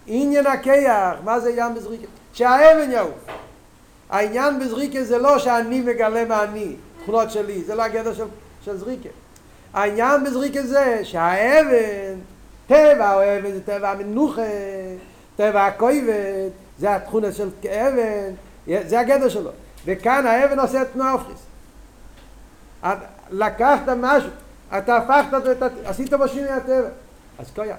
עניין 0.08 0.48
הקייח, 0.48 1.16
מה 1.24 1.40
זה 1.40 1.50
עניין 1.50 1.76
בזריקה? 1.76 2.08
שהאבן 2.34 2.92
יעוף. 2.92 3.26
העניין 4.10 4.60
בזריקה 4.60 5.04
זה 5.04 5.18
לא 5.18 5.40
שאני 5.40 5.82
מגלה 5.82 6.26
מה 6.26 6.44
אני, 6.44 6.76
תכונות 7.02 7.32
שלי, 7.32 7.64
זה 7.64 7.76
לא 7.76 7.84
הגדר 7.84 8.14
של, 8.14 8.26
של 8.62 8.78
זריקה. 8.78 9.10
העניין 9.74 10.24
בזריקה 10.24 10.64
זה 10.64 11.00
שהאבן, 11.04 12.20
טבע 12.68 13.06
האבן 13.06 13.52
זה 13.52 13.62
טבע 13.66 13.92
המנוחה, 13.92 14.42
טבע 15.36 15.66
הכויבת, 15.66 16.52
זה 16.80 16.96
התכונה 16.96 17.32
של 17.32 17.50
אבן, 17.64 18.34
זה 18.88 19.00
הגדר 19.00 19.30
שלו. 19.30 19.52
וכאן 19.86 20.28
האבן 20.28 20.60
עושה 20.60 20.86
תנועה 20.86 21.14
אופריס. 21.14 21.40
לקחת 23.32 23.90
משהו, 23.98 24.30
אתה 24.78 24.98
הפכת 24.98 25.38
עשית 25.86 26.14
בו 26.14 26.28
שינוי 26.28 26.50
הטבע. 26.50 26.90
אז 27.40 27.52
כויח. 27.56 27.78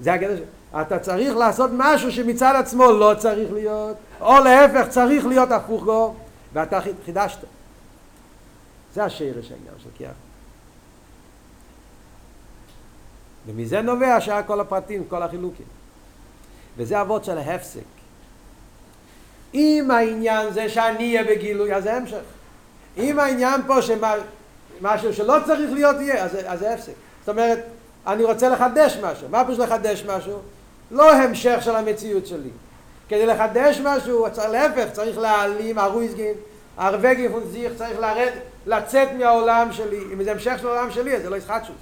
זה 0.00 0.12
הגדר 0.12 0.36
שלו. 0.36 0.80
אתה 0.80 0.98
צריך 0.98 1.36
לעשות 1.36 1.70
משהו 1.74 2.12
שמצד 2.12 2.54
עצמו 2.58 2.92
לא 2.92 3.12
צריך 3.18 3.52
להיות, 3.52 3.96
או 4.20 4.38
להפך 4.38 4.88
צריך 4.88 5.26
להיות 5.26 5.50
הפוך 5.50 5.82
בו, 5.82 6.14
ואתה 6.52 6.80
חידשת. 7.04 7.38
זה 8.94 9.04
השרש 9.04 9.50
העניין 9.52 9.74
של 9.78 9.88
כיח. 9.98 10.10
ומזה 13.46 13.82
נובע 13.82 14.20
שאר 14.20 14.40
כל 14.46 14.60
הפרטים, 14.60 15.04
כל 15.08 15.22
החילוקים. 15.22 15.66
וזה 16.76 17.00
אבות 17.00 17.24
של 17.24 17.38
ההפסק. 17.38 17.80
אם 19.54 19.90
העניין 19.90 20.52
זה 20.52 20.68
שאני 20.68 21.16
אהיה 21.16 21.24
בגילוי, 21.24 21.74
אז 21.74 21.82
זה 21.82 21.96
המשך. 21.96 22.16
אם 22.96 23.18
העניין 23.18 23.60
פה 23.66 23.82
שמשהו 23.82 25.14
שלא 25.14 25.36
צריך 25.46 25.72
להיות 25.72 25.96
יהיה, 26.00 26.24
אז 26.24 26.60
זה 26.60 26.74
הפסק. 26.74 26.92
זאת 27.20 27.28
אומרת, 27.28 27.58
אני 28.06 28.24
רוצה 28.24 28.48
לחדש 28.48 28.96
משהו. 28.96 29.28
מה 29.28 29.44
פירוש 29.44 29.58
לחדש 29.58 30.04
משהו? 30.04 30.38
לא 30.90 31.12
המשך 31.12 31.58
של 31.60 31.76
המציאות 31.76 32.26
שלי. 32.26 32.50
כדי 33.08 33.26
לחדש 33.26 33.80
משהו, 33.84 34.26
להפך, 34.50 34.92
צריך 34.92 35.18
להעלים, 35.18 35.78
הרויזגין, 35.78 36.34
הרווגי 36.76 37.28
פונזיך, 37.28 37.72
צריך 37.76 37.98
לרד, 37.98 38.32
לצאת 38.66 39.08
מהעולם 39.18 39.72
שלי. 39.72 40.00
אם 40.12 40.24
זה 40.24 40.30
המשך 40.30 40.54
של 40.60 40.66
העולם 40.66 40.90
שלי, 40.90 41.16
אז 41.16 41.22
זה 41.22 41.30
לא 41.30 41.36
ישחטשוס. 41.36 41.76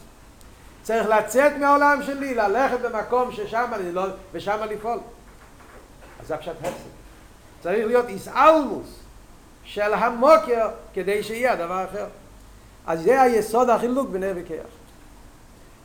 צריך 0.83 1.09
לצאת 1.09 1.53
מהעולם 1.61 2.03
שלי, 2.03 2.35
ללכת 2.35 2.81
במקום 2.81 3.33
ששם 3.33 3.71
אני 3.75 3.93
לא, 3.93 4.03
ושם 4.33 4.59
לפעול. 4.71 4.99
אז 6.23 6.29
זה 6.29 6.37
פשט 6.37 6.53
הפסק. 6.61 6.73
צריך 7.63 7.87
להיות 7.87 8.09
איסאלמוס 8.09 8.99
של 9.65 9.95
המוקר 9.95 10.69
כדי 10.95 11.23
שיהיה 11.23 11.53
הדבר 11.53 11.85
אחר. 11.85 12.07
אז 12.87 13.03
זה 13.03 13.23
היסוד 13.23 13.71
החילוק 13.71 14.09
ער 14.23 14.33
וכיח. 14.37 14.67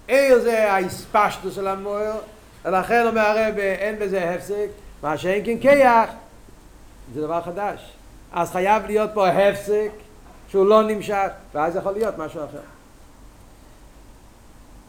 ער 0.08 0.40
זה 0.44 0.72
האספשטוס 0.74 1.56
של 1.56 1.68
המוער, 1.68 2.18
ולכן 2.66 3.08
אומר 3.08 3.22
הרב 3.22 3.58
אין 3.58 4.00
בזה 4.00 4.30
הפסק, 4.30 4.68
מה 5.04 5.18
שאין 5.18 5.46
כן 5.46 5.60
כיח, 5.60 6.10
זה 7.14 7.22
דבר 7.22 7.42
חדש. 7.42 7.92
אז 8.34 8.52
חייב 8.52 8.86
להיות 8.86 9.10
פה 9.14 9.28
הפסק 9.28 9.90
שהוא 10.50 10.66
לא 10.66 10.84
נמשך, 10.84 11.28
ואז 11.54 11.76
יכול 11.76 11.92
להיות 11.92 12.18
משהו 12.18 12.44
אחר. 12.44 12.60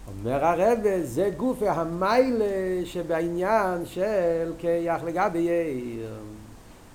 אומר 0.09 0.45
הרב, 0.45 0.79
זה 1.03 1.31
גוף 1.37 1.59
המיילה 1.67 2.81
שבעניין 2.85 3.87
של 3.87 4.53
כיח 4.59 5.03
לגבי 5.03 5.39
יאיר. 5.39 6.11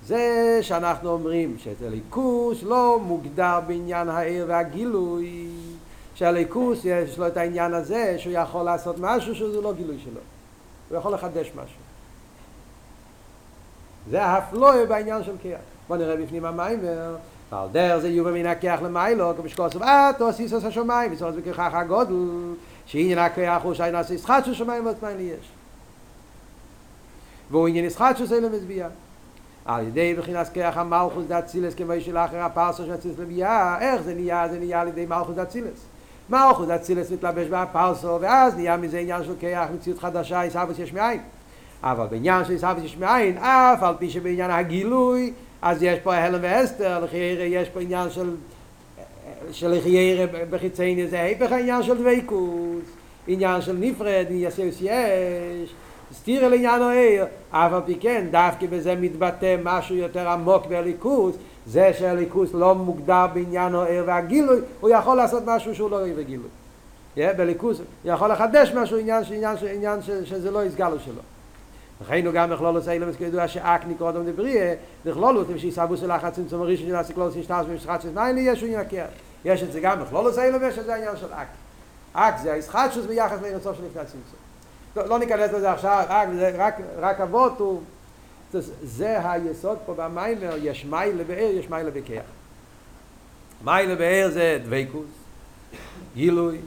זה 0.06 0.58
שאנחנו 0.62 1.10
אומרים 1.10 1.56
שהליכוס 1.58 2.62
לא 2.62 3.00
מוגדר 3.02 3.60
בעניין 3.66 4.08
העיר 4.08 4.44
והגילוי, 4.48 5.48
שהליכוס 6.20 6.84
יש 6.84 7.18
לו 7.18 7.26
את 7.26 7.36
העניין 7.36 7.74
הזה 7.74 8.14
שהוא 8.18 8.32
יכול 8.32 8.62
לעשות 8.62 8.96
משהו 8.98 9.34
שזה 9.34 9.60
לא 9.60 9.72
גילוי 9.72 9.98
שלו. 10.04 10.20
הוא 10.88 10.98
יכול 10.98 11.14
לחדש 11.14 11.46
משהו. 11.46 11.80
זה 14.10 14.24
הפלואה 14.24 14.86
בעניין 14.86 15.24
של 15.24 15.32
כיח. 15.42 15.60
בוא 15.88 15.96
נראה 15.96 16.16
בפנים 16.16 16.44
המיימר. 16.44 17.16
ועל 17.50 17.68
דרך 17.72 17.98
זה 17.98 18.08
יובה 18.08 18.30
מן 18.30 18.46
הכיח 18.46 18.82
למיילו, 18.82 19.32
כמשקוסם, 19.36 19.82
אה, 19.82 20.10
תוסיס 20.18 20.52
עושה 20.52 20.70
שמיים, 20.70 21.12
וסורס 21.12 21.34
בכיחך 21.34 21.70
הגודל, 21.74 22.14
שעניין 22.86 23.18
הכיח 23.18 23.62
הוא 23.62 23.74
שאין 23.74 23.94
עשי 23.94 24.18
שחת 24.18 24.44
של 24.44 24.54
שמיים 24.54 24.86
ועצמיים 24.86 25.16
לי 25.16 25.22
יש. 25.22 25.48
והוא 27.50 27.68
עניין 27.68 27.90
שחת 27.90 28.16
של 28.16 28.26
סלם 28.26 28.52
מזביע. 28.52 28.88
על 29.64 29.86
ידי 29.86 30.14
בחינת 30.14 30.48
כיח 30.48 30.76
המלכוס 30.76 31.24
דאצילס 31.28 31.74
כמו 31.74 31.92
של 32.00 32.16
אחר 32.16 32.42
הפרסה 32.42 32.84
של 32.84 32.94
אצילס 32.94 33.18
לביאה, 33.18 33.78
איך 33.80 34.02
זה 34.02 34.14
נהיה? 34.14 34.48
זה 34.48 34.58
נהיה 34.58 34.80
על 34.80 34.88
ידי 34.88 35.06
מלכוס 35.06 35.36
דאצילס. 35.36 35.89
מלכוס 36.30 36.66
דאצילס 36.66 37.10
מתלבש 37.10 37.46
בפרסה, 37.46 38.08
ואז 38.20 38.54
נהיה 38.54 38.76
מזה 38.76 38.98
עניין 38.98 39.24
של 39.24 39.32
כיח 39.40 39.68
מציאות 39.74 39.98
חדשה, 39.98 40.40
עיסאוויס 40.40 40.78
יש 40.78 40.92
מאין. 40.92 41.20
אבל 41.82 42.06
בעניין 42.10 42.44
של 42.44 42.52
עיסאוויס 42.52 42.84
יש 42.84 42.96
מאין, 42.96 43.38
אף 43.38 43.82
על 43.82 43.94
פי 43.98 44.10
שבעניין 44.10 44.50
הגילוי, 44.50 45.32
אז 45.62 45.82
יש 45.82 45.98
פה 45.98 46.14
הלם 46.14 46.38
ואסתר, 46.42 47.04
לחיירה 47.04 47.44
יש 47.44 47.68
פה 47.68 47.80
עניין 47.80 48.10
של 48.10 48.34
של 49.52 49.74
לחיירה 49.78 50.26
בחיצייני 50.50 51.06
זה 51.06 51.22
היפך 51.22 51.52
העניין 51.52 51.82
של 51.82 51.96
דוויקוס, 51.96 52.84
עניין 53.26 53.60
של 53.60 53.76
נפרד, 53.80 54.26
יסיוס 54.30 54.76
יש, 54.80 55.74
סתיר 56.12 56.46
אל 56.46 56.54
עניין 56.54 56.82
העיר, 56.82 57.24
אבל 57.52 57.80
פי 57.86 57.94
כן, 58.00 58.26
דווקא 58.30 58.66
בזה 58.70 58.94
מתבטא 58.94 59.56
משהו 59.64 59.96
יותר 59.96 60.28
עמוק 60.28 60.66
בליכוס, 60.66 61.36
זה 61.66 61.92
שהליכוס 61.98 62.54
לא 62.54 62.74
מוגדר 62.74 63.26
בעניין 63.34 63.74
העיר 63.74 64.04
והגילוי, 64.06 64.60
הוא 64.80 64.90
יכול 64.90 65.16
לעשות 65.16 65.42
משהו 65.46 65.74
שהוא 65.74 65.90
לא 65.90 66.04
עיר 66.04 66.14
וגילוי. 66.16 66.48
בליכוס, 67.16 67.78
הוא 67.78 68.12
יכול 68.12 68.32
לחדש 68.32 68.72
משהו, 68.74 68.98
עניין, 68.98 69.22
עניין, 69.34 69.56
עניין, 69.56 69.74
עניין 69.74 70.24
שזה 70.24 70.50
לא 70.50 70.64
יסגלו 70.64 71.00
שלו. 71.00 71.22
לכן 72.00 72.26
הוא 72.26 72.34
גם 72.34 72.50
בכלול 72.50 72.76
עושה 72.76 72.92
אילמס 72.92 73.16
כידוע 73.16 73.48
שאק 73.48 73.80
נקרא 73.86 74.12
דם 74.12 74.24
דבריה, 74.24 74.74
בכלול 75.04 75.36
הוא 75.36 75.44
תמשיך 75.44 75.74
סבו 75.74 75.96
של 75.96 76.14
לחץ 76.14 76.34
צמצום 76.34 76.62
הראשון 76.62 76.86
של 76.88 76.96
הסקלוס 76.96 77.36
נשתש 77.36 77.64
במשחת 77.68 78.02
של 78.02 78.08
ניין 78.14 78.38
יש 78.38 78.60
הוא 78.60 78.68
ינקר. 78.68 79.04
יש 79.44 79.62
את 79.62 79.72
זה 79.72 79.80
גם 79.80 80.00
בכלול 80.00 80.26
עושה 80.26 80.44
אילמס 80.44 80.74
שזה 80.74 80.94
העניין 80.94 81.16
של 81.16 81.26
אק. 81.32 81.46
אק 82.12 82.38
זה 82.42 82.52
הישחטשוס 82.52 83.06
ביחס 83.06 83.38
בין 83.38 83.54
רצוף 83.54 83.76
של 83.76 83.82
לפני 83.84 84.00
הצמצום. 84.00 85.08
לא 85.10 85.18
ניכנס 85.18 85.52
לזה 85.52 85.72
עכשיו, 85.72 86.26
זה 86.34 86.52
רק, 86.58 86.74
רק 86.98 87.20
אבות 87.20 87.58
הוא, 87.58 87.80
זה 88.82 89.30
היסוד 89.30 89.78
פה 89.86 89.94
במיימר, 89.94 90.54
יש 90.62 90.84
מיילה 90.84 91.24
באר, 91.24 91.50
יש 91.54 91.70
מיילה 91.70 91.90
בכיח. 91.90 92.24
מיילה 93.64 93.94
באר 93.94 94.30
זה 94.32 94.58
דוויקוס, 94.64 95.10
גילוי, 96.14 96.58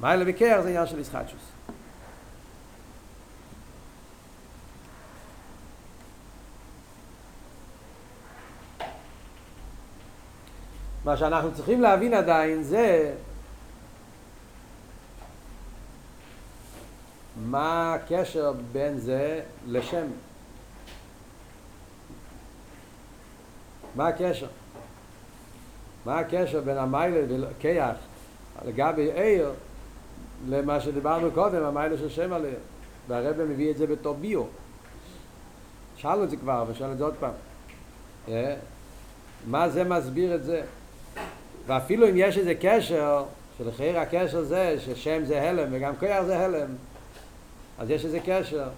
מיילה 0.00 0.24
בכיח 0.24 0.60
זה 0.60 0.68
עניין 0.68 0.86
של 0.86 0.98
ישחטשוס. 0.98 1.40
מה 11.04 11.16
שאנחנו 11.16 11.54
צריכים 11.54 11.80
להבין 11.80 12.14
עדיין 12.14 12.62
זה 12.62 13.14
מה 17.44 17.94
הקשר 17.94 18.52
בין 18.72 18.98
זה 18.98 19.40
לשם. 19.66 20.06
מה 23.94 24.08
הקשר? 24.08 24.46
מה 26.06 26.18
הקשר 26.18 26.60
בין 26.60 26.78
המיילה 26.78 27.20
וכיח 27.28 27.96
לגבי 28.66 29.12
עיר 29.12 29.52
למה 30.48 30.80
שדיברנו 30.80 31.30
קודם, 31.30 31.64
המיילה 31.64 31.98
של 31.98 32.08
שם 32.08 32.32
עליה. 32.32 32.54
והרבא 33.08 33.44
מביא 33.44 33.70
את 33.70 33.76
זה 33.76 33.86
בתור 33.86 34.14
ביו. 34.14 34.42
שאלנו 35.96 36.24
את 36.24 36.30
זה 36.30 36.36
כבר, 36.36 36.64
ושאל 36.68 36.92
את 36.92 36.98
זה 36.98 37.04
עוד 37.04 37.14
פעם. 37.20 37.32
מה 39.46 39.68
זה 39.68 39.84
מסביר 39.84 40.34
את 40.34 40.44
זה? 40.44 40.62
ואפילו 41.66 42.08
אם 42.08 42.14
יש 42.16 42.38
איזה 42.38 42.54
קשר, 42.60 43.24
שלחייר 43.58 43.98
הקשר 43.98 44.42
זה 44.42 44.76
ששם 44.78 45.24
זה 45.24 45.42
הלם 45.42 45.68
וגם 45.72 45.96
כוח 45.96 46.22
זה 46.26 46.38
הלם, 46.38 46.68
אז 47.78 47.90
יש 47.90 48.04
איזה 48.04 48.20
קשר. 48.26 48.68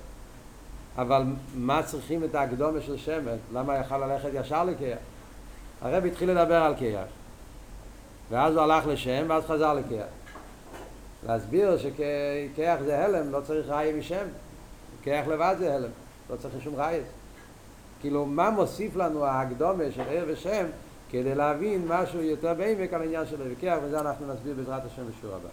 אבל 0.98 1.22
מה 1.54 1.82
צריכים 1.82 2.24
את 2.24 2.34
ההקדומה 2.34 2.80
של 2.80 2.96
שמת? 2.96 3.38
למה 3.52 3.76
יכל 3.76 4.06
ללכת 4.06 4.28
ישר 4.32 4.64
לכיח? 4.64 4.98
הרב 5.82 6.04
התחיל 6.04 6.30
לדבר 6.30 6.62
על 6.62 6.74
כיח. 6.76 7.06
ואז 8.30 8.54
הוא 8.54 8.62
הלך 8.62 8.86
לשם 8.86 9.24
ואז 9.28 9.44
חזר 9.44 9.74
לכיח. 9.74 10.06
להסביר 11.26 11.78
שכיח 11.78 12.80
זה 12.84 13.04
הלם, 13.04 13.32
לא 13.32 13.40
צריך 13.40 13.68
ראי 13.68 13.92
משם. 13.92 14.26
כיח 15.02 15.26
לבד 15.26 15.54
זה 15.58 15.74
הלם, 15.74 15.90
לא 16.30 16.36
צריך 16.36 16.54
שום 16.64 16.74
ראי. 16.76 17.00
כאילו, 18.00 18.26
מה 18.26 18.50
מוסיף 18.50 18.96
לנו 18.96 19.24
ההקדומה 19.24 19.84
של 19.94 20.02
עיר 20.08 20.24
ושם 20.28 20.66
כדי 21.10 21.34
להבין 21.34 21.84
משהו 21.88 22.22
יותר 22.22 22.54
בעמק 22.54 22.92
על 22.92 23.00
העניין 23.00 23.26
של 23.26 23.42
הוויכח, 23.42 23.76
וזה 23.84 24.00
אנחנו 24.00 24.32
נסביר 24.32 24.54
בעזרת 24.56 24.82
השם 24.86 25.02
בשיעור 25.08 25.34
הבא. 25.34 25.46